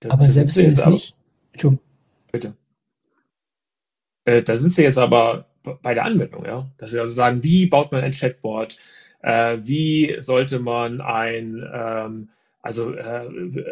Aber 0.09 0.27
selbst 0.27 0.57
wenn 0.57 0.69
es 0.69 0.85
nicht. 0.85 1.15
Entschuldigung. 1.51 1.85
Bitte. 2.31 2.55
Äh, 4.25 4.43
da 4.43 4.57
sind 4.57 4.73
Sie 4.73 4.83
jetzt 4.83 4.97
aber 4.97 5.45
bei 5.81 5.93
der 5.93 6.05
Anwendung, 6.05 6.45
ja. 6.45 6.69
Dass 6.77 6.91
Sie 6.91 6.99
also 6.99 7.13
sagen, 7.13 7.43
wie 7.43 7.67
baut 7.67 7.91
man 7.91 8.03
ein 8.03 8.11
Chatbot? 8.11 8.77
Äh, 9.21 9.59
wie 9.61 10.17
sollte 10.19 10.59
man 10.59 11.01
ein, 11.01 11.63
ähm, 11.73 12.29
also 12.67 12.93
äh, 12.93 13.29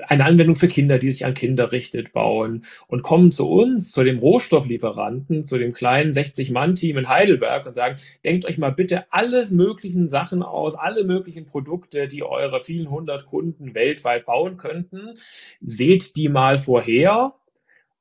eine 0.07 0.23
Anwendung 0.23 0.55
für 0.55 0.69
Kinder, 0.69 0.97
die 0.97 1.11
sich 1.11 1.25
an 1.25 1.33
Kinder 1.33 1.73
richtet, 1.73 2.13
bauen 2.13 2.63
und 2.87 3.03
kommen 3.03 3.33
zu 3.33 3.49
uns, 3.49 3.91
zu 3.91 4.05
dem 4.05 4.19
Rohstofflieferanten, 4.19 5.43
zu 5.43 5.57
dem 5.57 5.73
kleinen 5.73 6.11
60-Mann-Team 6.11 6.97
in 6.97 7.09
Heidelberg 7.09 7.65
und 7.65 7.73
sagen, 7.73 7.97
denkt 8.23 8.45
euch 8.45 8.57
mal 8.57 8.71
bitte 8.71 9.11
alles 9.11 9.51
möglichen 9.51 10.07
Sachen 10.07 10.41
aus, 10.43 10.75
alle 10.75 11.03
möglichen 11.03 11.45
Produkte, 11.45 12.07
die 12.07 12.23
eure 12.23 12.63
vielen 12.63 12.89
hundert 12.89 13.25
Kunden 13.25 13.75
weltweit 13.75 14.25
bauen 14.25 14.55
könnten. 14.55 15.17
Seht 15.59 16.15
die 16.15 16.29
mal 16.29 16.59
vorher 16.59 17.33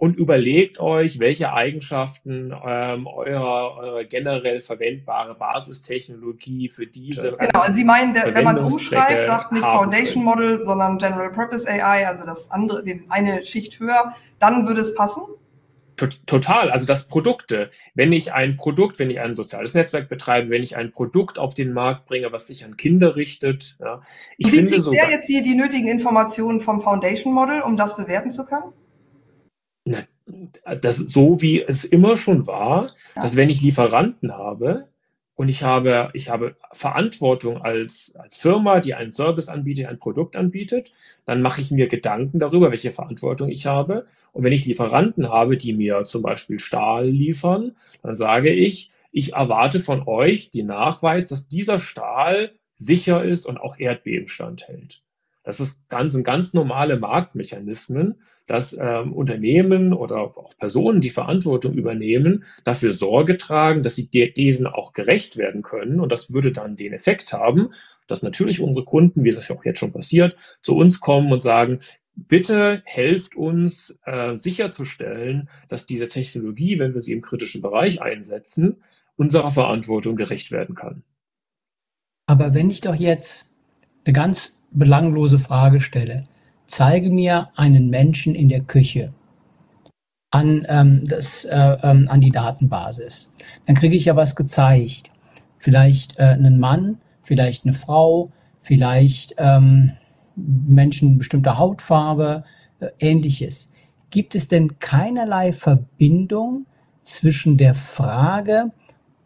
und 0.05 0.19
überlegt 0.19 0.81
euch, 0.81 1.19
welche 1.19 1.55
Eigenschaften 1.55 2.53
ähm, 2.63 3.07
eure, 3.07 3.75
eure 3.75 4.07
generell 4.07 4.61
verwendbare 4.61 5.35
Basistechnologie 5.35 6.69
für 6.69 6.87
diese. 6.87 7.33
Genau, 7.33 7.61
also 7.61 7.73
Sie 7.73 7.85
meinen, 7.85 8.13
der, 8.13 8.35
wenn 8.35 8.45
man 8.45 8.55
es 8.55 8.61
umschreibt, 8.61 9.25
sagt 9.25 9.53
nicht 9.53 9.65
Foundation. 9.65 10.23
Model, 10.23 10.63
sondern 10.63 10.99
General 10.99 11.33
Purpose 11.33 11.67
AI, 11.67 12.07
also 12.07 12.27
das 12.27 12.51
andere, 12.51 12.85
den 12.85 13.07
eine 13.09 13.45
Schicht 13.45 13.81
höher, 13.81 14.15
dann 14.39 14.67
würde 14.67 14.83
es 14.83 14.95
passen? 14.95 15.23
Total, 15.97 16.71
also 16.71 16.85
das 16.85 17.07
Produkte. 17.07 17.71
Wenn 17.95 18.13
ich 18.13 18.35
ein 18.35 18.57
Produkt, 18.57 18.99
wenn 18.99 19.09
ich 19.09 19.21
ein 19.21 19.35
soziales 19.35 19.73
Netzwerk 19.73 20.11
betreibe, 20.11 20.51
wenn 20.51 20.63
ich 20.63 20.77
ein 20.77 20.93
Produkt 20.93 21.39
auf 21.39 21.55
den 21.55 21.73
Markt 21.73 22.05
bringe, 22.05 22.31
was 22.31 22.49
sich 22.49 22.67
an 22.67 22.77
Kinder 22.77 23.17
richtet, 23.17 23.79
ja, 23.81 24.03
ich 24.37 24.49
Wie 24.49 24.57
finde 24.57 24.83
sogar. 24.83 25.09
jetzt 25.09 25.29
hier 25.29 25.43
die 25.43 25.55
nötigen 25.55 25.89
Informationen 25.89 26.61
vom 26.61 26.83
Foundation 26.83 27.33
Model, 27.33 27.63
um 27.63 27.79
das 27.79 27.97
bewerten 27.97 28.31
zu 28.33 28.45
können? 28.45 28.75
Das 30.81 30.97
so 30.97 31.41
wie 31.43 31.63
es 31.63 31.85
immer 31.85 32.17
schon 32.17 32.47
war, 32.47 32.95
ja. 33.15 33.23
dass 33.23 33.37
wenn 33.37 33.51
ich 33.51 33.61
Lieferanten 33.61 34.33
habe 34.33 34.89
und 35.37 35.49
ich 35.49 35.63
habe, 35.63 36.11
ich 36.15 36.31
habe 36.31 36.57
Verantwortung 36.73 37.61
als, 37.61 38.15
als 38.17 38.37
Firma, 38.37 38.81
die 38.81 38.95
einen 38.95 39.13
Service 39.13 39.49
anbietet, 39.49 39.87
ein 39.87 39.99
Produkt 39.99 40.37
anbietet, 40.37 40.93
dann 41.27 41.43
mache 41.43 41.61
ich 41.61 41.71
mir 41.71 41.89
Gedanken 41.89 42.39
darüber, 42.39 42.71
welche 42.71 42.93
Verantwortung 42.93 43.51
ich 43.51 43.67
habe. 43.67 44.07
Und 44.33 44.45
wenn 44.45 44.53
ich 44.53 44.65
Lieferanten 44.65 45.29
habe, 45.29 45.57
die 45.57 45.73
mir 45.73 46.05
zum 46.05 46.23
Beispiel 46.23 46.61
Stahl 46.61 47.09
liefern, 47.09 47.77
dann 48.03 48.15
sage 48.15 48.51
ich, 48.51 48.91
ich 49.13 49.35
erwarte 49.35 49.81
von 49.81 50.07
euch 50.07 50.51
den 50.51 50.67
Nachweis, 50.67 51.29
dass 51.29 51.49
dieser 51.49 51.79
Stahl 51.79 52.53
sicher 52.77 53.25
ist 53.25 53.47
und 53.47 53.59
auch 53.59 53.79
Erdbeben 53.79 54.29
standhält. 54.29 55.03
Das 55.45 55.61
ist 55.61 55.79
ganz, 55.91 56.21
ganz 56.25 56.55
normale 56.55 56.99
Marktmechanismen, 56.99 58.23
dass 58.47 58.77
ähm, 58.79 59.13
Unternehmen 59.13 59.93
oder 59.93 60.17
auch 60.23 60.57
Personen, 60.57 61.03
die 61.03 61.11
Verantwortung 61.11 61.75
übernehmen, 61.75 62.45
dafür 62.65 62.93
Sorge 62.93 63.37
tragen, 63.37 63.83
dass 63.83 63.95
sie 63.95 64.09
diesen 64.09 64.67
auch 64.67 64.95
gerecht 64.95 65.37
werden 65.37 65.61
können. 65.61 66.01
Und 66.01 66.11
das 66.11 66.33
würde 66.33 66.51
dann 66.51 66.77
den 66.77 66.95
Effekt 66.95 67.35
haben, 67.35 67.75
dass 68.09 68.23
natürlich 68.23 68.61
unsere 68.61 68.87
Kunden, 68.87 69.23
wie 69.23 69.29
es 69.29 69.49
ja 69.49 69.55
auch 69.55 69.65
jetzt 69.65 69.79
schon 69.79 69.93
passiert, 69.93 70.35
zu 70.63 70.77
uns 70.77 71.01
kommen 71.01 71.31
und 71.31 71.43
sagen, 71.43 71.81
bitte 72.17 72.83
helft 72.87 73.37
uns 73.37 73.99
äh, 74.05 74.37
sicherzustellen, 74.37 75.51
dass 75.69 75.87
diese 75.87 76.09
Technologie, 76.09 76.79
wenn 76.79 76.95
wir 76.95 77.03
sie 77.03 77.13
im 77.13 77.21
kritischen 77.21 77.61
Bereich 77.61 78.01
einsetzen, 78.01 78.83
unserer 79.17 79.51
Verantwortung 79.51 80.17
gerecht 80.17 80.53
werden 80.53 80.75
kann. 80.75 81.03
Aber 82.27 82.55
wenn 82.55 82.71
ich 82.71 82.81
doch 82.81 82.95
jetzt 82.95 83.45
eine 84.05 84.15
ganz 84.15 84.53
belanglose 84.75 85.39
Frage 85.39 85.81
stelle. 85.81 86.25
Zeige 86.67 87.11
mir 87.11 87.49
einen 87.57 87.91
Menschen 87.91 88.35
in 88.35 88.49
der 88.49 88.61
Küche 88.61 89.13
an, 90.31 90.67
ähm, 90.69 91.05
das, 91.05 91.45
äh, 91.45 91.77
ähm, 91.83 92.09
an 92.09 92.21
die 92.21 92.33
Datenbasis. 92.33 93.33
Dann 93.67 93.77
kriege 93.77 93.95
ich 93.95 94.07
ja 94.07 94.17
was 94.17 94.35
gezeigt. 94.35 95.11
Vielleicht 95.59 96.19
äh, 96.19 96.25
einen 96.25 96.59
Mann, 96.59 96.99
vielleicht 97.23 97.65
eine 97.65 97.73
Frau, 97.73 98.33
vielleicht 98.59 99.37
ähm, 99.39 99.93
Menschen 100.37 101.19
bestimmter 101.19 101.59
Hautfarbe, 101.59 102.45
äh, 102.81 102.89
ähnliches. 102.99 103.71
Gibt 104.11 104.35
es 104.35 104.49
denn 104.49 104.79
keinerlei 104.81 105.53
Verbindung 105.53 106.67
zwischen 107.03 107.57
der 107.57 107.75
Frage, 107.75 108.73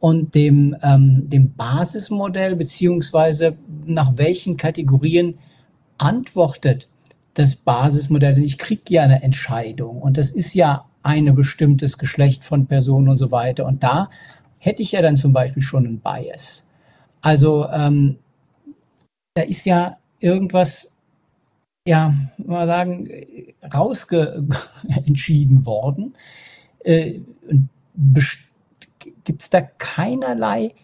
und 0.01 0.35
dem, 0.35 0.77
ähm, 0.83 1.29
dem 1.29 1.55
Basismodell 1.55 2.57
beziehungsweise 2.57 3.57
nach 3.85 4.17
welchen 4.17 4.57
Kategorien 4.57 5.39
antwortet 5.99 6.89
das 7.35 7.57
Basismodell. 7.57 8.35
Denn 8.35 8.45
ich 8.45 8.59
kriege 8.59 8.83
ja 8.89 9.03
eine 9.03 9.23
Entscheidung 9.23 10.01
und 10.01 10.17
das 10.17 10.31
ist 10.31 10.55
ja 10.55 10.85
ein 11.03 11.35
bestimmtes 11.35 11.99
Geschlecht 11.99 12.45
von 12.45 12.67
Personen 12.67 13.09
und 13.09 13.17
so 13.17 13.31
weiter. 13.31 13.67
Und 13.67 13.83
da 13.83 14.11
hätte 14.59 14.83
ich 14.83 14.93
ja 14.93 15.03
dann 15.03 15.17
zum 15.17 15.33
Beispiel 15.33 15.63
schon 15.63 15.87
einen 15.87 16.01
Bias. 16.01 16.67
Also 17.21 17.69
ähm, 17.69 18.19
da 19.35 19.43
ist 19.43 19.65
ja 19.65 19.99
irgendwas, 20.21 20.93
ja, 21.87 22.15
mal 22.39 22.67
sagen, 22.67 23.09
rausge 23.73 24.47
entschieden 25.07 25.65
worden. 25.65 26.15
Äh, 26.85 27.21
gibt 29.25 29.43
es 29.43 29.51
da 29.51 29.61
keinerlei 29.61 30.75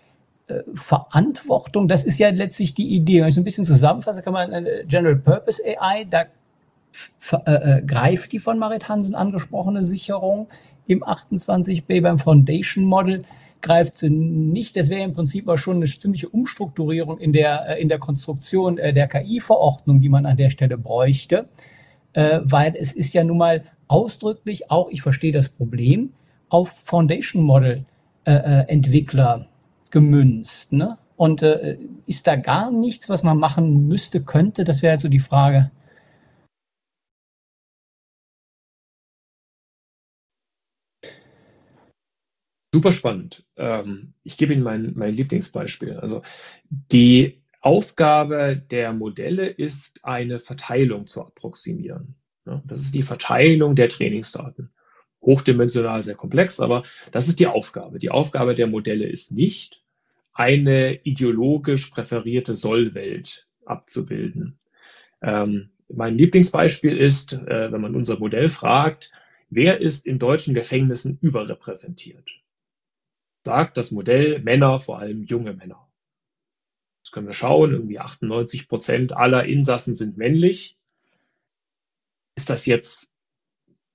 äh, 0.47 0.61
Verantwortung. 0.75 1.89
Das 1.89 2.05
ist 2.05 2.19
ja 2.19 2.29
letztlich 2.31 2.75
die 2.75 2.95
Idee. 2.95 3.21
Wenn 3.21 3.29
ich 3.29 3.35
so 3.35 3.41
ein 3.41 3.45
bisschen 3.45 3.65
zusammenfasse, 3.65 4.23
kann 4.23 4.33
man 4.33 4.53
eine 4.53 4.85
General 4.87 5.17
Purpose 5.17 5.63
AI, 5.65 6.05
da 6.05 6.27
äh, 7.47 7.53
äh, 7.79 7.83
greift 7.83 8.33
die 8.33 8.39
von 8.39 8.59
Marit 8.59 8.89
Hansen 8.89 9.15
angesprochene 9.15 9.83
Sicherung 9.83 10.49
im 10.87 11.03
28b 11.03 12.03
beim 12.03 12.19
Foundation 12.19 12.85
Model 12.85 13.25
greift 13.63 13.97
sie 13.97 14.11
nicht. 14.11 14.77
Das 14.77 14.91
wäre 14.91 15.03
im 15.03 15.15
Prinzip 15.15 15.49
auch 15.49 15.57
schon 15.57 15.77
eine 15.77 15.87
ziemliche 15.87 16.29
Umstrukturierung 16.29 17.19
in 17.19 17.33
der, 17.33 17.69
äh, 17.71 17.83
in 17.83 17.89
der 17.89 17.99
Konstruktion 17.99 18.79
äh, 18.79 18.93
der 18.93 19.09
KI-Verordnung, 19.09 20.01
die 20.01 20.09
man 20.09 20.27
an 20.27 20.37
der 20.37 20.51
Stelle 20.51 20.79
bräuchte, 20.79 21.49
weil 22.17 22.77
es 22.79 22.93
ist 22.93 23.13
ja 23.13 23.25
nun 23.25 23.39
mal 23.39 23.65
ausdrücklich 23.89 24.71
auch, 24.71 24.89
ich 24.89 25.03
verstehe 25.03 25.33
das 25.33 25.49
Problem, 25.49 26.13
auf 26.49 26.69
Foundation 26.69 27.43
Model 27.43 27.85
äh, 28.25 28.33
äh, 28.33 28.69
Entwickler 28.69 29.47
gemünzt. 29.91 30.73
Ne? 30.73 30.99
Und 31.17 31.43
äh, 31.43 31.79
ist 32.07 32.27
da 32.27 32.37
gar 32.37 32.71
nichts, 32.71 33.09
was 33.09 33.23
man 33.23 33.39
machen 33.39 33.87
müsste, 33.87 34.23
könnte? 34.25 34.65
Das 34.65 34.83
wäre 34.83 34.93
also 34.93 35.09
die 35.09 35.21
Frage. 35.21 35.71
Super 42.75 42.93
spannend. 42.93 43.47
Ähm, 43.57 44.15
ich 44.25 44.37
gebe 44.37 44.53
Ihnen 44.53 44.65
mein, 44.65 44.95
mein 44.97 45.13
Lieblingsbeispiel. 45.15 45.97
Also 45.99 46.23
die 46.71 47.45
Aufgabe 47.61 48.57
der 48.57 48.93
Modelle 48.93 49.47
ist, 49.47 50.01
eine 50.03 50.41
Verteilung 50.41 51.07
zu 51.07 51.21
approximieren. 51.25 52.17
Das 52.65 52.81
ist 52.81 52.95
die 52.95 53.03
Verteilung 53.03 53.77
der 53.77 53.89
Trainingsdaten 53.89 54.75
hochdimensional, 55.25 56.03
sehr 56.03 56.15
komplex, 56.15 56.61
aber 56.61 56.83
das 57.13 57.29
ist 57.29 57.41
die 57.41 57.47
Aufgabe. 57.47 57.99
Die 57.99 58.11
Aufgabe 58.11 58.55
der 58.55 58.67
Modelle 58.67 59.07
ist 59.07 59.33
nicht, 59.33 59.83
eine 60.33 61.01
ideologisch 61.05 61.89
präferierte 61.89 62.55
Sollwelt 62.55 63.47
abzubilden. 63.65 64.59
Ähm, 65.23 65.71
mein 65.89 66.19
Lieblingsbeispiel 66.19 66.97
ist, 66.97 67.33
äh, 67.33 67.71
wenn 67.73 67.81
man 67.81 67.95
unser 67.95 68.19
Modell 68.19 68.51
fragt, 68.51 69.13
wer 69.51 69.81
ist 69.81 70.07
in 70.07 70.19
deutschen 70.19 70.55
Gefängnissen 70.55 71.19
überrepräsentiert? 71.21 72.31
Sagt 73.45 73.77
das 73.77 73.91
Modell 73.91 74.41
Männer, 74.41 74.81
vor 74.81 74.99
allem 74.99 75.23
junge 75.25 75.53
Männer. 75.53 75.89
Das 77.03 77.13
können 77.13 77.27
wir 77.27 77.35
schauen, 77.35 77.73
irgendwie 77.73 78.01
98 78.01 78.67
Prozent 78.67 79.17
aller 79.17 79.45
Insassen 79.45 79.95
sind 79.95 80.17
männlich. 80.17 80.79
Ist 82.35 82.51
das 82.51 82.67
jetzt 82.67 83.14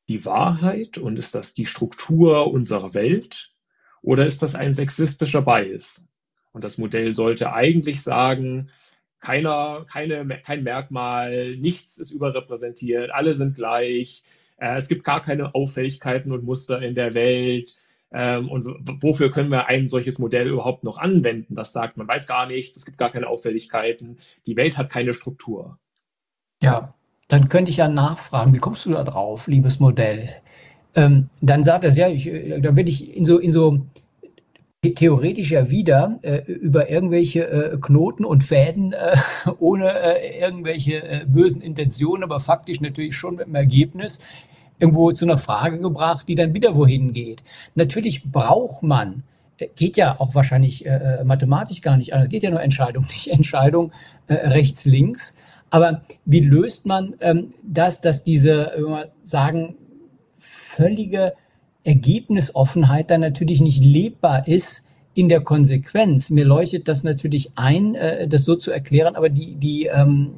die 0.10 0.26
Wahrheit 0.26 0.98
und 0.98 1.18
ist 1.18 1.36
das 1.36 1.54
die 1.54 1.68
Struktur 1.68 2.52
unserer 2.52 2.94
Welt 2.94 3.54
oder 4.02 4.26
ist 4.26 4.42
das 4.42 4.56
ein 4.56 4.74
sexistischer 4.74 5.44
Bias? 5.44 6.06
Und 6.52 6.64
das 6.64 6.80
Modell 6.80 7.12
sollte 7.12 7.54
eigentlich 7.54 8.02
sagen, 8.02 8.72
keiner, 9.20 9.86
keine, 9.88 10.42
kein 10.42 10.64
Merkmal, 10.64 11.56
nichts 11.58 12.00
ist 12.00 12.12
überrepräsentiert, 12.12 13.12
alle 13.12 13.34
sind 13.34 13.56
gleich, 13.56 14.24
äh, 14.58 14.78
es 14.78 14.88
gibt 14.88 15.04
gar 15.04 15.22
keine 15.22 15.54
Auffälligkeiten 15.54 16.32
und 16.32 16.44
Muster 16.44 16.82
in 16.82 16.96
der 16.96 17.14
Welt. 17.14 17.76
Ähm, 18.12 18.50
und 18.50 18.66
wofür 19.04 19.30
können 19.30 19.52
wir 19.52 19.68
ein 19.68 19.88
solches 19.88 20.18
Modell 20.18 20.50
überhaupt 20.50 20.84
noch 20.84 20.98
anwenden? 20.98 21.54
Das 21.54 21.72
sagt, 21.72 21.98
man 21.98 22.08
weiß 22.08 22.26
gar 22.26 22.48
nichts, 22.48 22.78
es 22.78 22.86
gibt 22.86 22.98
gar 22.98 23.12
keine 23.12 23.28
Auffälligkeiten, 23.28 24.18
die 24.48 24.56
Welt 24.56 24.78
hat 24.78 24.90
keine 24.90 25.14
Struktur. 25.14 25.78
Ja, 26.62 26.96
dann 27.30 27.48
könnte 27.48 27.72
ich 27.72 27.78
ja 27.78 27.88
nachfragen, 27.88 28.54
wie 28.54 28.60
kommst 28.60 28.86
du 28.86 28.92
da 28.92 29.04
drauf, 29.04 29.48
liebes 29.48 29.80
Modell? 29.80 30.30
Ähm, 30.96 31.30
dann 31.40 31.64
sagt 31.64 31.86
er, 31.86 31.92
ja, 31.94 32.10
ich, 32.10 32.28
äh, 32.28 32.60
dann 32.60 32.76
werde 32.76 32.90
ich 32.90 33.16
in 33.16 33.24
so, 33.24 33.38
in 33.38 33.52
so 33.52 33.80
theoretisch 34.82 35.52
ja 35.52 35.70
wieder 35.70 36.18
äh, 36.24 36.40
über 36.52 36.90
irgendwelche 36.90 37.48
äh, 37.48 37.78
Knoten 37.80 38.26
und 38.26 38.44
Fäden 38.44 38.94
äh, 38.94 39.16
ohne 39.60 39.92
äh, 39.92 40.40
irgendwelche 40.42 41.04
äh, 41.04 41.26
bösen 41.26 41.62
Intentionen, 41.62 42.24
aber 42.24 42.40
faktisch 42.40 42.82
natürlich 42.82 43.16
schon 43.16 43.36
mit 43.36 43.46
dem 43.46 43.56
Ergebnis 43.56 44.20
irgendwo 44.80 45.12
zu 45.12 45.26
einer 45.26 45.38
Frage 45.38 45.80
gebracht, 45.80 46.28
die 46.28 46.36
dann 46.36 46.54
wieder 46.54 46.76
wohin 46.76 47.14
geht. 47.14 47.44
Natürlich 47.76 48.24
braucht 48.24 48.82
man, 48.82 49.24
geht 49.76 49.98
ja 49.98 50.18
auch 50.20 50.34
wahrscheinlich 50.36 50.86
mathematisch 51.26 51.82
gar 51.82 51.98
nicht 51.98 52.14
anders, 52.14 52.30
geht 52.30 52.44
ja 52.44 52.50
nur 52.50 52.62
Entscheidung, 52.62 53.04
nicht 53.10 53.28
Entscheidung 53.28 53.92
rechts, 54.30 54.86
links. 54.86 55.36
Aber 55.70 56.02
wie 56.26 56.42
löst 56.42 56.86
man 56.86 57.16
ähm, 57.20 57.54
das, 57.64 58.02
dass 58.02 58.24
diese, 58.24 58.72
wenn 58.76 58.86
wir 58.86 59.12
sagen, 59.24 59.76
völlige 60.32 61.34
Ergebnisoffenheit 61.84 63.10
dann 63.10 63.22
natürlich 63.22 63.62
nicht 63.62 63.84
lebbar 63.84 64.48
ist 64.48 64.88
in 65.14 65.30
der 65.30 65.42
Konsequenz. 65.42 66.30
Mir 66.30 66.46
leuchtet 66.46 66.88
das 66.88 67.04
natürlich 67.04 67.52
ein, 67.56 67.96
äh, 67.96 68.28
das 68.28 68.46
so 68.46 68.56
zu 68.56 68.72
erklären, 68.72 69.16
aber 69.16 69.30
die, 69.30 69.56
die, 69.56 69.88
ähm, 69.88 70.32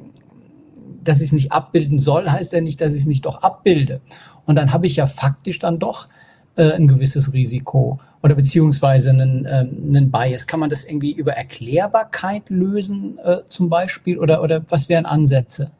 dass 1.04 1.18
ich 1.18 1.26
es 1.26 1.32
nicht 1.32 1.52
abbilden 1.52 1.98
soll, 1.98 2.28
heißt 2.28 2.52
ja 2.52 2.60
nicht, 2.60 2.80
dass 2.80 2.92
ich 2.92 3.00
es 3.00 3.06
nicht 3.06 3.24
doch 3.26 3.42
abbilde. 3.42 4.00
Und 4.46 4.56
dann 4.56 4.72
habe 4.72 4.86
ich 4.86 4.96
ja 4.96 5.06
faktisch 5.06 5.58
dann 5.58 5.78
doch 5.78 6.08
äh, 6.56 6.72
ein 6.72 6.88
gewisses 6.88 7.32
Risiko 7.32 8.00
oder 8.22 8.34
beziehungsweise 8.34 9.10
einen, 9.10 9.46
ähm, 9.46 9.88
einen 9.90 10.10
Bias. 10.10 10.46
Kann 10.46 10.60
man 10.60 10.70
das 10.70 10.84
irgendwie 10.84 11.12
über 11.12 11.32
Erklärbarkeit 11.32 12.50
lösen 12.50 13.18
äh, 13.18 13.38
zum 13.48 13.68
Beispiel 13.68 14.18
oder, 14.18 14.42
oder 14.42 14.64
was 14.68 14.88
wären 14.88 15.06
Ansätze? 15.06 15.72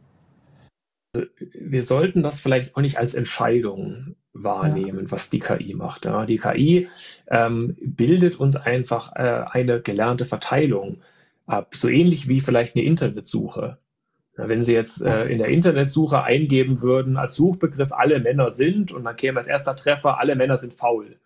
Wir 1.37 1.85
sollten 1.85 2.23
das 2.23 2.41
vielleicht 2.41 2.75
auch 2.75 2.81
nicht 2.81 2.99
als 2.99 3.15
Entscheidung 3.15 4.17
wahrnehmen, 4.33 5.05
ja. 5.05 5.11
was 5.11 5.31
die 5.31 5.41
KI 5.41 5.75
macht. 5.75 6.07
Ja, 6.07 6.25
die 6.25 6.39
KI 6.39 6.89
ähm, 7.29 7.77
bildet 7.81 8.37
uns 8.37 8.57
einfach 8.57 9.15
äh, 9.15 9.45
eine 9.51 9.81
gelernte 9.81 10.25
Verteilung 10.25 11.03
ab, 11.47 11.75
so 11.75 11.89
ähnlich 11.89 12.29
wie 12.29 12.41
vielleicht 12.41 12.75
eine 12.77 12.85
Internetsuche. 12.85 13.79
Ja, 14.39 14.49
wenn 14.49 14.63
Sie 14.63 14.73
jetzt 14.73 15.03
äh, 15.03 15.27
in 15.27 15.39
der 15.39 15.49
Internetsuche 15.49 16.23
eingeben 16.23 16.81
würden 16.81 17.19
als 17.19 17.35
Suchbegriff 17.35 17.93
alle 17.93 18.19
Männer 18.21 18.51
sind 18.51 18.91
und 18.91 19.05
dann 19.05 19.17
käme 19.17 19.39
als 19.39 19.49
erster 19.49 19.77
Treffer 19.77 20.19
alle 20.19 20.35
Männer 20.35 20.57
sind 20.57 20.75
faul. 20.75 21.17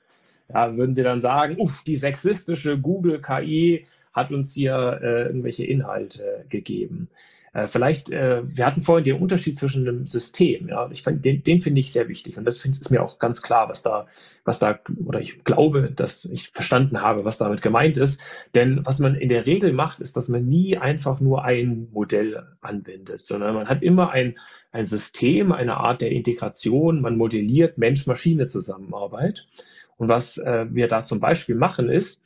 Ja, 0.52 0.76
würden 0.76 0.94
Sie 0.94 1.02
dann 1.02 1.20
sagen, 1.20 1.56
uff, 1.58 1.82
die 1.82 1.96
sexistische 1.96 2.78
Google 2.78 3.20
KI 3.20 3.86
hat 4.12 4.32
uns 4.32 4.54
hier 4.54 5.00
äh, 5.02 5.22
irgendwelche 5.24 5.64
Inhalte 5.64 6.46
gegeben. 6.48 7.08
Äh, 7.56 7.68
vielleicht, 7.68 8.10
äh, 8.10 8.42
wir 8.44 8.66
hatten 8.66 8.82
vorhin 8.82 9.04
den 9.04 9.18
Unterschied 9.18 9.58
zwischen 9.58 9.88
einem 9.88 10.06
System, 10.06 10.68
ja, 10.68 10.90
ich 10.92 11.02
fand, 11.02 11.24
den, 11.24 11.42
den 11.42 11.62
finde 11.62 11.80
ich 11.80 11.90
sehr 11.90 12.06
wichtig 12.06 12.36
und 12.36 12.44
das 12.44 12.58
find, 12.58 12.78
ist 12.78 12.90
mir 12.90 13.02
auch 13.02 13.18
ganz 13.18 13.40
klar, 13.40 13.70
was 13.70 13.82
da, 13.82 14.08
was 14.44 14.58
da, 14.58 14.78
oder 15.06 15.22
ich 15.22 15.42
glaube, 15.42 15.90
dass 15.90 16.26
ich 16.26 16.50
verstanden 16.50 17.00
habe, 17.00 17.24
was 17.24 17.38
damit 17.38 17.62
gemeint 17.62 17.96
ist. 17.96 18.20
Denn 18.54 18.84
was 18.84 18.98
man 18.98 19.14
in 19.14 19.30
der 19.30 19.46
Regel 19.46 19.72
macht, 19.72 20.00
ist, 20.00 20.18
dass 20.18 20.28
man 20.28 20.46
nie 20.46 20.76
einfach 20.76 21.18
nur 21.20 21.44
ein 21.44 21.88
Modell 21.92 22.46
anwendet, 22.60 23.24
sondern 23.24 23.54
man 23.54 23.68
hat 23.70 23.82
immer 23.82 24.10
ein, 24.10 24.36
ein 24.70 24.84
System, 24.84 25.50
eine 25.50 25.78
Art 25.78 26.02
der 26.02 26.12
Integration, 26.12 27.00
man 27.00 27.16
modelliert 27.16 27.78
Mensch-Maschine-Zusammenarbeit. 27.78 29.48
Und 29.96 30.08
was 30.08 30.38
äh, 30.38 30.66
wir 30.70 30.88
da 30.88 31.02
zum 31.02 31.20
Beispiel 31.20 31.54
machen, 31.54 31.88
ist, 31.88 32.22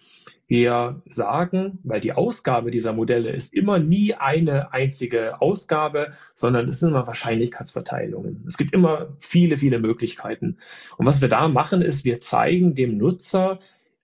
wir 0.50 1.00
sagen, 1.08 1.78
weil 1.84 2.00
die 2.00 2.12
Ausgabe 2.12 2.72
dieser 2.72 2.92
Modelle 2.92 3.30
ist 3.30 3.54
immer 3.54 3.78
nie 3.78 4.14
eine 4.14 4.72
einzige 4.72 5.40
Ausgabe, 5.40 6.10
sondern 6.34 6.68
es 6.68 6.80
sind 6.80 6.88
immer 6.88 7.06
Wahrscheinlichkeitsverteilungen. 7.06 8.44
Es 8.48 8.56
gibt 8.56 8.74
immer 8.74 9.10
viele, 9.20 9.56
viele 9.56 9.78
Möglichkeiten. 9.78 10.58
Und 10.96 11.06
was 11.06 11.20
wir 11.20 11.28
da 11.28 11.46
machen, 11.46 11.82
ist, 11.82 12.04
wir 12.04 12.18
zeigen 12.18 12.74
dem 12.74 12.98
Nutzer, 12.98 13.60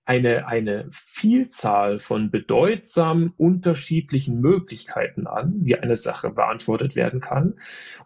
eine, 0.07 0.47
eine 0.47 0.87
Vielzahl 0.93 1.99
von 1.99 2.31
bedeutsam 2.31 3.35
unterschiedlichen 3.37 4.41
Möglichkeiten 4.41 5.27
an, 5.27 5.55
wie 5.65 5.77
eine 5.77 5.97
Sache 5.97 6.31
beantwortet 6.31 6.95
werden 6.95 7.21
kann 7.21 7.55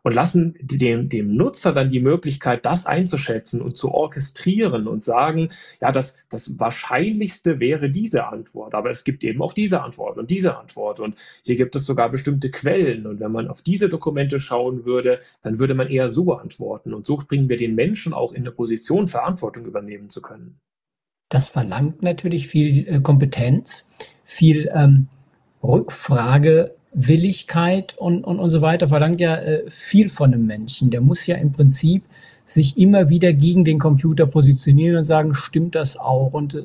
und 0.03 0.15
lassen 0.15 0.57
dem, 0.63 1.11
dem 1.11 1.37
Nutzer 1.37 1.75
dann 1.75 1.91
die 1.91 2.01
Möglichkeit, 2.01 2.65
das 2.65 2.87
einzuschätzen 2.87 3.61
und 3.61 3.77
zu 3.77 3.93
orchestrieren 3.93 4.89
und 4.89 5.05
sagen, 5.05 5.51
ja, 5.83 5.93
das, 5.93 6.17
das 6.31 6.59
Wahrscheinlichste 6.59 7.61
wäre 7.61 7.91
diese 7.91 8.27
Antwort, 8.27 8.75
aber 8.75 8.89
es 8.89 9.05
gibt 9.05 9.23
eben 9.23 9.43
auch 9.43 9.53
diese 9.53 9.83
Antwort 9.83 10.17
und 10.17 10.31
diese 10.31 10.57
Antwort 10.57 11.01
und 11.01 11.17
hier 11.43 11.57
gibt 11.57 11.77
es 11.77 11.85
sogar 11.85 12.09
bestimmte 12.09 12.51
Quellen 12.51 13.07
und 13.07 13.21
wenn 13.21 13.31
man 13.31 13.49
auf 13.49 13.61
diese 13.61 13.91
Dokumente 13.91 14.41
schauen 14.41 14.87
würde, 14.87 15.21
dann 15.43 15.59
würde 15.59 15.75
man 15.75 15.89
eher 15.89 16.09
so 16.09 16.33
antworten 16.33 16.95
und 16.95 17.05
so 17.05 17.19
bringen 17.19 17.51
wir 17.51 17.59
den 17.59 17.75
Menschen 17.75 18.15
auch 18.15 18.33
in 18.33 18.41
eine 18.41 18.53
Position, 18.53 19.07
Verantwortung 19.07 19.67
übernehmen 19.67 20.09
zu 20.09 20.23
können. 20.23 20.59
Das 21.31 21.49
verlangt 21.49 22.03
natürlich 22.03 22.49
viel 22.49 22.87
äh, 22.87 23.01
Kompetenz, 23.01 23.91
viel 24.25 24.71
ähm, 24.75 25.07
Rückfragewilligkeit 25.63 27.97
und, 27.97 28.25
und, 28.25 28.39
und 28.39 28.51
so 28.51 28.61
weiter, 28.61 28.89
verlangt 28.89 29.19
ja 29.21 29.37
äh, 29.37 29.63
viel 29.71 30.11
von 30.11 30.35
einem 30.35 30.45
Menschen. 30.45 30.91
Der 30.91 31.01
muss 31.01 31.27
ja 31.27 31.37
im 31.37 31.53
Prinzip 31.53 32.05
sich 32.45 32.77
immer 32.77 33.09
wieder 33.09 33.33
gegen 33.33 33.65
den 33.65 33.79
Computer 33.79 34.27
positionieren 34.27 34.97
und 34.97 35.05
sagen, 35.05 35.37
stimmt 35.37 35.77
das 35.77 35.97
auch? 35.97 36.33
Und 36.33 36.57
äh, 36.57 36.63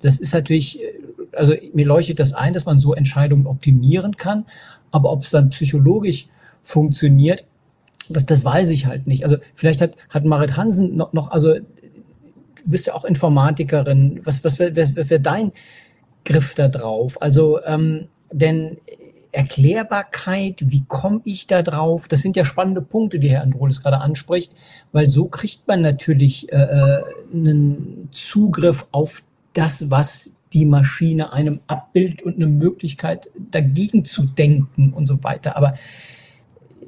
das 0.00 0.20
ist 0.20 0.32
natürlich, 0.32 0.80
äh, 0.80 0.92
also 1.32 1.54
mir 1.72 1.86
leuchtet 1.86 2.20
das 2.20 2.34
ein, 2.34 2.52
dass 2.52 2.66
man 2.66 2.78
so 2.78 2.94
Entscheidungen 2.94 3.48
optimieren 3.48 4.16
kann, 4.16 4.44
aber 4.92 5.10
ob 5.10 5.24
es 5.24 5.30
dann 5.30 5.50
psychologisch 5.50 6.28
funktioniert, 6.62 7.44
das, 8.08 8.26
das 8.26 8.44
weiß 8.44 8.68
ich 8.68 8.86
halt 8.86 9.08
nicht. 9.08 9.24
Also 9.24 9.38
vielleicht 9.54 9.80
hat, 9.80 9.96
hat 10.08 10.24
Marit 10.24 10.56
Hansen 10.56 10.96
noch, 10.96 11.12
noch 11.12 11.32
also 11.32 11.56
bist 12.64 12.86
ja 12.86 12.94
auch 12.94 13.04
Informatikerin. 13.04 14.20
Was, 14.24 14.44
was 14.44 14.58
wäre 14.58 14.74
wär 14.74 15.18
dein 15.18 15.52
Griff 16.24 16.54
da 16.54 16.68
drauf? 16.68 17.20
Also, 17.20 17.62
ähm, 17.64 18.08
denn 18.32 18.78
Erklärbarkeit, 19.34 20.62
wie 20.66 20.84
komme 20.86 21.20
ich 21.24 21.46
da 21.46 21.62
drauf? 21.62 22.08
Das 22.08 22.22
sind 22.22 22.36
ja 22.36 22.44
spannende 22.44 22.80
Punkte, 22.80 23.18
die 23.18 23.30
Herr 23.30 23.42
Androlis 23.42 23.82
gerade 23.82 24.00
anspricht, 24.00 24.54
weil 24.92 25.08
so 25.08 25.26
kriegt 25.26 25.66
man 25.66 25.80
natürlich 25.80 26.52
äh, 26.52 26.56
äh, 26.56 27.02
einen 27.32 28.08
Zugriff 28.12 28.86
auf 28.92 29.22
das, 29.52 29.90
was 29.90 30.36
die 30.52 30.64
Maschine 30.64 31.32
einem 31.32 31.60
abbildet 31.66 32.22
und 32.22 32.36
eine 32.36 32.46
Möglichkeit 32.46 33.28
dagegen 33.50 34.04
zu 34.04 34.22
denken 34.24 34.92
und 34.92 35.06
so 35.06 35.22
weiter. 35.24 35.56
Aber 35.56 35.74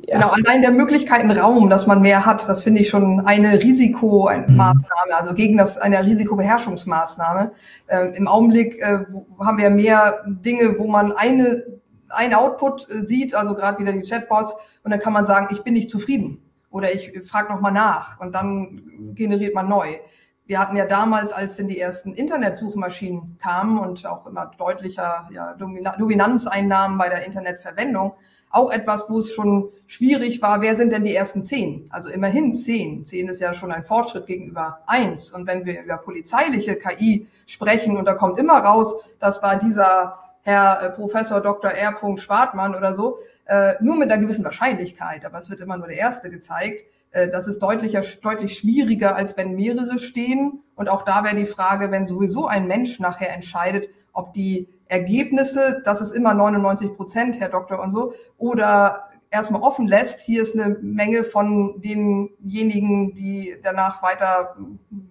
ja. 0.06 0.18
Genau, 0.18 0.28
allein 0.30 0.62
der 0.62 0.70
Möglichkeitenraum, 0.70 1.68
dass 1.68 1.86
man 1.86 2.00
mehr 2.00 2.24
hat, 2.24 2.48
das 2.48 2.62
finde 2.62 2.80
ich 2.80 2.88
schon 2.88 3.26
eine 3.26 3.60
Risikomaßnahme, 3.62 4.76
mhm. 4.76 5.14
also 5.14 5.34
gegen 5.34 5.56
das 5.56 5.78
eine 5.78 6.04
Risikobeherrschungsmaßnahme. 6.04 7.52
Ähm, 7.88 8.14
Im 8.14 8.28
Augenblick 8.28 8.80
äh, 8.80 9.00
haben 9.40 9.58
wir 9.58 9.70
mehr 9.70 10.22
Dinge, 10.26 10.78
wo 10.78 10.86
man 10.86 11.12
eine 11.12 11.64
ein 12.08 12.34
Output 12.34 12.88
äh, 12.88 13.02
sieht, 13.02 13.34
also 13.34 13.54
gerade 13.54 13.78
wieder 13.78 13.92
die 13.92 14.02
Chatbots, 14.02 14.54
und 14.84 14.90
dann 14.90 15.00
kann 15.00 15.12
man 15.12 15.24
sagen, 15.24 15.48
ich 15.50 15.62
bin 15.62 15.74
nicht 15.74 15.90
zufrieden 15.90 16.40
oder 16.70 16.94
ich 16.94 17.12
frage 17.24 17.52
nochmal 17.52 17.72
nach 17.72 18.20
und 18.20 18.32
dann 18.32 19.12
generiert 19.14 19.54
man 19.54 19.68
neu. 19.68 19.96
Wir 20.44 20.60
hatten 20.60 20.76
ja 20.76 20.86
damals, 20.86 21.32
als 21.32 21.56
denn 21.56 21.66
die 21.66 21.80
ersten 21.80 22.12
Internetsuchmaschinen 22.12 23.38
kamen 23.42 23.78
und 23.80 24.06
auch 24.06 24.26
immer 24.26 24.52
deutlicher 24.56 25.28
ja, 25.32 25.54
Dominanzeinnahmen 25.54 26.98
bei 26.98 27.08
der 27.08 27.26
Internetverwendung, 27.26 28.12
auch 28.50 28.72
etwas, 28.72 29.10
wo 29.10 29.18
es 29.18 29.32
schon 29.32 29.70
schwierig 29.86 30.40
war, 30.40 30.60
wer 30.60 30.74
sind 30.74 30.92
denn 30.92 31.04
die 31.04 31.14
ersten 31.14 31.44
zehn? 31.44 31.86
Also 31.90 32.08
immerhin 32.08 32.54
zehn. 32.54 33.04
Zehn 33.04 33.28
ist 33.28 33.40
ja 33.40 33.54
schon 33.54 33.72
ein 33.72 33.84
Fortschritt 33.84 34.26
gegenüber 34.26 34.80
eins. 34.86 35.32
Und 35.32 35.46
wenn 35.46 35.66
wir 35.66 35.82
über 35.82 35.98
polizeiliche 35.98 36.76
KI 36.76 37.26
sprechen 37.46 37.96
und 37.96 38.04
da 38.06 38.14
kommt 38.14 38.38
immer 38.38 38.58
raus, 38.58 38.94
das 39.18 39.42
war 39.42 39.56
dieser 39.56 40.18
Herr 40.42 40.80
äh, 40.80 40.90
Professor 40.90 41.40
Dr. 41.40 41.72
R. 41.72 41.96
Schwartmann 42.16 42.74
oder 42.74 42.92
so, 42.92 43.18
äh, 43.46 43.74
nur 43.80 43.96
mit 43.96 44.10
einer 44.10 44.20
gewissen 44.20 44.44
Wahrscheinlichkeit, 44.44 45.24
aber 45.24 45.38
es 45.38 45.50
wird 45.50 45.60
immer 45.60 45.76
nur 45.76 45.88
der 45.88 45.96
erste 45.96 46.30
gezeigt. 46.30 46.84
Äh, 47.10 47.28
das 47.28 47.48
ist 47.48 47.58
deutlicher, 47.58 48.02
deutlich 48.22 48.56
schwieriger, 48.58 49.16
als 49.16 49.36
wenn 49.36 49.56
mehrere 49.56 49.98
stehen. 49.98 50.62
Und 50.76 50.88
auch 50.88 51.02
da 51.02 51.24
wäre 51.24 51.34
die 51.34 51.46
Frage, 51.46 51.90
wenn 51.90 52.06
sowieso 52.06 52.46
ein 52.46 52.68
Mensch 52.68 53.00
nachher 53.00 53.32
entscheidet, 53.32 53.88
ob 54.12 54.34
die 54.34 54.68
Ergebnisse, 54.88 55.82
das 55.84 56.00
ist 56.00 56.12
immer 56.12 56.34
99 56.34 56.94
Prozent, 56.94 57.40
Herr 57.40 57.48
Doktor 57.48 57.80
und 57.80 57.90
so, 57.90 58.14
oder 58.38 59.06
erstmal 59.30 59.62
offen 59.62 59.86
lässt, 59.86 60.20
hier 60.20 60.42
ist 60.42 60.58
eine 60.58 60.76
Menge 60.80 61.24
von 61.24 61.80
denjenigen, 61.80 63.14
die 63.14 63.56
danach 63.62 64.02
weiter, 64.02 64.56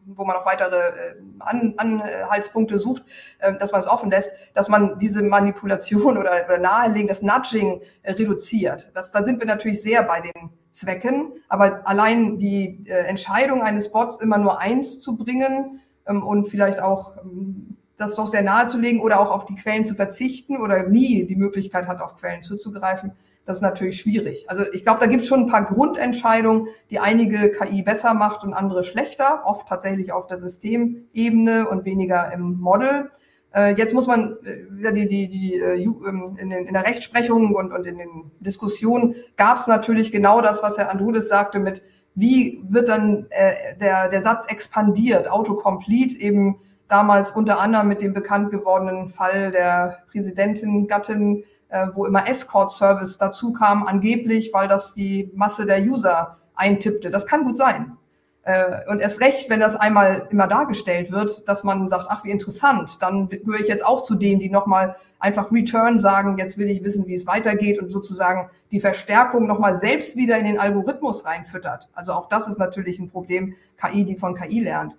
wo 0.05 0.23
man 0.25 0.37
noch 0.37 0.45
weitere 0.45 0.77
äh, 0.77 1.15
An 1.39 1.75
Anhaltspunkte 1.77 2.79
sucht, 2.79 3.03
äh, 3.39 3.53
dass 3.57 3.71
man 3.71 3.81
es 3.81 3.87
offen 3.87 4.09
lässt, 4.09 4.31
dass 4.53 4.69
man 4.69 4.99
diese 4.99 5.23
Manipulation 5.23 6.17
oder, 6.17 6.45
oder 6.45 6.57
nahelegen, 6.57 7.07
das 7.07 7.21
Nudging 7.21 7.81
äh, 8.03 8.13
reduziert. 8.13 8.89
Das, 8.93 9.11
da 9.11 9.23
sind 9.23 9.39
wir 9.39 9.47
natürlich 9.47 9.81
sehr 9.81 10.03
bei 10.03 10.21
den 10.21 10.49
Zwecken, 10.71 11.33
aber 11.47 11.87
allein 11.87 12.37
die 12.37 12.83
Entscheidung 12.87 13.61
eines 13.61 13.91
Bots 13.91 14.17
immer 14.17 14.37
nur 14.37 14.59
eins 14.59 14.99
zu 14.99 15.15
bringen 15.15 15.79
ähm, 16.05 16.21
und 16.21 16.49
vielleicht 16.49 16.81
auch 16.81 17.15
ähm, 17.17 17.74
das 17.97 18.15
doch 18.15 18.27
sehr 18.27 18.41
nahe 18.41 18.65
zu 18.67 18.77
legen 18.77 19.01
oder 19.01 19.19
auch 19.19 19.31
auf 19.31 19.45
die 19.45 19.55
Quellen 19.55 19.85
zu 19.85 19.95
verzichten 19.95 20.57
oder 20.57 20.87
nie 20.87 21.25
die 21.25 21.35
Möglichkeit 21.35 21.87
hat, 21.87 22.01
auf 22.01 22.17
Quellen 22.17 22.43
zuzugreifen, 22.43 23.13
das 23.45 23.57
ist 23.57 23.61
natürlich 23.61 23.99
schwierig. 23.99 24.49
Also 24.49 24.63
ich 24.73 24.83
glaube, 24.83 24.99
da 24.99 25.05
gibt 25.05 25.21
es 25.21 25.27
schon 25.27 25.41
ein 25.41 25.47
paar 25.47 25.65
Grundentscheidungen, 25.65 26.67
die 26.89 26.99
einige 26.99 27.51
KI 27.51 27.83
besser 27.83 28.13
macht 28.13 28.43
und 28.43 28.53
andere 28.53 28.83
schlechter, 28.83 29.43
oft 29.45 29.67
tatsächlich 29.67 30.11
auf 30.11 30.25
der 30.25 30.37
Systemebene 30.37 31.67
und 31.69 31.85
weniger 31.85 32.31
im 32.33 32.59
Model. 32.59 33.11
Äh, 33.53 33.75
jetzt 33.75 33.93
muss 33.93 34.07
man 34.07 34.37
äh, 34.43 34.91
die, 34.93 35.07
die, 35.07 35.29
die, 35.29 35.55
äh, 35.55 35.83
ähm, 35.83 36.37
in, 36.39 36.49
den, 36.49 36.65
in 36.65 36.73
der 36.73 36.87
Rechtsprechung 36.87 37.53
und, 37.53 37.71
und 37.71 37.85
in 37.85 37.99
den 37.99 38.31
Diskussionen 38.39 39.15
gab 39.37 39.57
es 39.57 39.67
natürlich 39.67 40.11
genau 40.11 40.41
das, 40.41 40.63
was 40.63 40.79
Herr 40.79 40.91
Andrulis 40.91 41.29
sagte 41.29 41.59
mit, 41.59 41.83
wie 42.15 42.63
wird 42.67 42.89
dann 42.89 43.27
äh, 43.29 43.77
der, 43.79 44.09
der 44.09 44.21
Satz 44.23 44.45
expandiert, 44.47 45.29
autocomplete, 45.29 46.19
eben 46.19 46.59
damals 46.87 47.31
unter 47.31 47.59
anderem 47.59 47.87
mit 47.87 48.01
dem 48.01 48.13
bekannt 48.13 48.51
gewordenen 48.51 49.09
Fall 49.09 49.51
der 49.51 50.03
Präsidentin, 50.11 50.87
Gattin 50.87 51.43
äh, 51.69 51.87
wo 51.93 52.05
immer 52.05 52.27
Escort-Service 52.27 53.17
dazu 53.17 53.51
kam, 53.51 53.85
angeblich, 53.85 54.51
weil 54.53 54.67
das 54.67 54.93
die 54.93 55.31
Masse 55.33 55.65
der 55.65 55.81
User 55.81 56.37
eintippte. 56.55 57.09
Das 57.09 57.25
kann 57.25 57.43
gut 57.43 57.57
sein. 57.57 57.97
Äh, 58.43 58.87
und 58.87 59.01
erst 59.01 59.19
recht, 59.21 59.49
wenn 59.49 59.59
das 59.59 59.75
einmal 59.75 60.27
immer 60.29 60.47
dargestellt 60.47 61.11
wird, 61.11 61.47
dass 61.49 61.63
man 61.63 61.89
sagt, 61.89 62.05
ach, 62.09 62.23
wie 62.23 62.29
interessant, 62.29 63.01
dann 63.01 63.27
gehöre 63.27 63.59
ich 63.59 63.67
jetzt 63.67 63.85
auch 63.85 64.03
zu 64.03 64.15
denen, 64.15 64.39
die 64.39 64.49
nochmal 64.49 64.95
einfach 65.19 65.51
Return 65.51 65.97
sagen, 65.97 66.37
jetzt 66.37 66.57
will 66.57 66.69
ich 66.69 66.83
wissen, 66.83 67.07
wie 67.07 67.15
es 67.15 67.25
weitergeht 67.25 67.81
und 67.81 67.91
sozusagen 67.91 68.49
die 68.71 68.79
Verstärkung 68.79 69.47
nochmal 69.47 69.73
selbst 69.73 70.15
wieder 70.15 70.37
in 70.37 70.45
den 70.45 70.59
Algorithmus 70.59 71.25
reinfüttert. 71.25 71.89
Also 71.93 72.13
auch 72.13 72.29
das 72.29 72.47
ist 72.47 72.59
natürlich 72.59 72.99
ein 72.99 73.09
Problem, 73.09 73.55
KI, 73.77 74.05
die 74.05 74.15
von 74.15 74.35
KI 74.35 74.59
lernt. 74.59 74.95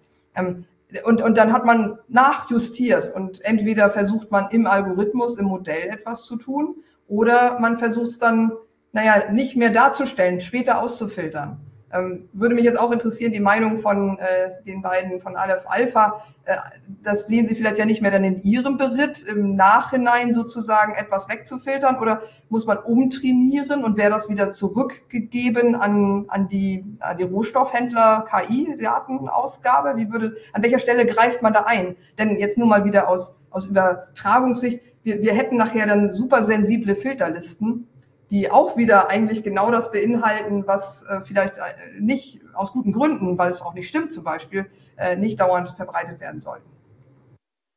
Und, 1.04 1.22
und 1.22 1.36
dann 1.36 1.52
hat 1.52 1.64
man 1.64 1.98
nachjustiert 2.08 3.14
und 3.14 3.44
entweder 3.44 3.90
versucht 3.90 4.30
man 4.30 4.50
im 4.50 4.66
Algorithmus, 4.66 5.38
im 5.38 5.46
Modell 5.46 5.88
etwas 5.88 6.24
zu 6.24 6.36
tun 6.36 6.76
oder 7.08 7.58
man 7.60 7.78
versucht 7.78 8.08
es 8.08 8.18
dann, 8.18 8.52
naja, 8.92 9.30
nicht 9.32 9.56
mehr 9.56 9.70
darzustellen, 9.70 10.40
später 10.40 10.80
auszufiltern. 10.80 11.60
Ähm, 11.96 12.28
würde 12.32 12.54
mich 12.54 12.64
jetzt 12.64 12.78
auch 12.78 12.90
interessieren, 12.90 13.32
die 13.32 13.40
Meinung 13.40 13.80
von 13.80 14.18
äh, 14.18 14.50
den 14.64 14.82
beiden 14.82 15.20
von 15.20 15.36
Aleph 15.36 15.64
Alpha. 15.66 16.22
Äh, 16.44 16.56
das 17.02 17.26
sehen 17.26 17.46
Sie 17.46 17.54
vielleicht 17.54 17.78
ja 17.78 17.84
nicht 17.84 18.02
mehr 18.02 18.10
dann 18.10 18.24
in 18.24 18.42
Ihrem 18.42 18.76
Beritt, 18.76 19.22
im 19.22 19.56
Nachhinein 19.56 20.32
sozusagen 20.32 20.94
etwas 20.94 21.28
wegzufiltern 21.28 21.98
oder 21.98 22.22
muss 22.48 22.66
man 22.66 22.78
umtrainieren 22.78 23.84
und 23.84 23.96
wäre 23.96 24.10
das 24.10 24.28
wieder 24.28 24.52
zurückgegeben 24.52 25.74
an, 25.74 26.26
an, 26.28 26.48
die, 26.48 26.84
an 27.00 27.18
die 27.18 27.24
Rohstoffhändler 27.24 28.26
KI-Datenausgabe? 28.30 29.96
Wie 29.96 30.10
würde, 30.12 30.36
an 30.52 30.62
welcher 30.62 30.78
Stelle 30.78 31.06
greift 31.06 31.42
man 31.42 31.52
da 31.52 31.64
ein? 31.66 31.96
Denn 32.18 32.38
jetzt 32.38 32.58
nur 32.58 32.66
mal 32.66 32.84
wieder 32.84 33.08
aus, 33.08 33.36
aus 33.50 33.66
Übertragungssicht, 33.66 34.80
wir, 35.02 35.22
wir 35.22 35.34
hätten 35.34 35.56
nachher 35.56 35.86
dann 35.86 36.12
super 36.12 36.42
sensible 36.42 36.96
Filterlisten 36.96 37.86
die 38.30 38.50
auch 38.50 38.76
wieder 38.76 39.08
eigentlich 39.08 39.42
genau 39.42 39.70
das 39.70 39.92
beinhalten, 39.92 40.66
was 40.66 41.02
äh, 41.04 41.20
vielleicht 41.22 41.58
äh, 41.58 42.00
nicht 42.00 42.40
aus 42.54 42.72
guten 42.72 42.92
Gründen, 42.92 43.38
weil 43.38 43.48
es 43.48 43.62
auch 43.62 43.74
nicht 43.74 43.88
stimmt 43.88 44.12
zum 44.12 44.24
Beispiel, 44.24 44.70
äh, 44.96 45.16
nicht 45.16 45.38
dauernd 45.40 45.70
verbreitet 45.70 46.20
werden 46.20 46.40
sollten. 46.40 46.68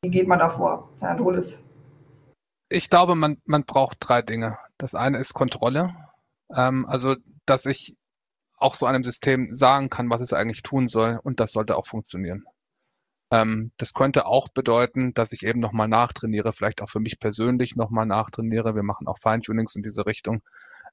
Wie 0.02 0.10
geht 0.10 0.28
man 0.28 0.40
da 0.40 0.50
vor, 0.50 0.90
Herr 1.00 1.12
Androlis? 1.12 1.64
Ich 2.70 2.90
glaube, 2.90 3.16
man, 3.16 3.38
man 3.46 3.64
braucht 3.66 3.98
drei 4.00 4.22
Dinge. 4.22 4.58
Das 4.78 4.96
eine 4.96 5.18
ist 5.18 5.34
Kontrolle. 5.34 5.96
Ähm, 6.56 6.86
also, 6.88 7.16
dass 7.46 7.66
ich 7.66 7.96
auch 8.58 8.76
so 8.76 8.86
einem 8.86 9.04
System 9.04 9.54
sagen 9.54 9.90
kann, 9.90 10.10
was 10.10 10.22
es 10.22 10.34
eigentlich 10.34 10.64
tun 10.64 10.88
soll 10.88 11.20
und 11.24 11.40
das 11.40 11.52
sollte 11.52 11.76
auch 11.78 11.88
funktionieren. 11.88 12.46
Ähm, 13.32 13.72
das 13.78 13.94
könnte 13.94 14.26
auch 14.26 14.50
bedeuten, 14.50 15.14
dass 15.14 15.32
ich 15.32 15.46
eben 15.46 15.60
nochmal 15.60 15.88
nachtrainiere, 15.88 16.54
vielleicht 16.54 16.82
auch 16.82 16.90
für 16.90 17.00
mich 17.00 17.20
persönlich 17.20 17.76
nochmal 17.76 18.06
nachtrainiere. 18.06 18.76
Wir 18.76 18.84
machen 18.84 19.08
auch 19.08 19.20
Feintunings 19.20 19.76
in 19.76 19.84
diese 19.84 20.06
Richtung, 20.06 20.42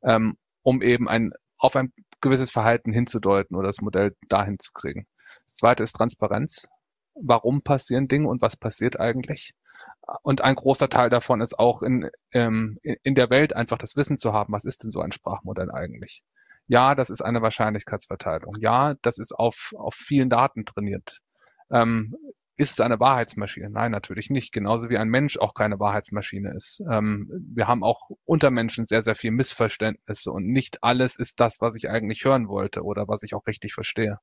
ähm, 0.03 0.37
um 0.63 0.83
eben 0.83 1.09
ein, 1.09 1.33
auf 1.59 1.77
ein 1.77 1.93
gewisses 2.21 2.51
Verhalten 2.51 2.93
hinzudeuten 2.93 3.57
oder 3.57 3.69
das 3.69 3.81
Modell 3.81 4.15
dahin 4.29 4.59
zu 4.59 4.73
kriegen. 4.73 5.07
Das 5.47 5.55
zweite 5.55 5.83
ist 5.83 5.93
Transparenz. 5.93 6.69
Warum 7.15 7.63
passieren 7.63 8.09
Dinge 8.09 8.29
und 8.29 8.43
was 8.43 8.57
passiert 8.57 9.01
eigentlich? 9.01 9.55
Und 10.23 10.43
ein 10.43 10.55
großer 10.55 10.89
Teil 10.89 11.11
davon 11.11 11.41
ist 11.41 11.59
auch 11.59 11.83
in, 11.83 12.11
ähm, 12.33 12.79
in 12.83 13.15
der 13.15 13.31
Welt 13.31 13.57
einfach 13.57 13.79
das 13.79 13.97
Wissen 13.97 14.19
zu 14.19 14.33
haben, 14.33 14.53
was 14.53 14.65
ist 14.65 14.85
denn 14.85 14.91
so 14.91 15.01
ein 15.01 15.13
Sprachmodell 15.13 15.71
eigentlich? 15.71 16.23
Ja, 16.69 16.95
das 16.95 17.11
ist 17.11 17.23
eine 17.23 17.43
Wahrscheinlichkeitsverteilung. 17.43 18.57
Ja, 18.61 18.95
das 19.03 19.19
ist 19.19 19.33
auf, 19.33 19.73
auf 19.77 19.95
vielen 19.95 20.31
Daten 20.31 20.65
trainiert. 20.65 21.21
Ähm, 21.71 22.15
ist 22.59 22.73
es 22.73 22.81
eine 22.81 22.99
Wahrheitsmaschine? 22.99 23.69
Nein, 23.69 23.93
natürlich 23.93 24.31
nicht. 24.31 24.53
Genauso 24.53 24.89
wie 24.89 24.97
ein 24.97 25.09
Mensch 25.09 25.39
auch 25.39 25.53
keine 25.53 25.79
Wahrheitsmaschine 25.79 26.55
ist. 26.55 26.83
Ähm, 26.91 27.29
wir 27.55 27.69
haben 27.69 27.85
auch 27.85 28.09
unter 28.25 28.51
Menschen 28.51 28.87
sehr, 28.87 29.03
sehr 29.03 29.15
viel 29.15 29.31
Missverständnisse 29.31 30.33
und 30.33 30.47
nicht 30.47 30.83
alles 30.83 31.17
ist 31.17 31.41
das, 31.41 31.61
was 31.61 31.77
ich 31.77 31.91
eigentlich 31.91 32.25
hören 32.25 32.49
wollte 32.49 32.83
oder 32.83 33.09
was 33.09 33.23
ich 33.23 33.35
auch 33.35 33.47
richtig 33.47 33.75
verstehe. 33.75 34.19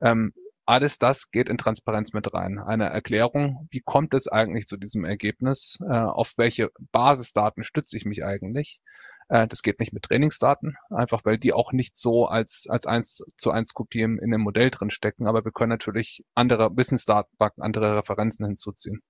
Ähm, 0.00 0.32
alles 0.64 0.98
das 0.98 1.30
geht 1.30 1.48
in 1.48 1.58
Transparenz 1.58 2.12
mit 2.12 2.32
rein. 2.34 2.58
Eine 2.58 2.86
Erklärung, 2.90 3.68
wie 3.70 3.80
kommt 3.80 4.14
es 4.14 4.28
eigentlich 4.28 4.66
zu 4.66 4.76
diesem 4.76 5.04
Ergebnis? 5.04 5.78
Äh, 5.82 5.92
auf 5.94 6.34
welche 6.36 6.70
Basisdaten 6.92 7.64
stütze 7.64 7.96
ich 7.96 8.04
mich 8.04 8.24
eigentlich? 8.24 8.80
Äh, 9.28 9.46
das 9.46 9.62
geht 9.62 9.78
nicht 9.78 9.92
mit 9.92 10.04
Trainingsdaten, 10.04 10.76
einfach 10.90 11.24
weil 11.24 11.38
die 11.38 11.52
auch 11.52 11.72
nicht 11.72 11.96
so 11.96 12.26
als, 12.26 12.66
als 12.68 12.86
eins 12.86 13.24
zu 13.36 13.50
eins 13.50 13.74
Kopie 13.74 14.02
in 14.02 14.30
dem 14.30 14.40
Modell 14.40 14.70
drin 14.70 14.90
stecken, 14.90 15.26
aber 15.26 15.44
wir 15.44 15.52
können 15.52 15.70
natürlich 15.70 16.24
andere 16.34 16.74
Wissensdatenbanken, 16.76 17.62
andere 17.62 17.96
Referenzen 17.96 18.46
hinzuziehen. 18.46 19.02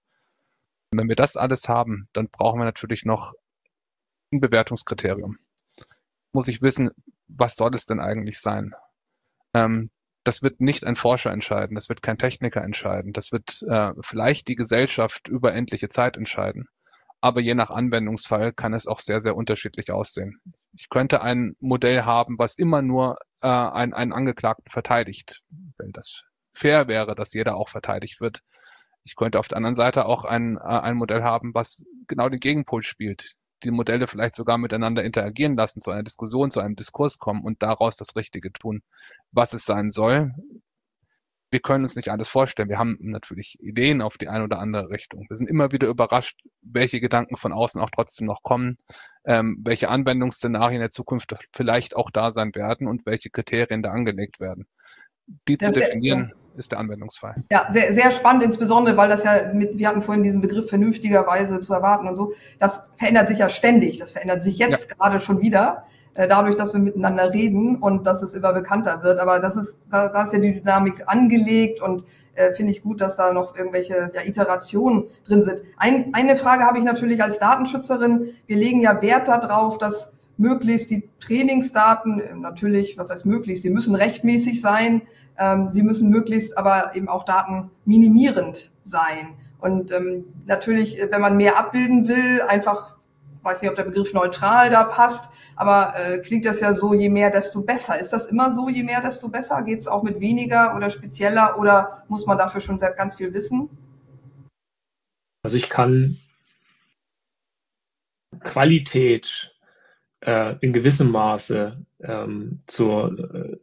Und 0.91 1.01
wenn 1.01 1.09
wir 1.09 1.17
das 1.17 1.37
alles 1.37 1.69
haben, 1.69 2.09
dann 2.13 2.29
brauchen 2.29 2.61
wir 2.61 2.65
natürlich 2.65 3.05
noch 3.05 3.35
ein 4.33 4.41
Bewertungskriterium. 4.41 5.39
Muss 6.33 6.49
ich 6.49 6.63
wissen, 6.63 6.91
was 7.29 7.57
soll 7.57 7.75
es 7.75 7.87
denn 7.87 8.01
eigentlich 8.01 8.41
sein? 8.41 8.75
Ähm, 9.55 9.91
das 10.25 10.43
wird 10.43 10.61
nicht 10.61 10.85
ein 10.85 10.97
Forscher 10.97 11.31
entscheiden, 11.31 11.75
das 11.75 11.89
wird 11.89 12.03
kein 12.03 12.19
Techniker 12.19 12.63
entscheiden, 12.63 13.13
das 13.13 13.33
wird 13.33 13.63
äh, 13.69 13.93
vielleicht 14.01 14.49
die 14.49 14.57
Gesellschaft 14.57 15.29
über 15.29 15.55
endliche 15.55 15.89
Zeit 15.89 16.17
entscheiden 16.17 16.69
aber 17.21 17.41
je 17.41 17.55
nach 17.55 17.71
Anwendungsfall 17.71 18.53
kann 18.53 18.75
es 18.75 18.87
auch 18.87 19.01
sehr, 19.01 19.21
sehr 19.21 19.37
unterschiedlich 19.37 19.91
aussehen. 19.91 20.41
Ich 20.73 20.89
könnte 20.89 21.21
ein 21.21 21.57
Modell 21.61 22.03
haben, 22.03 22.39
was 22.39 22.57
immer 22.57 22.83
nur 22.83 23.19
äh, 23.43 23.49
einen, 23.49 23.93
einen 23.93 24.13
Angeklagten 24.13 24.71
verteidigt, 24.71 25.43
wenn 25.79 25.93
das 25.93 26.25
fair 26.53 26.89
wäre, 26.89 27.15
dass 27.15 27.35
jeder 27.35 27.57
auch 27.57 27.69
verteidigt 27.69 28.21
wird. 28.21 28.43
Ich 29.05 29.17
könnte 29.17 29.39
auf 29.39 29.49
der 29.49 29.57
anderen 29.57 29.75
Seite 29.75 30.07
auch 30.07 30.25
ein, 30.25 30.57
äh, 30.57 30.61
ein 30.61 30.97
Modell 30.97 31.23
haben, 31.23 31.55
was 31.55 31.85
genau 32.07 32.29
den 32.29 32.41
Gegenpol 32.41 32.83
spielt. 32.83 33.35
Die 33.65 33.71
Modelle 33.73 34.07
vielleicht 34.07 34.37
sogar 34.37 34.59
miteinander 34.59 35.03
interagieren 35.03 35.57
lassen, 35.57 35.81
zu 35.81 35.91
einer 35.91 36.05
Diskussion, 36.05 36.51
zu 36.51 36.61
einem 36.61 36.77
Diskurs 36.77 37.19
kommen 37.19 37.43
und 37.43 37.63
daraus 37.63 37.97
das 37.97 38.15
Richtige 38.15 38.53
tun. 38.53 38.83
Was 39.33 39.53
es 39.53 39.65
sein 39.65 39.91
soll, 39.91 40.33
wir 41.51 41.61
können 41.61 41.85
uns 41.85 41.97
nicht 41.97 42.11
alles 42.11 42.29
vorstellen. 42.29 42.69
Wir 42.69 42.79
haben 42.79 42.99
natürlich 43.01 43.59
Ideen 43.61 44.03
auf 44.03 44.19
die 44.19 44.29
eine 44.29 44.45
oder 44.45 44.59
andere 44.59 44.91
Richtung. 44.91 45.27
Wir 45.29 45.37
sind 45.37 45.49
immer 45.49 45.73
wieder 45.73 45.89
überrascht, 45.89 46.41
welche 46.63 47.01
Gedanken 47.01 47.37
von 47.37 47.53
außen 47.53 47.81
auch 47.81 47.91
trotzdem 47.91 48.27
noch 48.27 48.43
kommen, 48.43 48.77
ähm, 49.25 49.59
welche 49.63 49.89
Anwendungsszenarien 49.89 50.77
in 50.77 50.83
der 50.83 50.91
Zukunft 50.91 51.35
vielleicht 51.55 51.97
auch 51.97 52.11
da 52.11 52.31
sein 52.31 52.55
werden 52.55 52.87
und 52.87 53.07
welche 53.07 53.31
Kriterien 53.31 53.83
da 53.83 53.91
angelegt 53.93 54.41
werden. 54.41 54.67
Die 55.47 55.59
ja, 55.61 55.69
zu 55.69 55.73
definieren, 55.73 56.33
ist, 56.53 56.59
ist 56.59 56.73
der 56.73 56.79
Anwendungsfall. 56.81 57.37
Ja, 57.51 57.69
sehr, 57.71 57.93
sehr 57.93 58.11
spannend, 58.11 58.43
insbesondere, 58.43 58.97
weil 58.97 59.09
das 59.09 59.25
ja 59.25 59.53
mit, 59.53 59.79
wir 59.79 59.89
hatten 59.89 60.03
vorhin 60.03 60.23
diesen 60.23 60.41
Begriff 60.41 60.69
vernünftigerweise 60.69 61.61
zu 61.61 61.73
erwarten 61.73 62.09
und 62.09 62.17
so. 62.17 62.33
Das 62.59 62.91
verändert 62.97 63.27
sich 63.27 63.39
ja 63.39 63.49
ständig. 63.49 63.99
Das 63.99 64.13
verändert 64.13 64.43
sich 64.43 64.59
jetzt 64.59 64.91
ja. 64.91 64.97
gerade 64.97 65.21
schon 65.21 65.41
wieder. 65.41 65.87
Äh, 66.19 66.27
dadurch, 66.27 66.57
dass 66.57 66.73
wir 66.73 66.81
miteinander 66.81 67.33
reden 67.33 67.77
und 67.77 68.05
dass 68.05 68.23
es 68.23 68.35
immer 68.35 68.53
bekannter 68.53 69.05
wird. 69.05 69.21
Aber 69.21 69.39
das 69.39 69.57
ist, 69.57 69.79
da, 69.89 70.09
da 70.09 70.25
ist 70.25 70.33
ja 70.33 70.41
die 70.41 70.53
Dynamik 70.53 71.05
angelegt 71.07 71.81
und 71.81 72.05
äh, 72.35 72.53
finde 72.55 72.73
ich 72.73 72.83
gut, 72.83 73.01
dass 73.01 73.15
da 73.17 73.33
noch 73.33 73.57
irgendwelche 73.57 74.11
ja, 74.13 74.23
Iterationen 74.27 75.05
drin 75.29 75.45
sind. 75.45 75.63
Ein, 75.77 76.13
eine 76.15 76.37
Frage 76.37 76.65
habe 76.65 76.77
ich 76.77 76.85
natürlich 76.85 77.23
als 77.23 77.39
Datenschützerin. 77.39 78.31
Wir 78.49 78.57
legen 78.57 78.81
ja 78.81 79.01
Wert 79.01 79.29
darauf, 79.29 79.79
dass 79.79 80.13
möglichst 80.37 80.91
die 80.91 81.09
Trainingsdaten, 81.21 82.19
äh, 82.19 82.35
natürlich, 82.35 82.99
was 82.99 83.11
heißt 83.11 83.25
möglichst, 83.25 83.63
sie 83.63 83.71
müssen 83.71 83.95
rechtmäßig 83.95 84.61
sein, 84.61 85.03
ähm, 85.39 85.71
sie 85.71 85.85
müssen 85.85 86.11
möglichst 86.11 86.59
aber 86.59 86.97
eben 86.97 87.09
auch 87.09 87.27
datenminimierend 87.27 88.73
sein. 88.83 89.35
Und 89.61 89.93
ähm, 89.93 90.25
natürlich, 90.47 91.01
wenn 91.13 91.21
man 91.21 91.37
mehr 91.37 91.61
abbilden 91.61 92.09
will, 92.09 92.43
einfach, 92.49 92.98
weiß 93.43 93.63
nicht, 93.63 93.71
ob 93.71 93.77
der 93.77 93.85
Begriff 93.85 94.13
neutral 94.13 94.71
da 94.71 94.85
passt, 94.85 95.31
aber 95.57 95.95
äh, 95.97 96.19
klingt 96.19 96.45
das 96.45 96.61
ja 96.61 96.73
so, 96.73 96.95
je 96.95 97.09
mehr, 97.09 97.31
desto 97.31 97.63
besser. 97.63 97.99
Ist 97.99 98.13
das 98.13 98.27
immer 98.27 98.53
so, 98.53 98.69
je 98.69 98.83
mehr, 98.83 99.01
desto 99.01 99.29
besser? 99.29 99.63
Geht 99.63 99.79
es 99.79 99.89
auch 99.89 100.03
mit 100.03 100.21
weniger 100.21 100.77
oder 100.77 100.91
spezieller 100.91 101.59
oder 101.59 102.05
muss 102.09 102.27
man 102.27 102.39
dafür 102.39 102.61
schon 102.61 102.79
ganz 102.79 103.17
viel 103.17 103.33
wissen? 103.35 103.69
Also 105.43 105.57
ich 105.57 105.69
kann 105.69 106.19
Qualität 108.41 109.55
äh, 110.21 110.57
in 110.61 110.73
gewissem 110.73 111.11
Maße 111.11 111.85
ähm, 112.01 112.61
zur, 112.67 113.35
äh, 113.35 113.59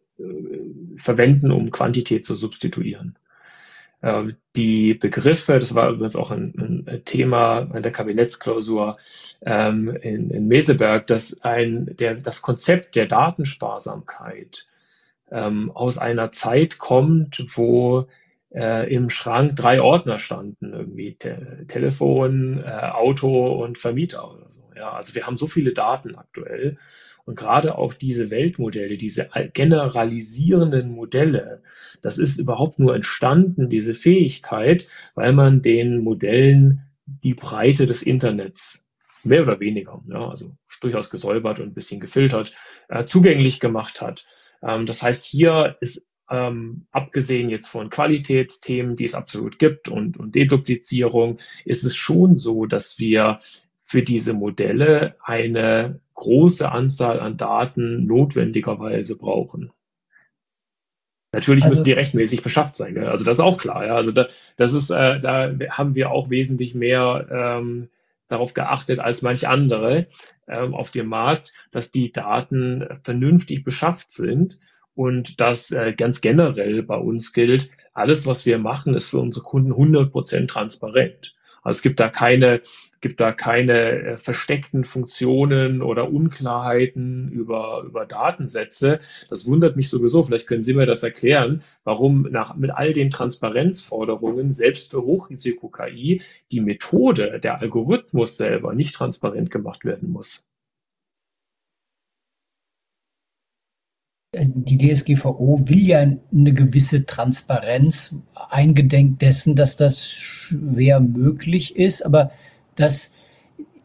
verwenden, 0.98 1.52
um 1.52 1.72
Quantität 1.72 2.24
zu 2.24 2.36
substituieren. 2.36 3.18
Äh, 4.02 4.34
die 4.56 4.93
Begriffe, 4.93 5.60
das 5.60 5.76
war 5.76 5.89
übrigens 5.89 6.16
auch 6.16 6.32
ein, 6.32 6.86
ein 6.88 7.02
Thema 7.06 7.60
in 7.76 7.84
der 7.84 7.91
Kabinettsklausur 7.91 8.98
ähm, 9.46 9.89
in, 10.02 10.30
in 10.30 10.48
Meseberg, 10.48 11.08
dass 11.08 11.41
ein, 11.41 11.96
der, 11.98 12.16
das 12.16 12.41
Konzept 12.41 12.96
der 12.96 13.08
Datensparsamkeit 13.08 14.68
ähm, 15.32 15.72
aus 15.72 15.98
einer 15.98 16.32
Zeit 16.32 16.78
kommt, 16.78 17.46
wo 17.56 18.08
äh, 18.54 18.93
im 18.93 19.10
Schrank 19.10 19.56
drei 19.56 19.82
Ordner 19.82 20.20
standen, 20.20 20.74
irgendwie 20.74 21.16
Te 21.16 21.66
Telefon, 21.68 22.64
äh, 22.64 22.70
Auto 22.70 23.62
und 23.62 23.78
Vermieter 23.78 24.32
oder 24.32 24.50
so. 24.50 24.64
Ja, 24.76 24.93
also 24.93 25.16
wir 25.16 25.28
haben 25.28 25.38
so 25.38 25.48
viele 25.48 25.74
Daten 25.74 26.16
aktuell 26.16 26.78
und 27.26 27.36
gerade 27.36 27.78
auch 27.78 27.94
diese 27.94 28.30
Weltmodelle, 28.30 28.98
diese 28.98 29.30
generalisierenden 29.54 30.92
Modelle, 30.92 31.64
das 32.02 32.18
ist 32.18 32.38
überhaupt 32.38 32.80
nur 32.80 32.96
entstanden, 32.96 33.70
diese 33.70 33.96
Fähigkeit, 33.96 34.88
weil 35.16 35.34
man 35.34 35.62
den 35.62 36.04
Modellen 36.04 36.84
die 37.06 37.34
Breite 37.34 37.88
des 37.88 38.04
Internets 38.04 38.86
mehr 39.24 39.42
oder 39.42 39.60
weniger, 39.60 40.04
ja, 40.08 40.30
also 40.30 40.56
durchaus 40.82 41.10
gesäubert 41.10 41.60
und 41.60 41.70
ein 41.70 41.74
bisschen 41.74 42.00
gefiltert, 42.00 42.54
äh, 42.90 43.06
zugänglich 43.06 43.60
gemacht 43.60 44.02
hat. 44.02 44.26
Ähm, 44.62 44.86
das 44.86 45.02
heißt, 45.02 45.26
hier 45.26 45.78
ist 45.82 46.08
ähm, 46.30 46.88
abgesehen 46.92 47.50
jetzt 47.50 47.68
von 47.68 47.90
Qualitätsthemen, 47.90 48.96
die 48.96 49.06
es 49.06 49.16
absolut 49.16 49.60
gibt 49.60 49.90
und, 49.90 50.18
und 50.18 50.36
Deduplizierung, 50.36 51.40
ist 51.66 51.84
es 51.84 51.96
schon 51.96 52.36
so, 52.36 52.66
dass 52.66 52.98
wir 53.00 53.40
für 53.86 54.04
diese 54.04 54.34
Modelle 54.34 55.16
eine 55.24 56.02
große 56.16 56.70
Anzahl 56.70 57.20
an 57.20 57.38
Daten 57.38 58.06
notwendigerweise 58.06 59.18
brauchen. 59.18 59.72
Natürlich 61.32 61.64
also, 61.66 61.76
müssen 61.76 61.86
die 61.86 61.92
rechtmäßig 61.92 62.42
beschafft 62.42 62.76
sein. 62.76 62.96
Gell? 62.96 63.08
Also 63.08 63.24
das 63.24 63.38
ist 63.38 63.44
auch 63.44 63.58
klar. 63.58 63.86
Ja? 63.86 63.96
Also 63.96 64.12
da, 64.12 64.28
das 64.56 64.74
ist, 64.74 64.90
äh, 64.90 65.20
da 65.20 65.52
haben 65.70 65.96
wir 65.96 66.12
auch 66.12 66.30
wesentlich 66.30 66.74
mehr 66.74 67.28
ähm, 67.30 67.90
darauf 68.28 68.54
geachtet 68.54 69.00
als 69.00 69.22
manche 69.22 69.50
andere 69.50 70.08
ähm, 70.48 70.74
auf 70.74 70.92
dem 70.92 71.08
Markt, 71.08 71.54
dass 71.72 71.92
die 71.92 72.12
Daten 72.12 72.88
vernünftig 73.04 73.64
beschafft 73.64 74.12
sind 74.12 74.60
und 74.96 75.42
das 75.42 75.72
äh, 75.72 75.94
ganz 75.96 76.22
generell 76.22 76.82
bei 76.82 76.98
uns 76.98 77.34
gilt, 77.34 77.70
alles, 77.94 78.26
was 78.26 78.46
wir 78.46 78.58
machen, 78.58 78.96
ist 78.96 79.10
für 79.10 79.20
unsere 79.20 79.44
Kunden 79.44 79.74
100% 79.74 80.48
transparent. 80.48 81.36
Also 81.64 81.78
es 81.78 81.82
gibt 81.82 82.00
da 82.00 82.10
keine, 82.10 82.62
gibt 83.06 83.20
da 83.20 83.32
keine 83.32 83.74
äh, 83.74 84.18
versteckten 84.18 84.84
Funktionen 84.84 85.84
oder 85.84 86.12
Unklarheiten 86.12 87.30
über, 87.30 87.84
über 87.86 88.08
Datensätze. 88.08 88.97
Das 89.30 89.45
wundert 89.45 89.76
mich 89.76 89.91
sowieso. 89.91 90.24
Vielleicht 90.24 90.47
können 90.47 90.64
Sie 90.64 90.74
mir 90.74 90.88
das 90.88 91.03
erklären, 91.03 91.62
warum 91.84 92.24
nach, 92.32 92.56
mit 92.56 92.72
all 92.72 92.93
den 92.93 93.12
Transparenzforderungen, 93.12 94.53
selbst 94.53 94.89
für 94.89 95.03
Hochrisiko-KI, 95.03 96.24
die 96.51 96.62
Methode, 96.62 97.39
der 97.39 97.62
Algorithmus 97.62 98.38
selber 98.38 98.74
nicht 98.74 98.95
transparent 98.95 99.51
gemacht 99.51 99.86
werden 99.86 100.10
muss. 100.10 100.49
die 104.38 104.78
DSGVO 104.78 105.70
will 105.70 105.88
ja 105.88 105.99
eine 105.99 106.53
gewisse 106.53 107.06
Transparenz 107.06 108.16
eingedenk 108.49 109.20
dessen, 109.20 109.56
dass 109.56 109.78
das 109.78 110.12
schwer 110.12 110.99
möglich 110.99 111.78
ist, 111.78 112.06
aber 112.06 112.32
das 112.76 113.14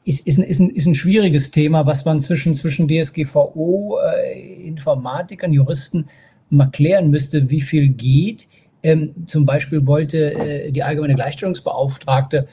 ist, 0.05 0.26
ist, 0.26 0.38
ein, 0.38 0.45
ist, 0.45 0.59
ein, 0.61 0.70
ist 0.70 0.86
ein 0.86 0.95
schwieriges 0.95 1.51
Thema, 1.51 1.86
was 1.86 2.05
man 2.05 2.20
zwischen, 2.20 2.55
zwischen 2.55 2.88
DSGVO, 2.88 3.99
äh, 3.99 4.66
Informatikern, 4.66 5.53
Juristen 5.53 6.07
mal 6.49 6.66
klären 6.66 7.11
müsste, 7.11 7.51
wie 7.51 7.61
viel 7.61 7.88
geht. 7.88 8.49
Ähm, 8.82 9.14
zum 9.26 9.45
Beispiel 9.45 9.86
wollte 9.86 10.34
äh, 10.34 10.72
die 10.72 10.82
allgemeine 10.82 11.14
Gleichstellungsbeauftragte 11.14 12.49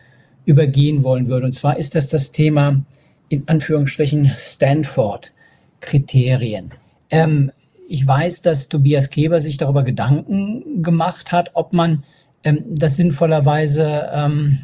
übergehen 0.46 1.04
wollen 1.04 1.28
würde. 1.28 1.48
Und 1.48 1.54
zwar 1.54 1.78
ist 1.78 1.96
das 1.96 2.10
das 2.10 2.32
Thema 2.32 2.82
in 3.30 3.48
Anführungsstrichen 3.48 4.34
Stanford-Kriterien. 4.36 6.72
Ähm, 7.10 7.52
ich 7.88 8.06
weiß, 8.06 8.42
dass 8.42 8.68
Tobias 8.70 9.10
Keber 9.10 9.40
sich 9.40 9.58
darüber 9.58 9.84
Gedanken 9.84 10.84
gemacht 10.84 11.32
hat, 11.32 11.52
ob 11.54 11.72
man 11.74 12.04
ähm, 12.44 12.66
das 12.70 12.98
sinnvollerweise 12.98 14.10
ähm, 14.14 14.60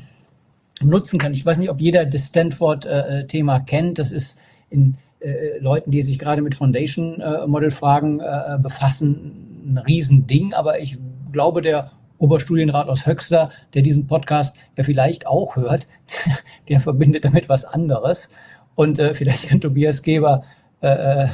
nutzen 0.81 1.19
kann. 1.19 1.33
Ich 1.33 1.45
weiß 1.45 1.57
nicht, 1.57 1.69
ob 1.69 1.81
jeder 1.81 2.05
das 2.05 2.27
Stanford-Thema 2.27 3.57
äh, 3.57 3.61
kennt. 3.65 3.99
Das 3.99 4.11
ist 4.11 4.39
in 4.69 4.97
äh, 5.19 5.57
Leuten, 5.59 5.91
die 5.91 6.01
sich 6.01 6.19
gerade 6.19 6.41
mit 6.41 6.55
Foundation-Model-Fragen 6.55 8.19
äh, 8.19 8.55
äh, 8.55 8.59
befassen, 8.59 9.73
ein 9.73 9.77
Riesending. 9.79 10.53
Aber 10.53 10.79
ich 10.79 10.97
glaube, 11.31 11.61
der 11.61 11.91
Oberstudienrat 12.17 12.87
aus 12.87 13.05
Höxter, 13.05 13.49
der 13.73 13.81
diesen 13.81 14.07
Podcast 14.07 14.55
ja 14.77 14.83
vielleicht 14.83 15.27
auch 15.27 15.55
hört, 15.55 15.87
der 16.69 16.79
verbindet 16.79 17.25
damit 17.25 17.49
was 17.49 17.65
anderes. 17.65 18.31
Und 18.75 18.99
äh, 18.99 19.13
vielleicht 19.13 19.47
kann 19.47 19.61
Tobias 19.61 20.01
Geber 20.01 20.43
äh, 20.81 21.23
äh, 21.23 21.27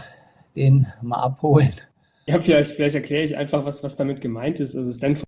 den 0.55 0.87
mal 1.01 1.21
abholen. 1.21 1.73
Ja, 2.27 2.39
vielleicht, 2.39 2.71
vielleicht 2.71 2.95
erkläre 2.95 3.23
ich 3.23 3.35
einfach, 3.35 3.65
was, 3.65 3.83
was 3.83 3.97
damit 3.97 4.21
gemeint 4.21 4.59
ist. 4.59 4.75
Also 4.75 4.91
Stanford 4.91 5.25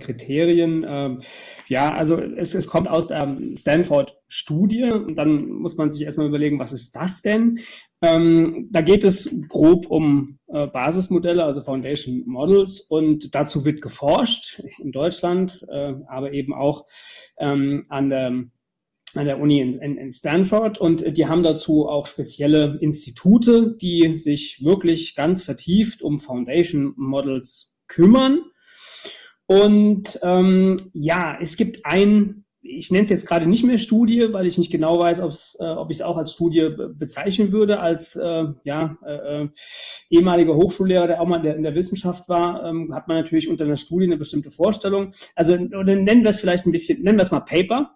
Kriterien. 0.00 0.84
Ähm, 0.88 1.20
ja, 1.68 1.92
also 1.92 2.18
es, 2.18 2.54
es 2.54 2.66
kommt 2.66 2.88
aus 2.88 3.08
der 3.08 3.36
Stanford-Studie 3.58 4.84
und 4.84 5.16
dann 5.16 5.46
muss 5.46 5.76
man 5.76 5.92
sich 5.92 6.06
erstmal 6.06 6.28
überlegen, 6.28 6.58
was 6.58 6.72
ist 6.72 6.96
das 6.96 7.20
denn? 7.20 7.58
Ähm, 8.00 8.68
da 8.72 8.80
geht 8.80 9.04
es 9.04 9.34
grob 9.48 9.86
um 9.90 10.38
äh, 10.48 10.66
Basismodelle, 10.66 11.44
also 11.44 11.60
Foundation 11.60 12.22
Models 12.26 12.80
und 12.80 13.34
dazu 13.34 13.66
wird 13.66 13.82
geforscht 13.82 14.62
in 14.78 14.90
Deutschland, 14.90 15.66
äh, 15.70 15.92
aber 16.08 16.32
eben 16.32 16.54
auch 16.54 16.86
ähm, 17.38 17.84
an 17.90 18.08
der 18.08 18.44
an 19.16 19.26
der 19.26 19.40
Uni 19.40 19.60
in, 19.60 19.78
in, 19.80 19.96
in 19.96 20.12
Stanford 20.12 20.78
und 20.78 21.16
die 21.16 21.26
haben 21.26 21.42
dazu 21.42 21.88
auch 21.88 22.06
spezielle 22.06 22.78
Institute, 22.80 23.76
die 23.80 24.18
sich 24.18 24.64
wirklich 24.64 25.14
ganz 25.14 25.42
vertieft 25.42 26.02
um 26.02 26.20
Foundation 26.20 26.94
Models 26.96 27.74
kümmern. 27.86 28.42
Und 29.46 30.18
ähm, 30.22 30.76
ja, 30.94 31.38
es 31.40 31.56
gibt 31.56 31.84
ein, 31.84 32.44
ich 32.62 32.90
nenne 32.90 33.04
es 33.04 33.10
jetzt 33.10 33.26
gerade 33.26 33.46
nicht 33.46 33.62
mehr 33.62 33.76
Studie, 33.76 34.32
weil 34.32 34.46
ich 34.46 34.56
nicht 34.56 34.72
genau 34.72 34.98
weiß, 34.98 35.18
äh, 35.60 35.64
ob 35.64 35.90
ich 35.90 35.98
es 35.98 36.02
auch 36.02 36.16
als 36.16 36.32
Studie 36.32 36.70
bezeichnen 36.94 37.52
würde, 37.52 37.78
als 37.78 38.16
äh, 38.16 38.44
ja, 38.64 38.96
äh, 39.04 39.42
äh, 39.42 39.48
ehemaliger 40.08 40.54
Hochschullehrer, 40.54 41.06
der 41.06 41.20
auch 41.20 41.26
mal 41.26 41.36
in 41.36 41.42
der, 41.42 41.56
in 41.56 41.62
der 41.62 41.74
Wissenschaft 41.74 42.28
war, 42.28 42.64
ähm, 42.64 42.94
hat 42.94 43.06
man 43.06 43.18
natürlich 43.18 43.48
unter 43.48 43.64
einer 43.64 43.76
Studie 43.76 44.06
eine 44.06 44.16
bestimmte 44.16 44.50
Vorstellung. 44.50 45.10
Also 45.34 45.56
nennen 45.56 46.22
wir 46.22 46.30
es 46.30 46.40
vielleicht 46.40 46.66
ein 46.66 46.72
bisschen, 46.72 47.02
nennen 47.02 47.18
wir 47.18 47.22
es 47.22 47.30
mal 47.30 47.40
Paper. 47.40 47.94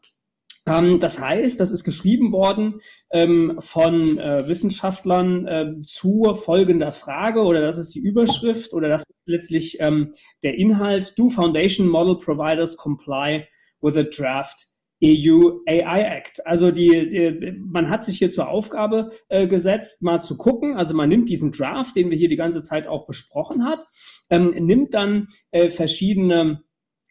Ähm, 0.68 1.00
das 1.00 1.20
heißt, 1.20 1.58
das 1.60 1.72
ist 1.72 1.84
geschrieben 1.84 2.32
worden 2.32 2.80
ähm, 3.10 3.56
von 3.58 4.18
äh, 4.18 4.46
Wissenschaftlern 4.48 5.46
äh, 5.46 5.72
zu 5.84 6.34
folgender 6.34 6.92
Frage 6.92 7.40
oder 7.42 7.60
das 7.60 7.78
ist 7.78 7.94
die 7.94 8.00
Überschrift 8.00 8.72
oder 8.74 8.88
das 8.88 9.02
ist 9.02 9.16
letztlich 9.26 9.80
ähm, 9.80 10.12
der 10.42 10.58
Inhalt. 10.58 11.18
Do 11.18 11.28
Foundation 11.30 11.88
Model 11.88 12.18
Providers 12.18 12.76
comply 12.76 13.46
with 13.80 13.94
the 13.94 14.08
draft 14.08 14.66
EU 15.02 15.60
AI 15.68 16.00
Act. 16.00 16.44
Also 16.44 16.70
die, 16.70 17.08
die, 17.08 17.52
man 17.56 17.88
hat 17.88 18.04
sich 18.04 18.18
hier 18.18 18.30
zur 18.30 18.48
Aufgabe 18.48 19.12
äh, 19.28 19.46
gesetzt, 19.46 20.02
mal 20.02 20.20
zu 20.20 20.36
gucken. 20.36 20.76
Also 20.76 20.94
man 20.94 21.08
nimmt 21.08 21.28
diesen 21.28 21.52
Draft, 21.52 21.94
den 21.94 22.10
wir 22.10 22.16
hier 22.16 22.28
die 22.28 22.36
ganze 22.36 22.62
Zeit 22.62 22.88
auch 22.88 23.06
besprochen 23.06 23.64
hat, 23.64 23.86
ähm, 24.30 24.50
nimmt 24.50 24.94
dann 24.94 25.28
äh, 25.52 25.70
verschiedene 25.70 26.64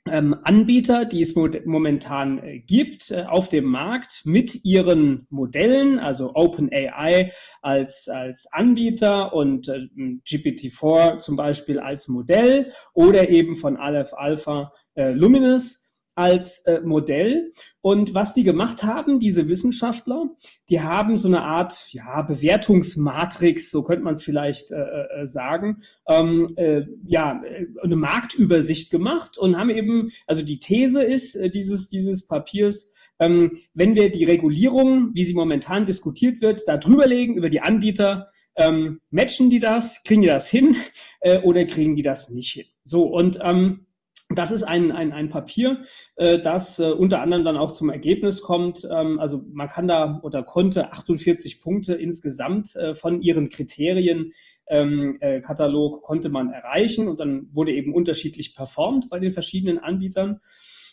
Anbieter, 0.09 1.05
die 1.05 1.21
es 1.21 1.35
momentan 1.35 2.43
äh, 2.43 2.59
gibt 2.59 3.11
äh, 3.11 3.23
auf 3.27 3.49
dem 3.49 3.65
Markt 3.65 4.21
mit 4.25 4.63
ihren 4.65 5.27
Modellen, 5.29 5.99
also 5.99 6.35
OpenAI 6.35 7.31
als, 7.61 8.07
als 8.07 8.47
Anbieter 8.51 9.33
und 9.33 9.67
äh, 9.67 9.87
GPT-4 10.25 11.19
zum 11.19 11.35
Beispiel 11.35 11.79
als 11.79 12.07
Modell 12.07 12.71
oder 12.93 13.29
eben 13.29 13.55
von 13.55 13.77
Aleph 13.77 14.13
Alpha 14.13 14.73
Luminous 14.95 15.86
als 16.17 16.65
äh, 16.65 16.81
Modell. 16.81 17.51
Und 17.81 18.15
was 18.15 18.33
die 18.33 18.43
gemacht 18.43 18.83
haben, 18.83 19.19
diese 19.19 19.47
Wissenschaftler, 19.47 20.29
die 20.69 20.81
haben 20.81 21.17
so 21.17 21.27
eine 21.27 21.43
Art 21.43 21.85
ja, 21.89 22.21
Bewertungsmatrix, 22.23 23.69
so 23.71 23.83
könnte 23.83 24.03
man 24.03 24.15
es 24.15 24.23
vielleicht 24.23 24.71
äh, 24.71 24.75
äh, 24.75 25.25
sagen, 25.25 25.83
ähm, 26.09 26.47
äh, 26.55 26.81
ja, 27.05 27.41
eine 27.81 27.95
Marktübersicht 27.95 28.91
gemacht 28.91 29.37
und 29.37 29.57
haben 29.57 29.69
eben, 29.69 30.11
also 30.25 30.41
die 30.41 30.59
These 30.59 31.03
ist 31.03 31.35
äh, 31.35 31.49
dieses, 31.49 31.87
dieses 31.87 32.27
Papiers, 32.27 32.93
ähm, 33.19 33.59
wenn 33.73 33.95
wir 33.95 34.11
die 34.11 34.25
Regulierung, 34.25 35.11
wie 35.13 35.23
sie 35.23 35.33
momentan 35.33 35.85
diskutiert 35.85 36.41
wird, 36.41 36.67
da 36.67 36.77
drüberlegen 36.77 37.35
über 37.35 37.49
die 37.49 37.61
Anbieter, 37.61 38.31
ähm, 38.55 39.01
matchen 39.11 39.49
die 39.49 39.59
das, 39.59 40.03
kriegen 40.03 40.21
die 40.21 40.27
das 40.27 40.49
hin 40.49 40.75
äh, 41.21 41.39
oder 41.39 41.65
kriegen 41.65 41.95
die 41.95 42.01
das 42.01 42.29
nicht 42.29 42.51
hin? 42.53 42.65
So, 42.83 43.03
und 43.03 43.39
ähm, 43.43 43.86
das 44.29 44.51
ist 44.51 44.63
ein, 44.63 44.91
ein, 44.91 45.13
ein 45.13 45.29
Papier, 45.29 45.83
äh, 46.17 46.39
das 46.39 46.79
äh, 46.79 46.91
unter 46.91 47.21
anderem 47.21 47.45
dann 47.45 47.57
auch 47.57 47.71
zum 47.71 47.89
Ergebnis 47.89 48.41
kommt. 48.41 48.85
Ähm, 48.91 49.19
also 49.19 49.45
man 49.53 49.69
kann 49.69 49.87
da 49.87 50.19
oder 50.21 50.43
konnte 50.43 50.91
48 50.91 51.61
Punkte 51.61 51.93
insgesamt 51.93 52.75
äh, 52.75 52.93
von 52.93 53.21
ihren 53.21 53.47
Kriterien 53.47 54.33
ähm, 54.67 55.17
äh, 55.21 55.39
Katalog 55.39 56.01
konnte 56.01 56.27
man 56.27 56.51
erreichen 56.51 57.07
und 57.07 57.19
dann 57.21 57.47
wurde 57.53 57.71
eben 57.71 57.93
unterschiedlich 57.93 58.53
performt 58.53 59.09
bei 59.09 59.19
den 59.19 59.31
verschiedenen 59.31 59.79
Anbietern. 59.79 60.41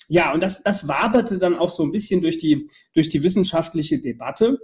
Ja, 0.09 0.33
und 0.33 0.43
das, 0.43 0.63
das 0.63 0.87
waberte 0.87 1.39
dann 1.39 1.57
auch 1.57 1.71
so 1.71 1.83
ein 1.83 1.91
bisschen 1.91 2.21
durch 2.21 2.39
die, 2.39 2.69
durch 2.93 3.09
die 3.09 3.23
wissenschaftliche 3.23 4.01
Debatte. 4.01 4.59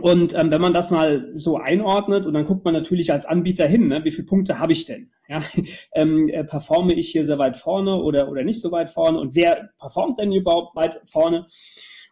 Und 0.00 0.34
ähm, 0.34 0.50
wenn 0.50 0.60
man 0.60 0.74
das 0.74 0.90
mal 0.90 1.32
so 1.36 1.56
einordnet, 1.56 2.26
und 2.26 2.34
dann 2.34 2.44
guckt 2.44 2.64
man 2.64 2.74
natürlich 2.74 3.12
als 3.12 3.24
Anbieter 3.24 3.66
hin, 3.66 3.88
ne, 3.88 4.04
wie 4.04 4.10
viele 4.10 4.26
Punkte 4.26 4.58
habe 4.58 4.72
ich 4.72 4.84
denn? 4.84 5.10
Ja, 5.28 5.42
ähm, 5.94 6.28
äh, 6.28 6.44
performe 6.44 6.92
ich 6.94 7.08
hier 7.08 7.24
sehr 7.24 7.38
weit 7.38 7.56
vorne 7.56 7.96
oder, 7.96 8.28
oder 8.28 8.44
nicht 8.44 8.60
so 8.60 8.70
weit 8.72 8.90
vorne? 8.90 9.18
Und 9.18 9.34
wer 9.34 9.70
performt 9.78 10.18
denn 10.18 10.32
überhaupt 10.32 10.76
weit 10.76 11.00
vorne? 11.06 11.46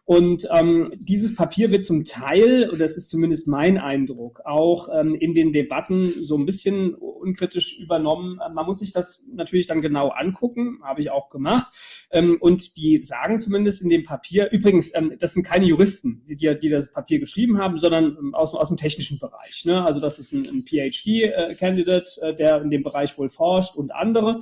Und 0.05 0.47
ähm, 0.55 0.93
dieses 0.97 1.35
Papier 1.35 1.71
wird 1.71 1.83
zum 1.83 2.05
Teil, 2.05 2.69
und 2.69 2.79
das 2.79 2.95
ist 2.95 3.09
zumindest 3.09 3.47
mein 3.47 3.79
Eindruck, 3.79 4.39
auch 4.45 4.87
ähm, 4.93 5.15
in 5.15 5.33
den 5.33 5.51
Debatten 5.51 6.13
so 6.23 6.37
ein 6.37 6.45
bisschen 6.45 6.93
unkritisch 6.93 7.79
übernommen. 7.79 8.39
Man 8.53 8.65
muss 8.67 8.79
sich 8.79 8.91
das 8.91 9.25
natürlich 9.33 9.65
dann 9.65 9.81
genau 9.81 10.09
angucken, 10.09 10.79
habe 10.83 11.01
ich 11.01 11.09
auch 11.09 11.29
gemacht. 11.29 11.73
Ähm, 12.11 12.37
und 12.39 12.77
die 12.77 13.03
sagen 13.03 13.39
zumindest 13.39 13.81
in 13.81 13.89
dem 13.89 14.03
Papier, 14.03 14.51
übrigens, 14.51 14.93
ähm, 14.93 15.15
das 15.17 15.33
sind 15.33 15.41
keine 15.41 15.65
Juristen, 15.65 16.23
die, 16.27 16.35
die 16.35 16.69
das 16.69 16.91
Papier 16.91 17.17
geschrieben 17.17 17.57
haben, 17.57 17.79
sondern 17.79 18.15
ähm, 18.19 18.35
aus, 18.35 18.53
aus 18.53 18.67
dem 18.67 18.77
technischen 18.77 19.17
Bereich. 19.17 19.65
Ne? 19.65 19.83
Also 19.83 19.99
das 19.99 20.19
ist 20.19 20.33
ein, 20.33 20.47
ein 20.47 20.65
PhD-Candidate, 20.67 22.21
äh, 22.21 22.35
der 22.35 22.61
in 22.61 22.69
dem 22.69 22.83
Bereich 22.83 23.17
wohl 23.17 23.29
forscht 23.29 23.75
und 23.75 23.91
andere 23.91 24.39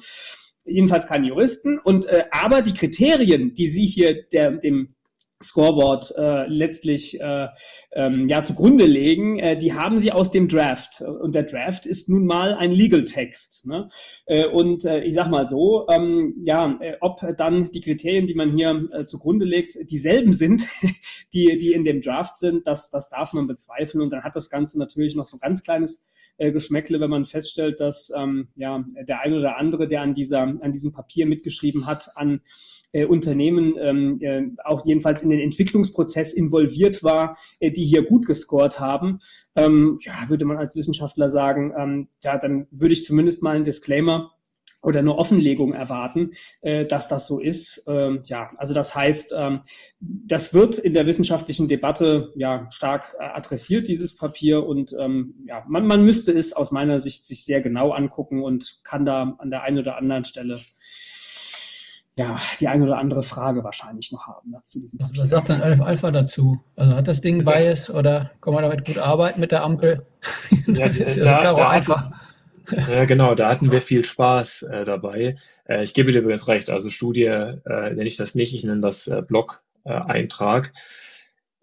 jedenfalls 0.65 1.07
keine 1.07 1.27
Juristen. 1.27 1.79
Und 1.79 2.05
äh, 2.05 2.25
aber 2.31 2.61
die 2.61 2.73
Kriterien, 2.73 3.53
die 3.53 3.67
Sie 3.67 3.85
hier 3.85 4.23
der, 4.23 4.51
dem 4.51 4.95
Scoreboard 5.43 6.13
äh, 6.17 6.47
letztlich 6.47 7.19
äh, 7.21 7.47
ähm, 7.91 8.27
ja 8.27 8.43
zugrunde 8.43 8.85
legen, 8.85 9.39
äh, 9.39 9.57
die 9.57 9.73
haben 9.73 9.99
sie 9.99 10.11
aus 10.11 10.31
dem 10.31 10.47
Draft. 10.47 11.01
Und 11.01 11.35
der 11.35 11.43
Draft 11.43 11.85
ist 11.85 12.09
nun 12.09 12.25
mal 12.25 12.53
ein 12.55 12.71
Legal 12.71 13.05
Text. 13.05 13.65
Ne? 13.65 13.89
Äh, 14.25 14.47
und 14.47 14.85
äh, 14.85 15.03
ich 15.03 15.13
sag 15.13 15.29
mal 15.29 15.47
so, 15.47 15.87
ähm, 15.89 16.35
ja, 16.43 16.77
äh, 16.81 16.97
ob 17.01 17.21
dann 17.37 17.71
die 17.71 17.81
Kriterien, 17.81 18.27
die 18.27 18.35
man 18.35 18.49
hier 18.49 18.87
äh, 18.91 19.05
zugrunde 19.05 19.45
legt, 19.45 19.77
dieselben 19.89 20.33
sind, 20.33 20.67
die, 21.33 21.57
die 21.57 21.73
in 21.73 21.83
dem 21.83 22.01
Draft 22.01 22.35
sind, 22.35 22.67
das, 22.67 22.89
das 22.89 23.09
darf 23.09 23.33
man 23.33 23.47
bezweifeln. 23.47 24.01
Und 24.01 24.11
dann 24.11 24.23
hat 24.23 24.35
das 24.35 24.49
Ganze 24.49 24.79
natürlich 24.79 25.15
noch 25.15 25.25
so 25.25 25.37
ein 25.37 25.41
ganz 25.41 25.63
kleines 25.63 26.07
äh, 26.37 26.51
Geschmäckle, 26.51 26.99
wenn 26.99 27.09
man 27.09 27.25
feststellt, 27.25 27.79
dass 27.79 28.11
ähm, 28.15 28.47
ja, 28.55 28.83
der 29.07 29.21
eine 29.21 29.37
oder 29.37 29.57
andere, 29.57 29.87
der 29.87 30.01
an, 30.01 30.13
dieser, 30.13 30.41
an 30.41 30.71
diesem 30.71 30.91
Papier 30.91 31.25
mitgeschrieben 31.25 31.85
hat, 31.85 32.09
an 32.15 32.41
äh, 32.91 33.05
Unternehmen 33.05 33.75
ähm, 33.79 34.19
äh, 34.21 34.43
auch 34.63 34.85
jedenfalls 34.85 35.21
in 35.21 35.29
den 35.29 35.39
Entwicklungsprozess 35.39 36.33
involviert 36.33 37.03
war, 37.03 37.37
äh, 37.59 37.71
die 37.71 37.85
hier 37.85 38.03
gut 38.03 38.25
gescored 38.25 38.79
haben, 38.79 39.19
ähm, 39.55 39.99
ja, 40.01 40.29
würde 40.29 40.45
man 40.45 40.57
als 40.57 40.75
Wissenschaftler 40.75 41.29
sagen, 41.29 41.73
ähm, 41.77 42.07
ja, 42.23 42.37
dann 42.37 42.67
würde 42.71 42.93
ich 42.93 43.05
zumindest 43.05 43.43
mal 43.43 43.55
einen 43.55 43.65
Disclaimer 43.65 44.32
oder 44.83 44.99
eine 44.99 45.15
Offenlegung 45.15 45.73
erwarten, 45.73 46.31
äh, 46.61 46.85
dass 46.85 47.07
das 47.07 47.25
so 47.25 47.39
ist. 47.39 47.85
Ähm, 47.87 48.21
ja, 48.25 48.51
also 48.57 48.73
das 48.73 48.93
heißt, 48.93 49.33
ähm, 49.35 49.61
das 49.99 50.53
wird 50.53 50.77
in 50.77 50.93
der 50.93 51.05
wissenschaftlichen 51.07 51.67
Debatte 51.67 52.31
ja 52.35 52.67
stark 52.69 53.15
äh, 53.19 53.23
adressiert, 53.23 53.87
dieses 53.87 54.15
Papier. 54.15 54.65
Und 54.65 54.93
ähm, 54.99 55.35
ja, 55.47 55.63
man, 55.67 55.87
man 55.87 56.03
müsste 56.03 56.31
es 56.31 56.53
aus 56.53 56.71
meiner 56.71 56.99
Sicht 56.99 57.25
sich 57.25 57.45
sehr 57.45 57.61
genau 57.61 57.91
angucken 57.91 58.43
und 58.43 58.81
kann 58.83 59.05
da 59.05 59.35
an 59.37 59.49
der 59.49 59.63
einen 59.63 59.79
oder 59.79 59.97
anderen 59.97 60.25
Stelle 60.25 60.57
ja, 62.15 62.39
die 62.59 62.67
eine 62.67 62.83
oder 62.83 62.97
andere 62.97 63.23
Frage 63.23 63.63
wahrscheinlich 63.63 64.11
noch 64.11 64.27
haben 64.27 64.51
ne, 64.51 64.59
zu 64.63 64.79
diesem 64.79 64.99
Papier. 64.99 65.23
Was 65.23 65.29
sagt 65.29 65.49
dann 65.49 65.61
Alpha, 65.61 65.83
Alpha 65.83 66.11
dazu? 66.11 66.61
Also 66.75 66.95
hat 66.95 67.07
das 67.07 67.21
Ding 67.21 67.43
Bias 67.43 67.89
oder 67.89 68.31
kann 68.39 68.53
man 68.53 68.61
damit 68.61 68.85
gut 68.85 68.99
arbeiten 68.99 69.39
mit 69.39 69.51
der 69.51 69.63
Ampel? 69.63 70.05
Ja, 70.67 70.87
das 70.89 70.97
ist 70.97 71.19
da, 71.25 71.53
da 71.53 71.69
einfach. 71.69 72.11
Ja, 72.71 73.05
genau, 73.05 73.35
da 73.35 73.49
hatten 73.49 73.71
wir 73.71 73.81
viel 73.81 74.05
Spaß 74.05 74.63
äh, 74.63 74.85
dabei. 74.85 75.35
Äh, 75.67 75.83
ich 75.83 75.93
gebe 75.93 76.11
dir 76.11 76.19
übrigens 76.19 76.47
recht, 76.47 76.69
also 76.69 76.89
Studie 76.89 77.25
äh, 77.25 77.57
nenne 77.65 78.05
ich 78.05 78.15
das 78.15 78.35
nicht, 78.35 78.53
ich 78.53 78.63
nenne 78.63 78.81
das 78.81 79.07
äh, 79.07 79.21
Blog-Eintrag. 79.21 80.73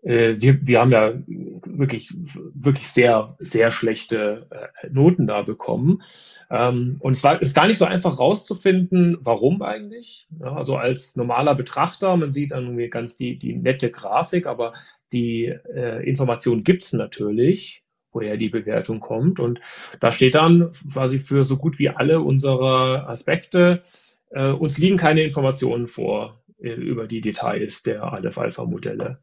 Äh, 0.02 0.36
wir, 0.38 0.66
wir 0.66 0.80
haben 0.80 0.92
ja 0.92 1.12
wirklich, 1.26 2.12
wirklich 2.54 2.88
sehr, 2.88 3.28
sehr 3.38 3.70
schlechte 3.70 4.46
äh, 4.50 4.88
Noten 4.90 5.26
da 5.26 5.42
bekommen. 5.42 6.02
Ähm, 6.50 6.96
und 7.00 7.12
es 7.12 7.24
war, 7.24 7.40
ist 7.40 7.54
gar 7.54 7.66
nicht 7.66 7.78
so 7.78 7.84
einfach 7.84 8.18
rauszufinden, 8.18 9.18
warum 9.20 9.62
eigentlich. 9.62 10.28
Ja, 10.40 10.54
also 10.54 10.76
als 10.76 11.16
normaler 11.16 11.54
Betrachter, 11.54 12.16
man 12.16 12.32
sieht 12.32 12.52
dann 12.52 12.64
irgendwie 12.64 12.88
ganz 12.88 13.16
die, 13.16 13.38
die 13.38 13.54
nette 13.54 13.90
Grafik, 13.90 14.46
aber 14.46 14.74
die 15.12 15.46
äh, 15.46 16.06
Information 16.08 16.64
gibt's 16.64 16.92
natürlich 16.92 17.84
woher 18.12 18.36
die 18.36 18.48
Bewertung 18.48 19.00
kommt. 19.00 19.40
Und 19.40 19.60
da 20.00 20.12
steht 20.12 20.34
dann 20.34 20.72
quasi 20.92 21.18
für 21.18 21.44
so 21.44 21.56
gut 21.56 21.78
wie 21.78 21.90
alle 21.90 22.20
unsere 22.20 23.06
Aspekte, 23.08 23.82
äh, 24.30 24.50
uns 24.50 24.78
liegen 24.78 24.96
keine 24.96 25.22
Informationen 25.22 25.88
vor 25.88 26.40
äh, 26.58 26.70
über 26.70 27.06
die 27.06 27.20
Details 27.20 27.82
der 27.82 28.04
Aleph-Alpha-Modelle. 28.04 29.18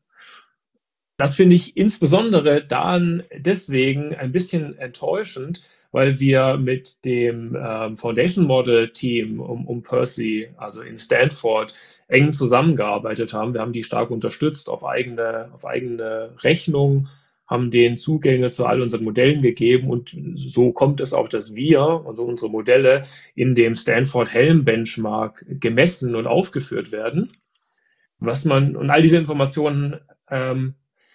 Das 1.18 1.36
finde 1.36 1.56
ich 1.56 1.76
insbesondere 1.76 2.64
dann 2.64 3.24
deswegen 3.36 4.14
ein 4.14 4.32
bisschen 4.32 4.78
enttäuschend, 4.78 5.62
weil 5.92 6.20
wir 6.20 6.58
mit 6.58 7.04
dem 7.06 7.58
ähm, 7.60 7.98
Foundation 7.98 8.46
Model 8.46 8.90
Team 8.90 9.40
um, 9.40 9.66
um 9.66 9.82
Percy, 9.82 10.50
also 10.58 10.82
in 10.82 10.98
Stanford, 10.98 11.74
eng 12.08 12.34
zusammengearbeitet 12.34 13.34
haben. 13.34 13.54
Wir 13.54 13.62
haben 13.62 13.74
die 13.74 13.84
stark 13.84 14.12
unterstützt 14.12 14.70
auf 14.70 14.86
eigene, 14.86 15.50
auf 15.54 15.66
eigene 15.66 16.36
Rechnung 16.44 17.08
haben 17.48 17.72
denen 17.72 17.98
Zugänge 17.98 18.52
zu 18.52 18.66
all 18.66 18.82
unseren 18.82 19.06
Modellen 19.06 19.42
gegeben 19.42 19.90
und 19.90 20.16
so 20.36 20.74
kommt 20.74 21.00
es 21.00 21.14
auch, 21.14 21.30
dass 21.30 21.56
wir, 21.56 22.04
also 22.06 22.26
unsere 22.26 22.52
Modelle, 22.52 23.06
in 23.36 23.56
dem 23.56 23.76
Stanford 23.76 24.30
Helm 24.32 24.66
Benchmark 24.66 25.46
gemessen 25.48 26.16
und 26.16 26.28
aufgeführt 26.28 26.92
werden. 26.92 27.30
Was 28.20 28.46
man, 28.46 28.76
und 28.76 28.90
all 28.90 29.02
diese 29.02 29.18
Informationen 29.18 30.00
ähm, 30.30 30.74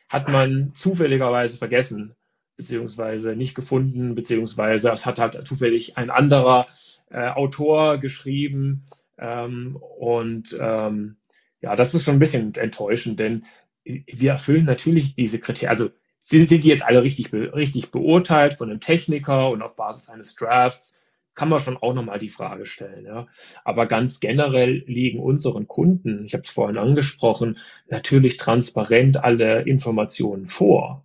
hat 0.09 0.29
man 0.29 0.73
zufälligerweise 0.75 1.59
vergessen, 1.59 2.15
beziehungsweise 2.57 3.37
nicht 3.37 3.55
gefunden, 3.55 4.15
beziehungsweise 4.15 4.91
es 4.91 5.05
hat 5.05 5.19
halt 5.19 5.47
zufällig 5.47 5.97
ein 5.97 6.11
anderer 6.11 6.67
äh, 7.11 7.29
Autor 7.29 7.99
geschrieben. 7.99 8.85
Ähm, 9.19 9.77
und 9.77 10.57
ähm, 10.61 11.17
ja, 11.61 11.77
das 11.77 11.95
ist 11.95 12.05
schon 12.05 12.17
ein 12.17 12.21
bisschen 12.21 12.55
enttäuschend, 12.55 13.21
denn 13.21 13.45
wir 13.85 14.33
erfüllen 14.33 14.65
natürlich 14.65 15.15
diese 15.15 15.39
Kriterien. 15.39 15.71
Also 15.71 15.91
sind, 16.25 16.49
sind 16.49 16.63
die 16.63 16.69
jetzt 16.69 16.85
alle 16.85 17.03
richtig, 17.03 17.33
richtig 17.33 17.91
beurteilt 17.91 18.55
von 18.55 18.71
einem 18.71 18.79
Techniker 18.79 19.51
und 19.51 19.61
auf 19.61 19.75
Basis 19.75 20.09
eines 20.09 20.37
Drafts? 20.37 20.97
Kann 21.35 21.49
man 21.49 21.61
schon 21.61 21.77
auch 21.77 21.95
nochmal 21.95 22.21
die 22.21 22.29
Frage 22.29 22.65
stellen. 22.65 23.05
Ja. 23.07 23.27
Aber 23.65 23.87
ganz 23.87 24.21
generell 24.21 24.85
liegen 24.87 25.19
unseren 25.19 25.67
Kunden, 25.67 26.25
ich 26.25 26.35
habe 26.35 26.45
es 26.45 26.51
vorhin 26.51 26.79
angesprochen, 26.79 27.59
natürlich 27.89 28.37
transparent 28.37 29.17
alle 29.17 29.63
Informationen 29.63 30.47
vor. 30.47 31.05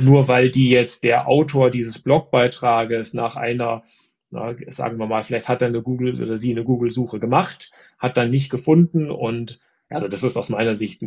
Nur 0.00 0.26
weil 0.26 0.50
die 0.50 0.68
jetzt 0.68 1.04
der 1.04 1.28
Autor 1.28 1.70
dieses 1.70 2.00
Blogbeitrages 2.00 3.14
nach 3.14 3.36
einer, 3.36 3.84
na, 4.30 4.56
sagen 4.70 4.98
wir 4.98 5.06
mal, 5.06 5.22
vielleicht 5.22 5.48
hat 5.48 5.62
er 5.62 5.68
eine 5.68 5.82
Google 5.82 6.20
oder 6.20 6.38
sie 6.38 6.50
eine 6.50 6.64
Google-Suche 6.64 7.20
gemacht, 7.20 7.70
hat 7.98 8.16
dann 8.16 8.30
nicht 8.30 8.50
gefunden 8.50 9.12
und 9.12 9.60
also 9.90 10.08
das 10.08 10.22
ist 10.22 10.36
aus 10.36 10.48
meiner 10.48 10.74
Sicht 10.74 11.02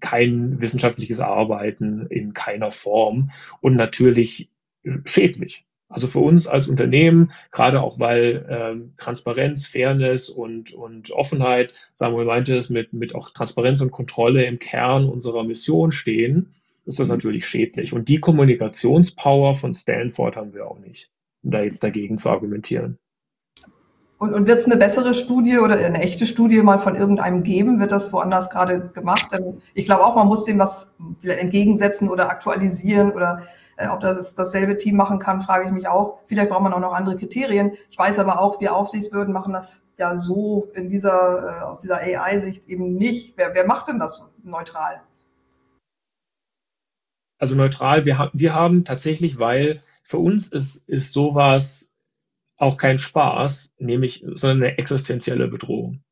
kein 0.00 0.60
wissenschaftliches 0.60 1.20
Arbeiten 1.20 2.06
in 2.06 2.34
keiner 2.34 2.70
Form 2.70 3.30
und 3.60 3.76
natürlich 3.76 4.50
schädlich. 5.04 5.64
Also 5.88 6.08
für 6.08 6.18
uns 6.18 6.48
als 6.48 6.68
Unternehmen, 6.68 7.30
gerade 7.52 7.80
auch 7.80 8.00
weil 8.00 8.44
ähm, 8.48 8.94
Transparenz, 8.96 9.66
Fairness 9.66 10.28
und, 10.28 10.72
und 10.72 11.12
Offenheit, 11.12 11.74
Samuel 11.94 12.26
meinte 12.26 12.56
es, 12.56 12.70
mit, 12.70 12.92
mit 12.92 13.14
auch 13.14 13.30
Transparenz 13.30 13.80
und 13.80 13.92
Kontrolle 13.92 14.44
im 14.44 14.58
Kern 14.58 15.08
unserer 15.08 15.44
Mission 15.44 15.92
stehen, 15.92 16.56
ist 16.86 16.98
das 16.98 17.08
mhm. 17.08 17.14
natürlich 17.14 17.46
schädlich. 17.46 17.92
Und 17.92 18.08
die 18.08 18.18
Kommunikationspower 18.18 19.54
von 19.54 19.74
Stanford 19.74 20.34
haben 20.34 20.54
wir 20.54 20.66
auch 20.66 20.80
nicht, 20.80 21.10
um 21.44 21.52
da 21.52 21.62
jetzt 21.62 21.84
dagegen 21.84 22.18
zu 22.18 22.30
argumentieren. 22.30 22.98
Und, 24.18 24.32
und 24.32 24.46
wird 24.46 24.58
es 24.58 24.66
eine 24.66 24.76
bessere 24.76 25.12
Studie 25.12 25.58
oder 25.58 25.76
eine 25.76 26.00
echte 26.00 26.24
Studie 26.24 26.62
mal 26.62 26.78
von 26.78 26.96
irgendeinem 26.96 27.42
geben? 27.42 27.80
Wird 27.80 27.92
das 27.92 28.12
woanders 28.12 28.48
gerade 28.48 28.88
gemacht? 28.88 29.30
Denn 29.32 29.60
ich 29.74 29.84
glaube 29.84 30.04
auch, 30.04 30.16
man 30.16 30.26
muss 30.26 30.44
dem 30.44 30.58
was 30.58 30.94
vielleicht 31.20 31.40
entgegensetzen 31.40 32.08
oder 32.08 32.30
aktualisieren 32.30 33.12
oder 33.12 33.42
äh, 33.76 33.88
ob 33.88 34.00
das 34.00 34.34
dasselbe 34.34 34.78
Team 34.78 34.96
machen 34.96 35.18
kann, 35.18 35.42
frage 35.42 35.66
ich 35.66 35.70
mich 35.70 35.86
auch. 35.86 36.20
Vielleicht 36.26 36.48
braucht 36.48 36.62
man 36.62 36.72
auch 36.72 36.80
noch 36.80 36.94
andere 36.94 37.16
Kriterien. 37.16 37.72
Ich 37.90 37.98
weiß 37.98 38.18
aber 38.18 38.40
auch, 38.40 38.58
wir 38.60 38.74
Aufsichtsbehörden 38.74 39.34
machen 39.34 39.52
das 39.52 39.82
ja 39.98 40.16
so 40.16 40.68
in 40.74 40.88
dieser, 40.88 41.60
äh, 41.60 41.62
aus 41.64 41.80
dieser 41.80 41.98
AI-Sicht 41.98 42.66
eben 42.68 42.94
nicht. 42.94 43.34
Wer, 43.36 43.54
wer 43.54 43.66
macht 43.66 43.88
denn 43.88 43.98
das 43.98 44.24
neutral? 44.42 45.02
Also 47.38 47.54
neutral, 47.54 48.06
wir, 48.06 48.18
ha 48.18 48.30
wir 48.32 48.54
haben 48.54 48.84
tatsächlich, 48.84 49.38
weil 49.38 49.82
für 50.02 50.18
uns 50.18 50.48
ist, 50.48 50.88
ist 50.88 51.12
sowas 51.12 51.92
auch 52.56 52.76
kein 52.76 52.98
Spaß, 52.98 53.74
nämlich, 53.78 54.24
sondern 54.34 54.64
eine 54.64 54.78
existenzielle 54.78 55.48
Bedrohung. 55.48 56.02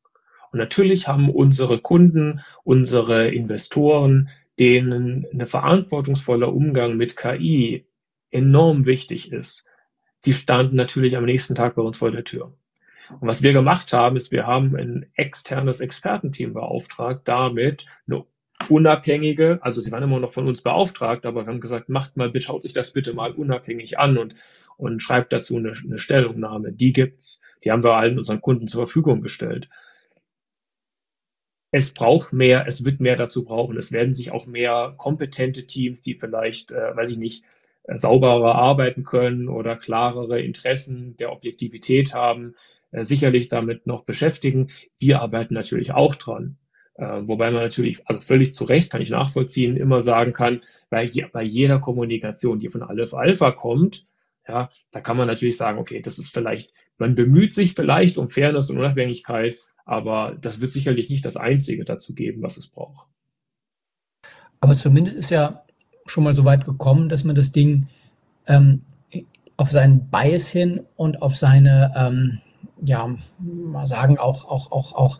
Und 0.51 0.59
natürlich 0.59 1.07
haben 1.07 1.29
unsere 1.29 1.79
Kunden, 1.79 2.41
unsere 2.63 3.29
Investoren, 3.29 4.29
denen 4.59 5.25
eine 5.33 5.47
verantwortungsvoller 5.47 6.53
Umgang 6.53 6.95
mit 6.95 7.17
KI 7.17 7.85
enorm 8.31 8.85
wichtig 8.85 9.31
ist, 9.31 9.65
die 10.25 10.33
standen 10.33 10.75
natürlich 10.75 11.17
am 11.17 11.25
nächsten 11.25 11.55
Tag 11.55 11.75
bei 11.75 11.81
uns 11.81 11.97
vor 11.97 12.11
der 12.11 12.23
Tür. 12.23 12.53
Und 13.19 13.27
was 13.27 13.43
wir 13.43 13.53
gemacht 13.53 13.93
haben, 13.93 14.15
ist, 14.15 14.31
wir 14.31 14.47
haben 14.47 14.75
ein 14.75 15.05
externes 15.13 15.79
Expertenteam 15.79 16.53
beauftragt, 16.53 17.21
damit 17.25 17.85
eine 18.07 18.25
unabhängige, 18.69 19.59
also 19.61 19.81
sie 19.81 19.91
waren 19.91 20.03
immer 20.03 20.19
noch 20.19 20.33
von 20.33 20.47
uns 20.47 20.61
beauftragt, 20.61 21.25
aber 21.25 21.45
wir 21.45 21.51
haben 21.51 21.61
gesagt, 21.61 21.89
macht 21.89 22.17
mal, 22.17 22.31
schaut 22.41 22.65
euch 22.65 22.73
das 22.73 22.91
bitte 22.91 23.13
mal 23.13 23.31
unabhängig 23.31 23.99
an 23.99 24.17
und, 24.17 24.35
und 24.77 25.01
schreibt 25.01 25.33
dazu 25.33 25.57
eine, 25.57 25.73
eine 25.73 25.97
Stellungnahme. 25.97 26.71
Die 26.71 26.93
gibt's. 26.93 27.41
Die 27.63 27.71
haben 27.71 27.83
wir 27.83 27.95
allen 27.95 28.17
unseren 28.17 28.41
Kunden 28.41 28.67
zur 28.67 28.85
Verfügung 28.85 29.21
gestellt. 29.21 29.69
Es 31.71 31.93
braucht 31.93 32.31
mehr, 32.31 32.65
es 32.67 32.85
wird 32.85 33.01
mehr 33.01 33.17
dazu 33.17 33.43
brauchen. 33.43 33.77
Es 33.77 33.91
werden 33.91 34.13
sich 34.13 34.31
auch 34.31 34.45
mehr 34.45 34.93
kompetente 34.97 35.67
Teams, 35.67 36.01
die 36.01 36.15
vielleicht, 36.15 36.71
äh, 36.71 36.95
weiß 36.95 37.11
ich 37.11 37.17
nicht, 37.17 37.43
äh, 37.83 37.97
sauberer 37.97 38.55
arbeiten 38.55 39.03
können 39.03 39.49
oder 39.49 39.75
klarere 39.75 40.39
Interessen 40.41 41.17
der 41.17 41.31
Objektivität 41.31 42.13
haben, 42.13 42.55
äh, 42.91 43.03
sicherlich 43.03 43.49
damit 43.49 43.87
noch 43.87 44.05
beschäftigen. 44.05 44.69
Wir 44.97 45.21
arbeiten 45.21 45.53
natürlich 45.53 45.91
auch 45.91 46.15
dran. 46.15 46.57
Äh, 46.97 47.27
wobei 47.27 47.51
man 47.51 47.61
natürlich, 47.61 48.07
also 48.07 48.21
völlig 48.21 48.53
zu 48.53 48.63
Recht, 48.63 48.89
kann 48.89 49.01
ich 49.01 49.09
nachvollziehen, 49.09 49.75
immer 49.75 50.01
sagen 50.01 50.31
kann, 50.33 50.61
bei, 50.89 51.09
bei 51.33 51.43
jeder 51.43 51.79
Kommunikation, 51.79 52.59
die 52.59 52.69
von 52.69 52.83
Aleph 52.83 53.13
Alpha 53.13 53.51
kommt, 53.51 54.07
ja, 54.47 54.69
da 54.91 55.01
kann 55.01 55.17
man 55.17 55.27
natürlich 55.27 55.57
sagen, 55.57 55.79
okay, 55.79 56.01
das 56.01 56.19
ist 56.19 56.33
vielleicht, 56.33 56.73
man 56.97 57.15
bemüht 57.15 57.53
sich 57.53 57.73
vielleicht 57.73 58.17
um 58.17 58.29
Fairness 58.29 58.69
und 58.69 58.77
Unabhängigkeit, 58.77 59.57
aber 59.83 60.37
das 60.39 60.61
wird 60.61 60.71
sicherlich 60.71 61.09
nicht 61.09 61.25
das 61.25 61.35
Einzige 61.35 61.83
dazu 61.83 62.13
geben, 62.13 62.41
was 62.41 62.57
es 62.57 62.67
braucht. 62.67 63.07
Aber 64.61 64.77
zumindest 64.77 65.17
ist 65.17 65.31
ja 65.31 65.63
schon 66.05 66.23
mal 66.23 66.35
so 66.35 66.45
weit 66.45 66.65
gekommen, 66.65 67.09
dass 67.09 67.23
man 67.23 67.35
das 67.35 67.51
Ding 67.51 67.87
ähm, 68.47 68.83
auf 69.57 69.71
seinen 69.71 70.09
Bias 70.09 70.47
hin 70.47 70.81
und 70.95 71.21
auf 71.21 71.35
seine, 71.35 71.93
ähm, 71.95 72.39
ja, 72.81 73.15
mal 73.39 73.87
sagen, 73.87 74.17
auch, 74.17 74.45
auch, 74.45 74.71
auch, 74.71 74.93
auch 74.93 75.19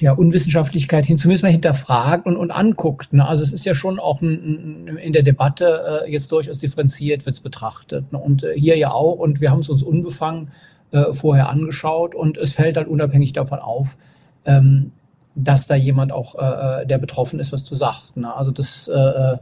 ja, 0.00 0.12
Unwissenschaftlichkeit 0.12 1.06
hin, 1.06 1.16
zumindest 1.16 1.44
mal 1.44 1.52
hinterfragt 1.52 2.26
und, 2.26 2.36
und 2.36 2.50
anguckt. 2.50 3.12
Ne? 3.12 3.26
Also 3.26 3.42
es 3.42 3.52
ist 3.52 3.64
ja 3.64 3.74
schon 3.74 3.98
auch 3.98 4.20
ein, 4.20 4.88
ein, 4.88 4.96
in 4.96 5.12
der 5.12 5.22
Debatte 5.22 6.04
äh, 6.04 6.10
jetzt 6.10 6.32
durchaus 6.32 6.58
differenziert 6.58 7.24
wird 7.24 7.36
es 7.36 7.40
betrachtet. 7.40 8.12
Ne? 8.12 8.18
Und 8.18 8.42
äh, 8.42 8.54
hier 8.56 8.76
ja 8.76 8.90
auch. 8.90 9.18
Und 9.18 9.40
wir 9.40 9.50
haben 9.50 9.60
es 9.60 9.68
uns 9.68 9.82
unbefangen 9.82 10.50
äh, 10.90 11.12
vorher 11.12 11.48
angeschaut 11.48 12.14
und 12.14 12.36
es 12.36 12.52
fällt 12.52 12.76
halt 12.76 12.88
unabhängig 12.88 13.32
davon 13.32 13.60
auf, 13.60 13.96
ähm, 14.44 14.92
dass 15.34 15.66
da 15.66 15.76
jemand 15.76 16.12
auch, 16.12 16.34
äh, 16.34 16.82
äh 16.82 16.86
der 16.86 16.98
betroffen 16.98 17.38
ist, 17.38 17.52
was 17.52 17.64
du 17.64 17.76
sagst. 17.76 18.16
Ne? 18.16 18.34
Also 18.34 18.50
das 18.50 18.88
äh, 18.88 19.36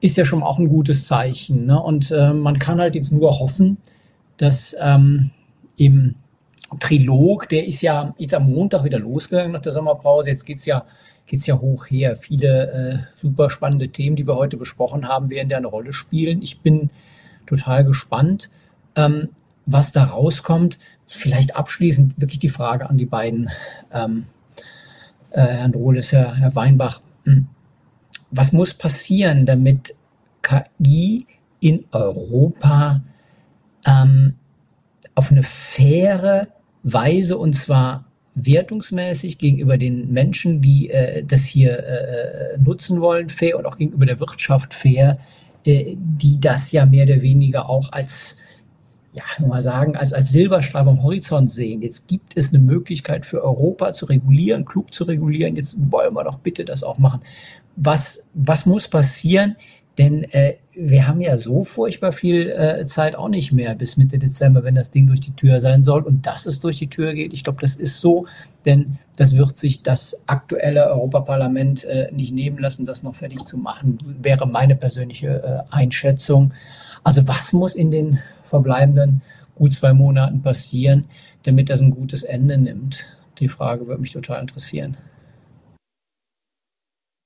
ist 0.00 0.16
ja 0.16 0.24
schon 0.24 0.42
auch 0.42 0.58
ein 0.58 0.68
gutes 0.68 1.06
Zeichen. 1.06 1.66
Ne? 1.66 1.80
Und 1.80 2.10
man 2.10 2.58
kann 2.58 2.80
halt 2.80 2.96
jetzt 2.96 3.12
nur 3.12 3.38
hoffen, 3.38 3.78
dass 4.36 4.74
ähm, 4.80 5.30
im 5.76 6.16
Trilog, 6.80 7.48
der 7.48 7.66
ist 7.66 7.82
ja 7.82 8.14
jetzt 8.18 8.34
am 8.34 8.50
Montag 8.50 8.84
wieder 8.84 8.98
losgegangen 8.98 9.52
nach 9.52 9.62
der 9.62 9.72
Sommerpause. 9.72 10.30
Jetzt 10.30 10.44
geht's 10.44 10.64
ja, 10.64 10.84
geht's 11.26 11.46
ja 11.46 11.58
hoch 11.58 11.86
her. 11.86 12.16
Viele 12.16 12.70
äh, 12.70 12.98
super 13.20 13.50
spannende 13.50 13.88
Themen, 13.88 14.16
die 14.16 14.26
wir 14.26 14.36
heute 14.36 14.56
besprochen 14.56 15.08
haben, 15.08 15.30
werden 15.30 15.48
da 15.48 15.56
eine 15.56 15.66
Rolle 15.66 15.92
spielen. 15.92 16.42
Ich 16.42 16.60
bin 16.60 16.90
total 17.46 17.84
gespannt, 17.84 18.50
ähm, 18.96 19.30
was 19.66 19.92
da 19.92 20.04
rauskommt. 20.04 20.78
Vielleicht 21.06 21.56
abschließend 21.56 22.20
wirklich 22.20 22.38
die 22.38 22.48
Frage 22.48 22.88
an 22.88 22.96
die 22.96 23.06
beiden, 23.06 23.50
ähm, 23.92 24.24
äh, 25.30 25.42
Herrn 25.42 25.74
Rohles, 25.74 26.12
Herr, 26.12 26.36
Herr 26.36 26.54
Weinbach. 26.54 27.00
Hm. 27.24 27.48
Was 28.30 28.52
muss 28.52 28.72
passieren, 28.74 29.44
damit 29.44 29.94
KI 30.42 31.26
in 31.60 31.84
Europa 31.92 33.02
ähm, 33.86 34.34
auf 35.14 35.30
eine 35.30 35.42
faire 35.42 36.48
Weise 36.82 37.38
und 37.38 37.54
zwar 37.54 38.04
wertungsmäßig 38.34 39.38
gegenüber 39.38 39.76
den 39.76 40.12
Menschen, 40.12 40.60
die 40.62 40.90
äh, 40.90 41.22
das 41.24 41.44
hier 41.44 41.78
äh, 41.78 42.58
nutzen 42.58 43.00
wollen, 43.00 43.28
fair 43.28 43.58
und 43.58 43.66
auch 43.66 43.76
gegenüber 43.76 44.06
der 44.06 44.20
Wirtschaft 44.20 44.72
fair, 44.74 45.18
äh, 45.64 45.96
die 45.96 46.40
das 46.40 46.72
ja 46.72 46.86
mehr 46.86 47.04
oder 47.04 47.20
weniger 47.20 47.68
auch 47.68 47.92
als 47.92 48.38
ja, 49.12 49.46
mal 49.46 49.60
sagen, 49.60 49.94
als, 49.94 50.14
als 50.14 50.30
Silberstrahl 50.30 50.88
am 50.88 51.02
Horizont 51.02 51.50
sehen. 51.50 51.82
Jetzt 51.82 52.08
gibt 52.08 52.36
es 52.36 52.54
eine 52.54 52.62
Möglichkeit 52.62 53.26
für 53.26 53.44
Europa 53.44 53.92
zu 53.92 54.06
regulieren, 54.06 54.64
klug 54.64 54.94
zu 54.94 55.04
regulieren. 55.04 55.54
Jetzt 55.56 55.76
wollen 55.92 56.14
wir 56.14 56.24
doch 56.24 56.38
bitte 56.38 56.64
das 56.64 56.82
auch 56.82 56.96
machen. 56.96 57.20
Was, 57.76 58.26
was 58.32 58.64
muss 58.64 58.88
passieren? 58.88 59.56
Denn 59.98 60.24
äh, 60.24 60.54
wir 60.74 61.06
haben 61.06 61.20
ja 61.20 61.36
so 61.36 61.64
furchtbar 61.64 62.12
viel 62.12 62.48
äh, 62.48 62.86
Zeit 62.86 63.14
auch 63.14 63.28
nicht 63.28 63.52
mehr 63.52 63.74
bis 63.74 63.98
Mitte 63.98 64.18
Dezember, 64.18 64.64
wenn 64.64 64.74
das 64.74 64.90
Ding 64.90 65.06
durch 65.06 65.20
die 65.20 65.36
Tür 65.36 65.60
sein 65.60 65.82
soll. 65.82 66.02
Und 66.02 66.26
dass 66.26 66.46
es 66.46 66.60
durch 66.60 66.78
die 66.78 66.88
Tür 66.88 67.12
geht, 67.12 67.34
ich 67.34 67.44
glaube, 67.44 67.60
das 67.60 67.76
ist 67.76 68.00
so, 68.00 68.26
denn 68.64 68.98
das 69.16 69.36
wird 69.36 69.54
sich 69.54 69.82
das 69.82 70.22
aktuelle 70.26 70.86
Europaparlament 70.86 71.84
äh, 71.84 72.10
nicht 72.10 72.32
nehmen 72.32 72.58
lassen, 72.58 72.86
das 72.86 73.02
noch 73.02 73.14
fertig 73.14 73.40
zu 73.40 73.58
machen, 73.58 73.98
wäre 74.22 74.46
meine 74.46 74.74
persönliche 74.74 75.42
äh, 75.42 75.74
Einschätzung. 75.74 76.54
Also 77.04 77.28
was 77.28 77.52
muss 77.52 77.74
in 77.74 77.90
den 77.90 78.20
verbleibenden 78.44 79.20
gut 79.54 79.74
zwei 79.74 79.92
Monaten 79.92 80.40
passieren, 80.42 81.04
damit 81.42 81.68
das 81.68 81.82
ein 81.82 81.90
gutes 81.90 82.22
Ende 82.22 82.56
nimmt? 82.56 83.04
Die 83.38 83.48
Frage 83.48 83.86
würde 83.86 84.00
mich 84.00 84.12
total 84.12 84.40
interessieren. 84.40 84.96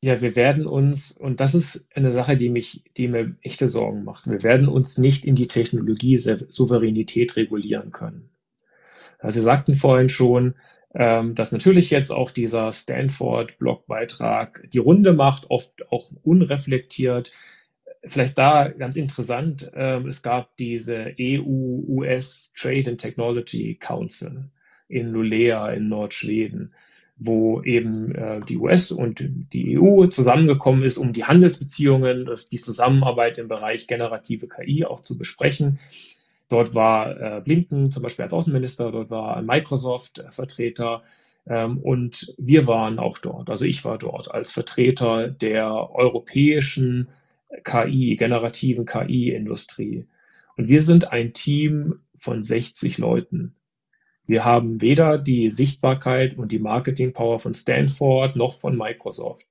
Ja, 0.07 0.23
wir 0.23 0.37
werden 0.37 0.69
uns, 0.69 1.11
und 1.11 1.41
das 1.41 1.57
ist 1.57 1.89
eine 1.93 2.13
Sache, 2.13 2.37
die 2.37 2.49
mich, 2.49 2.85
die 2.97 3.09
mir 3.09 3.35
echte 3.43 3.69
Sorgen 3.69 4.05
macht, 4.05 4.31
wir 4.31 4.45
werden 4.45 4.69
uns 4.69 4.99
nicht 4.99 5.25
in 5.25 5.35
die 5.35 5.49
Technologie 5.49 6.17
Souveränität 6.17 7.35
regulieren 7.35 7.91
können. 7.91 8.31
Also 9.19 9.41
Sie 9.41 9.45
sagten 9.45 9.75
vorhin 9.75 10.09
schon, 10.09 10.55
ähm, 10.95 11.35
dass 11.35 11.51
natürlich 11.51 11.91
jetzt 11.91 12.13
auch 12.13 12.31
dieser 12.31 12.73
Stanford-Blogbeitrag 12.73 14.69
die 14.73 14.79
Runde 14.79 15.13
macht, 15.13 15.51
oft 15.51 15.91
auch 15.91 16.09
unreflektiert. 16.23 17.33
Vielleicht 18.05 18.39
da 18.39 18.69
ganz 18.69 18.95
interessant, 18.95 19.73
äh, 19.75 19.99
es 20.07 20.23
gab 20.23 20.57
diese 20.57 21.17
EU-US 21.19 22.53
Trade 22.55 22.91
and 22.91 23.01
Technology 23.01 23.75
Council 23.75 24.51
in 24.87 25.09
Lulea 25.09 25.71
in 25.71 25.89
Nordschweden, 25.89 26.75
wo 27.17 27.63
eben 27.63 28.15
äh, 28.15 28.41
die 28.41 28.59
US 28.59 28.93
und 28.93 29.25
die 29.53 29.79
EU 29.79 30.07
zusammengekommen 30.07 30.83
ist, 30.83 30.99
um 30.99 31.13
die 31.13 31.25
Handelsbeziehungen, 31.25 32.27
das, 32.27 32.49
die 32.49 32.59
Zusammenarbeit 32.59 33.39
im 33.39 33.49
Bereich 33.49 33.87
generative 33.87 34.49
KI 34.49 34.85
auch 34.85 35.01
zu 35.01 35.17
besprechen. 35.17 35.79
Dort 36.49 36.75
war 36.75 37.21
äh, 37.21 37.41
Blinken 37.41 37.91
zum 37.91 38.03
Beispiel 38.03 38.25
als 38.25 38.33
Außenminister, 38.33 38.93
dort 38.93 39.11
war 39.11 39.41
Microsoft 39.43 40.25
Vertreter 40.31 41.03
ähm, 41.47 41.79
und 41.79 42.35
wir 42.39 42.67
waren 42.67 42.99
auch 42.99 43.19
dort. 43.19 43.51
Also 43.51 43.65
ich 43.65 43.85
war 43.85 43.99
dort 43.99 44.31
als 44.31 44.53
Vertreter 44.53 45.29
der 45.29 45.91
europäischen 45.95 47.09
KI, 47.65 48.17
generativen 48.17 48.85
KI-Industrie. 48.85 50.07
Und 50.57 50.69
wir 50.69 50.83
sind 50.83 51.13
ein 51.13 51.33
Team 51.33 52.01
von 52.17 52.43
60 52.43 52.99
Leuten. 52.99 53.56
Wir 54.27 54.45
haben 54.45 54.81
weder 54.81 55.19
die 55.19 55.51
Sichtbarkeit 55.51 56.37
und 56.37 56.51
die 56.53 56.59
Marketing-Power 56.59 57.39
von 57.39 57.55
Stanford 57.55 58.37
noch 58.37 58.55
von 58.55 58.77
Microsoft. 58.77 59.47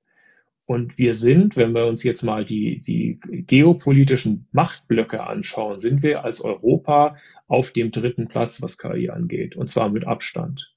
Und 0.66 0.98
wir 0.98 1.14
sind, 1.14 1.56
wenn 1.56 1.74
wir 1.74 1.86
uns 1.86 2.02
jetzt 2.02 2.22
mal 2.22 2.44
die, 2.44 2.80
die 2.80 3.20
geopolitischen 3.46 4.48
Machtblöcke 4.52 5.24
anschauen, 5.24 5.78
sind 5.78 6.02
wir 6.02 6.24
als 6.24 6.40
Europa 6.40 7.16
auf 7.46 7.70
dem 7.70 7.92
dritten 7.92 8.26
Platz, 8.26 8.60
was 8.60 8.76
KI 8.76 9.10
angeht, 9.10 9.56
und 9.56 9.70
zwar 9.70 9.88
mit 9.88 10.06
Abstand. 10.06 10.75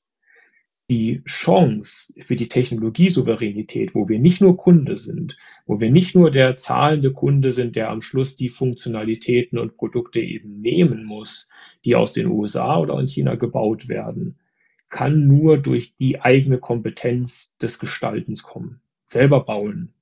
Die 0.89 1.21
Chance 1.25 2.13
für 2.19 2.35
die 2.35 2.47
Technologiesouveränität, 2.47 3.93
wo 3.93 4.09
wir 4.09 4.19
nicht 4.19 4.41
nur 4.41 4.57
Kunde 4.57 4.97
sind, 4.97 5.37
wo 5.65 5.79
wir 5.79 5.91
nicht 5.91 6.15
nur 6.15 6.31
der 6.31 6.55
zahlende 6.55 7.11
Kunde 7.13 7.51
sind, 7.51 7.75
der 7.75 7.89
am 7.89 8.01
Schluss 8.01 8.35
die 8.35 8.49
Funktionalitäten 8.49 9.59
und 9.59 9.77
Produkte 9.77 10.19
eben 10.19 10.61
nehmen 10.61 11.05
muss, 11.05 11.47
die 11.85 11.95
aus 11.95 12.13
den 12.13 12.27
USA 12.27 12.79
oder 12.79 12.99
in 12.99 13.07
China 13.07 13.35
gebaut 13.35 13.87
werden, 13.87 14.39
kann 14.89 15.27
nur 15.27 15.59
durch 15.59 15.95
die 15.97 16.21
eigene 16.21 16.57
Kompetenz 16.57 17.55
des 17.57 17.77
Gestaltens 17.77 18.41
kommen 18.41 18.81
selber 19.09 19.43
bauen. 19.43 19.93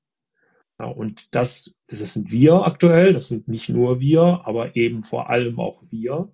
Ja, 0.80 0.86
und 0.86 1.28
das, 1.32 1.76
das 1.88 2.14
sind 2.14 2.32
wir 2.32 2.66
aktuell, 2.66 3.14
das 3.14 3.30
sind 3.30 3.48
nicht 3.48 3.70
nur 3.70 4.00
wir, 4.00 4.42
aber 4.46 4.76
eben 4.76 5.04
vor 5.04 5.30
allem 5.30 5.60
auch 5.60 5.84
wir. 5.90 6.32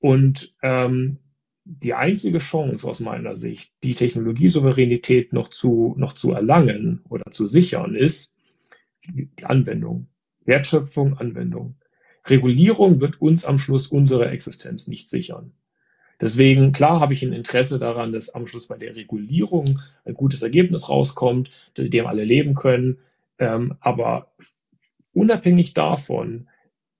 Und 0.00 0.54
ähm, 0.62 1.18
die 1.68 1.94
einzige 1.94 2.38
Chance 2.38 2.88
aus 2.88 3.00
meiner 3.00 3.34
Sicht, 3.34 3.72
die 3.82 3.94
Technologiesouveränität 3.94 5.32
noch 5.32 5.48
zu, 5.48 5.94
noch 5.98 6.12
zu 6.12 6.32
erlangen 6.32 7.02
oder 7.08 7.32
zu 7.32 7.48
sichern, 7.48 7.96
ist 7.96 8.36
die 9.04 9.28
Anwendung. 9.42 10.06
Wertschöpfung, 10.44 11.18
Anwendung. 11.18 11.74
Regulierung 12.24 13.00
wird 13.00 13.20
uns 13.20 13.44
am 13.44 13.58
Schluss 13.58 13.88
unsere 13.88 14.28
Existenz 14.28 14.86
nicht 14.86 15.08
sichern. 15.08 15.52
Deswegen, 16.20 16.72
klar, 16.72 17.00
habe 17.00 17.14
ich 17.14 17.22
ein 17.22 17.32
Interesse 17.32 17.78
daran, 17.80 18.12
dass 18.12 18.30
am 18.30 18.46
Schluss 18.46 18.68
bei 18.68 18.78
der 18.78 18.94
Regulierung 18.94 19.80
ein 20.04 20.14
gutes 20.14 20.42
Ergebnis 20.42 20.88
rauskommt, 20.88 21.50
dem 21.76 22.06
alle 22.06 22.24
leben 22.24 22.54
können. 22.54 22.98
Ähm, 23.38 23.74
aber 23.80 24.32
unabhängig 25.12 25.74
davon 25.74 26.48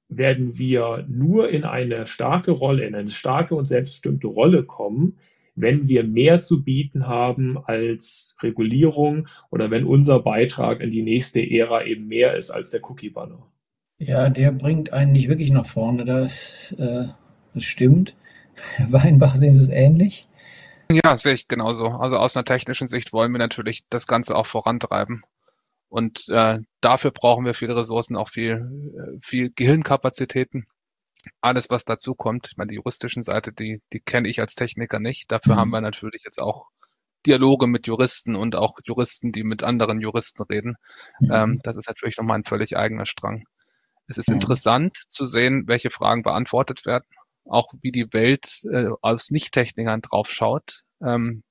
werden 0.08 0.58
wir 0.58 1.04
nur 1.08 1.48
in 1.48 1.64
eine 1.64 2.06
starke 2.06 2.52
Rolle, 2.52 2.86
in 2.86 2.94
eine 2.94 3.10
starke 3.10 3.54
und 3.54 3.66
selbstbestimmte 3.66 4.26
Rolle 4.26 4.64
kommen, 4.64 5.18
wenn 5.56 5.88
wir 5.88 6.04
mehr 6.04 6.42
zu 6.42 6.62
bieten 6.62 7.06
haben 7.06 7.58
als 7.58 8.36
Regulierung 8.42 9.28
oder 9.50 9.70
wenn 9.70 9.84
unser 9.84 10.20
Beitrag 10.20 10.80
in 10.80 10.90
die 10.90 11.02
nächste 11.02 11.40
Ära 11.40 11.84
eben 11.84 12.06
mehr 12.06 12.36
ist 12.36 12.50
als 12.50 12.70
der 12.70 12.84
Cookie-Banner. 12.84 13.46
Ja, 13.98 14.28
der 14.28 14.52
bringt 14.52 14.92
einen 14.92 15.12
nicht 15.12 15.28
wirklich 15.28 15.50
nach 15.50 15.66
vorne, 15.66 16.04
das, 16.04 16.74
äh, 16.78 17.08
das 17.54 17.64
stimmt. 17.64 18.14
Herr 18.76 18.92
Weinbach, 18.92 19.36
sehen 19.36 19.54
Sie 19.54 19.60
es 19.60 19.70
ähnlich? 19.70 20.28
Ja, 20.90 21.16
sehe 21.16 21.32
ich 21.32 21.48
genauso. 21.48 21.88
Also 21.88 22.16
aus 22.16 22.36
einer 22.36 22.44
technischen 22.44 22.86
Sicht 22.86 23.12
wollen 23.12 23.32
wir 23.32 23.38
natürlich 23.38 23.84
das 23.88 24.06
Ganze 24.06 24.36
auch 24.36 24.46
vorantreiben. 24.46 25.24
Und 25.88 26.28
äh, 26.28 26.58
dafür 26.80 27.10
brauchen 27.10 27.44
wir 27.44 27.54
viele 27.54 27.76
Ressourcen, 27.76 28.16
auch 28.16 28.28
viel, 28.28 28.54
äh, 28.96 29.18
viel 29.22 29.50
Gehirnkapazitäten. 29.54 30.66
Alles, 31.40 31.70
was 31.70 31.84
dazu 31.84 32.14
kommt. 32.14 32.48
Ich 32.50 32.56
meine, 32.56 32.70
die 32.70 32.76
juristischen 32.76 33.22
Seite, 33.22 33.52
die, 33.52 33.82
die 33.92 34.00
kenne 34.00 34.28
ich 34.28 34.40
als 34.40 34.54
Techniker 34.54 35.00
nicht. 35.00 35.30
Dafür 35.30 35.54
mhm. 35.54 35.58
haben 35.58 35.70
wir 35.70 35.80
natürlich 35.80 36.22
jetzt 36.24 36.40
auch 36.40 36.66
Dialoge 37.24 37.66
mit 37.66 37.86
Juristen 37.86 38.36
und 38.36 38.54
auch 38.54 38.74
Juristen, 38.84 39.32
die 39.32 39.42
mit 39.42 39.62
anderen 39.62 40.00
Juristen 40.00 40.42
reden. 40.42 40.76
Mhm. 41.20 41.30
Ähm, 41.32 41.60
das 41.62 41.76
ist 41.76 41.88
natürlich 41.88 42.16
nochmal 42.16 42.38
ein 42.38 42.44
völlig 42.44 42.76
eigener 42.76 43.06
Strang. 43.06 43.44
Es 44.06 44.18
ist 44.18 44.28
mhm. 44.28 44.34
interessant 44.36 44.96
zu 45.08 45.24
sehen, 45.24 45.64
welche 45.66 45.90
Fragen 45.90 46.22
beantwortet 46.22 46.86
werden 46.86 47.06
auch 47.48 47.72
wie 47.80 47.92
die 47.92 48.12
Welt 48.12 48.62
äh, 48.70 48.88
als 49.02 49.30
Nicht-Technikern 49.30 50.02
drauf 50.02 50.30
schaut. 50.30 50.82
Ähm, 51.00 51.42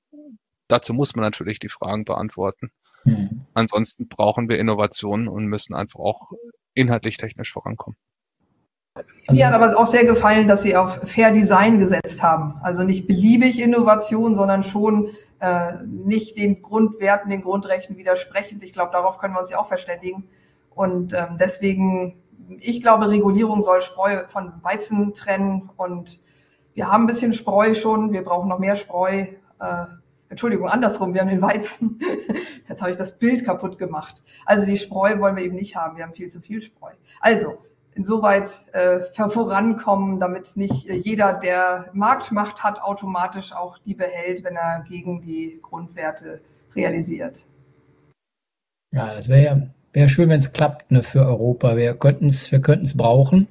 dazu 0.68 0.94
muss 0.94 1.14
man 1.14 1.22
natürlich 1.22 1.58
die 1.58 1.68
Fragen 1.68 2.04
beantworten. 2.04 2.70
Mhm. 3.06 3.46
Ansonsten 3.54 4.08
brauchen 4.08 4.48
wir 4.48 4.58
Innovationen 4.58 5.28
und 5.28 5.46
müssen 5.46 5.74
einfach 5.74 6.00
auch 6.00 6.32
inhaltlich 6.74 7.16
technisch 7.16 7.52
vorankommen. 7.52 7.96
Also, 8.94 9.38
Mir 9.38 9.46
hat 9.46 9.54
aber 9.54 9.78
auch 9.78 9.86
sehr 9.86 10.04
gefallen, 10.04 10.48
dass 10.48 10.62
Sie 10.62 10.76
auf 10.76 11.00
Fair 11.04 11.30
Design 11.30 11.78
gesetzt 11.78 12.22
haben. 12.22 12.58
Also 12.62 12.82
nicht 12.82 13.06
beliebig 13.06 13.60
Innovation, 13.60 14.34
sondern 14.34 14.62
schon 14.62 15.10
äh, 15.40 15.72
nicht 15.84 16.36
den 16.36 16.62
Grundwerten, 16.62 17.30
den 17.30 17.42
Grundrechten 17.42 17.96
widersprechend. 17.96 18.62
Ich 18.62 18.72
glaube, 18.72 18.92
darauf 18.92 19.18
können 19.18 19.34
wir 19.34 19.40
uns 19.40 19.50
ja 19.50 19.58
auch 19.58 19.68
verständigen. 19.68 20.28
Und 20.74 21.14
ähm, 21.14 21.38
deswegen 21.38 22.22
ich 22.60 22.82
glaube, 22.82 23.08
Regulierung 23.10 23.62
soll 23.62 23.82
Spreu 23.82 24.24
von 24.28 24.52
Weizen 24.62 25.14
trennen 25.14 25.70
und 25.76 26.20
wir 26.74 26.90
haben 26.90 27.04
ein 27.04 27.06
bisschen 27.06 27.32
Spreu 27.32 27.74
schon, 27.74 28.12
wir 28.12 28.22
brauchen 28.22 28.48
noch 28.48 28.58
mehr 28.58 28.76
Spreu. 28.76 29.26
Äh, 29.60 29.86
Entschuldigung, 30.28 30.68
andersrum, 30.68 31.14
wir 31.14 31.20
haben 31.20 31.28
den 31.28 31.42
Weizen. 31.42 31.98
Jetzt 32.68 32.82
habe 32.82 32.90
ich 32.90 32.96
das 32.96 33.18
Bild 33.18 33.44
kaputt 33.44 33.78
gemacht. 33.78 34.22
Also 34.44 34.66
die 34.66 34.76
Spreu 34.76 35.18
wollen 35.18 35.36
wir 35.36 35.44
eben 35.44 35.54
nicht 35.54 35.76
haben, 35.76 35.96
wir 35.96 36.04
haben 36.04 36.14
viel 36.14 36.28
zu 36.28 36.40
viel 36.40 36.62
Spreu. 36.62 36.90
Also 37.20 37.58
insoweit 37.94 38.60
äh, 38.72 39.00
vorankommen, 39.30 40.20
damit 40.20 40.56
nicht 40.56 40.84
jeder, 40.84 41.32
der 41.32 41.90
Marktmacht 41.92 42.62
hat, 42.62 42.82
automatisch 42.82 43.52
auch 43.52 43.78
die 43.78 43.94
behält, 43.94 44.44
wenn 44.44 44.56
er 44.56 44.84
gegen 44.86 45.22
die 45.22 45.60
Grundwerte 45.62 46.40
realisiert. 46.74 47.46
Ja, 48.92 49.14
das 49.14 49.28
wäre 49.28 49.44
ja 49.44 49.62
wäre 49.96 50.10
schön, 50.10 50.28
wenn 50.28 50.40
es 50.40 50.52
klappt 50.52 50.90
ne, 50.90 51.02
für 51.02 51.24
Europa. 51.24 51.76
Wir 51.76 51.94
könnten 51.94 52.26
es 52.26 52.52
wir 52.52 52.60
könnten's 52.60 52.96
brauchen. 52.96 53.48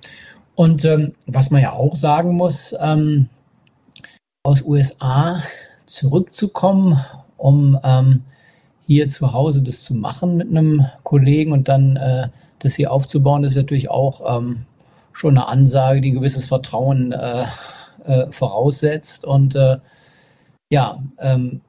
Und 0.54 0.86
ähm, 0.86 1.14
was 1.26 1.50
man 1.50 1.62
ja 1.62 1.72
auch 1.72 1.96
sagen 1.96 2.36
muss, 2.36 2.76
ähm, 2.80 3.30
aus 4.44 4.62
USA 4.62 5.42
zurückzukommen, 5.86 7.00
um 7.38 7.80
ähm, 7.84 8.24
hier 8.86 9.08
zu 9.08 9.34
Hause 9.34 9.64
das 9.64 9.84
zu 9.84 9.96
machen 9.96 10.38
mit 10.38 10.50
einem 10.50 10.86
Kollegen 11.04 11.52
und 11.52 11.68
dann 11.68 11.96
äh, 11.96 12.30
das 12.60 12.76
hier 12.76 12.92
aufzubauen, 12.92 13.44
ist 13.44 13.56
natürlich 13.56 13.90
auch 13.90 14.38
ähm, 14.38 14.66
schon 15.12 15.38
eine 15.38 15.48
Ansage, 15.48 16.02
die 16.02 16.12
ein 16.12 16.16
gewisses 16.16 16.46
Vertrauen 16.46 17.12
äh, 17.12 17.46
äh, 18.06 18.32
voraussetzt. 18.32 19.26
Und 19.26 19.56
äh, 19.56 19.78
ja, 20.70 21.02
ähm, 21.20 21.62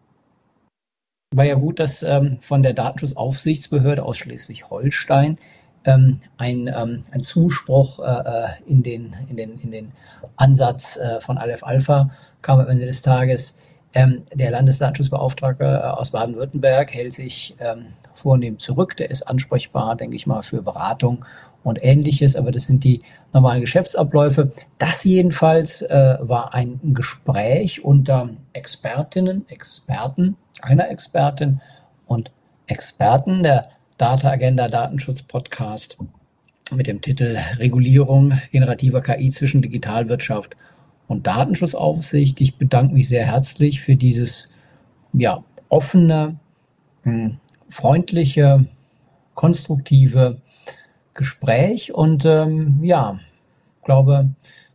war 1.34 1.44
ja 1.44 1.55
gut, 1.55 1.80
dass 1.80 2.02
ähm, 2.02 2.38
von 2.40 2.62
der 2.62 2.72
Datenschutzaufsichtsbehörde 2.72 4.05
aus 4.05 4.18
Schleswig-Holstein 4.18 5.38
ähm, 5.84 6.20
ein, 6.38 6.68
ähm, 6.68 7.02
ein 7.12 7.22
Zuspruch 7.22 8.01
äh, 8.01 8.02
äh, 8.05 8.48
in, 8.66 8.82
den, 8.82 9.14
in, 9.28 9.36
den, 9.36 9.60
in 9.60 9.70
den 9.70 9.93
Ansatz 10.36 10.98
von 11.20 11.38
Aleph 11.38 11.62
Alpha 11.62 12.10
kam 12.43 12.60
am 12.60 12.68
Ende 12.68 12.86
des 12.86 13.02
Tages. 13.02 13.56
Ähm, 13.97 14.20
der 14.35 14.51
Landesdatenschutzbeauftragte 14.51 15.64
äh, 15.64 15.86
aus 15.86 16.10
Baden-Württemberg 16.10 16.93
hält 16.93 17.14
sich 17.14 17.56
ähm, 17.60 17.86
vornehm 18.12 18.59
zurück. 18.59 18.94
Der 18.98 19.10
ist 19.10 19.23
ansprechbar, 19.23 19.97
denke 19.97 20.16
ich 20.16 20.27
mal, 20.27 20.43
für 20.43 20.60
Beratung 20.60 21.24
und 21.64 21.82
ähnliches, 21.82 22.36
aber 22.36 22.52
das 22.52 22.66
sind 22.66 22.85
die 22.85 23.01
normalen 23.32 23.62
Geschäftsabläufe. 23.62 24.52
Das 24.77 25.02
jedenfalls 25.05 25.81
äh, 25.81 26.18
war 26.20 26.52
ein 26.52 26.78
Gespräch 26.93 27.86
unter 27.86 28.28
Expertinnen, 28.52 29.48
Experten 29.48 30.36
einer 30.60 30.90
Expertin 30.90 31.62
und 32.06 32.31
Experten 32.66 33.44
der 33.44 33.70
Data 33.97 34.28
Agenda 34.28 34.68
Datenschutz 34.68 35.23
Podcast 35.23 35.97
mit 36.70 36.86
dem 36.86 37.01
Titel 37.01 37.39
Regulierung 37.56 38.39
generativer 38.52 39.01
KI 39.01 39.31
zwischen 39.31 39.62
Digitalwirtschaft 39.62 40.55
und 41.09 41.27
Datenschutzaufsicht. 41.27 42.41
Ich 42.41 42.57
bedanke 42.57 42.95
mich 42.95 43.09
sehr 43.09 43.27
herzlich 43.27 43.81
für 43.81 43.97
dieses 43.97 44.51
ja, 45.12 45.43
offene, 45.69 46.37
hm, 47.03 47.39
freundliche, 47.69 48.66
konstruktive 49.35 50.39
Gespräch 51.15 51.95
und 51.95 52.24
ähm, 52.24 52.81
ja, 52.83 53.19
glaube, 53.85 54.31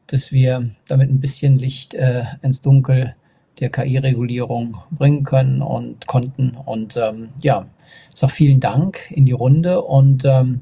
dass 0.08 0.32
wir 0.32 0.72
damit 0.88 1.10
ein 1.10 1.20
bisschen 1.20 1.58
Licht 1.58 1.94
äh, 1.94 2.24
ins 2.41 2.62
Dunkel 2.62 3.16
der 3.60 3.70
KI-Regulierung 3.70 4.78
bringen 4.90 5.24
können 5.24 5.62
und 5.62 6.08
konnten. 6.08 6.52
Und 6.52 6.98
ähm, 6.98 7.30
ja, 7.41 7.68
sag 8.14 8.32
vielen 8.32 8.60
Dank 8.60 9.12
in 9.12 9.26
die 9.26 9.32
Runde 9.34 9.82
und 9.82 10.26
ähm, 10.26 10.62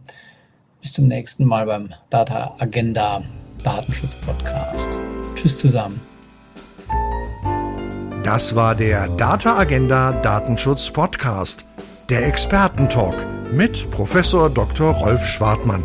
bis 0.82 0.94
zum 0.94 1.08
nächsten 1.08 1.46
Mal 1.46 1.66
beim 1.66 1.94
Data 2.10 2.56
Agenda 2.60 3.22
Datenschutz 3.64 4.16
Podcast. 4.16 5.00
Tschüss 5.40 5.58
zusammen. 5.58 6.02
Das 8.26 8.56
war 8.56 8.76
der 8.76 9.08
Data 9.08 9.58
Agenda 9.58 10.12
Datenschutz 10.12 10.92
Podcast, 10.92 11.64
der 12.10 12.28
Expertentalk 12.28 13.16
mit 13.54 13.90
Professor 13.90 14.50
Dr. 14.50 14.92
Rolf 14.92 15.26
Schwartmann. 15.26 15.84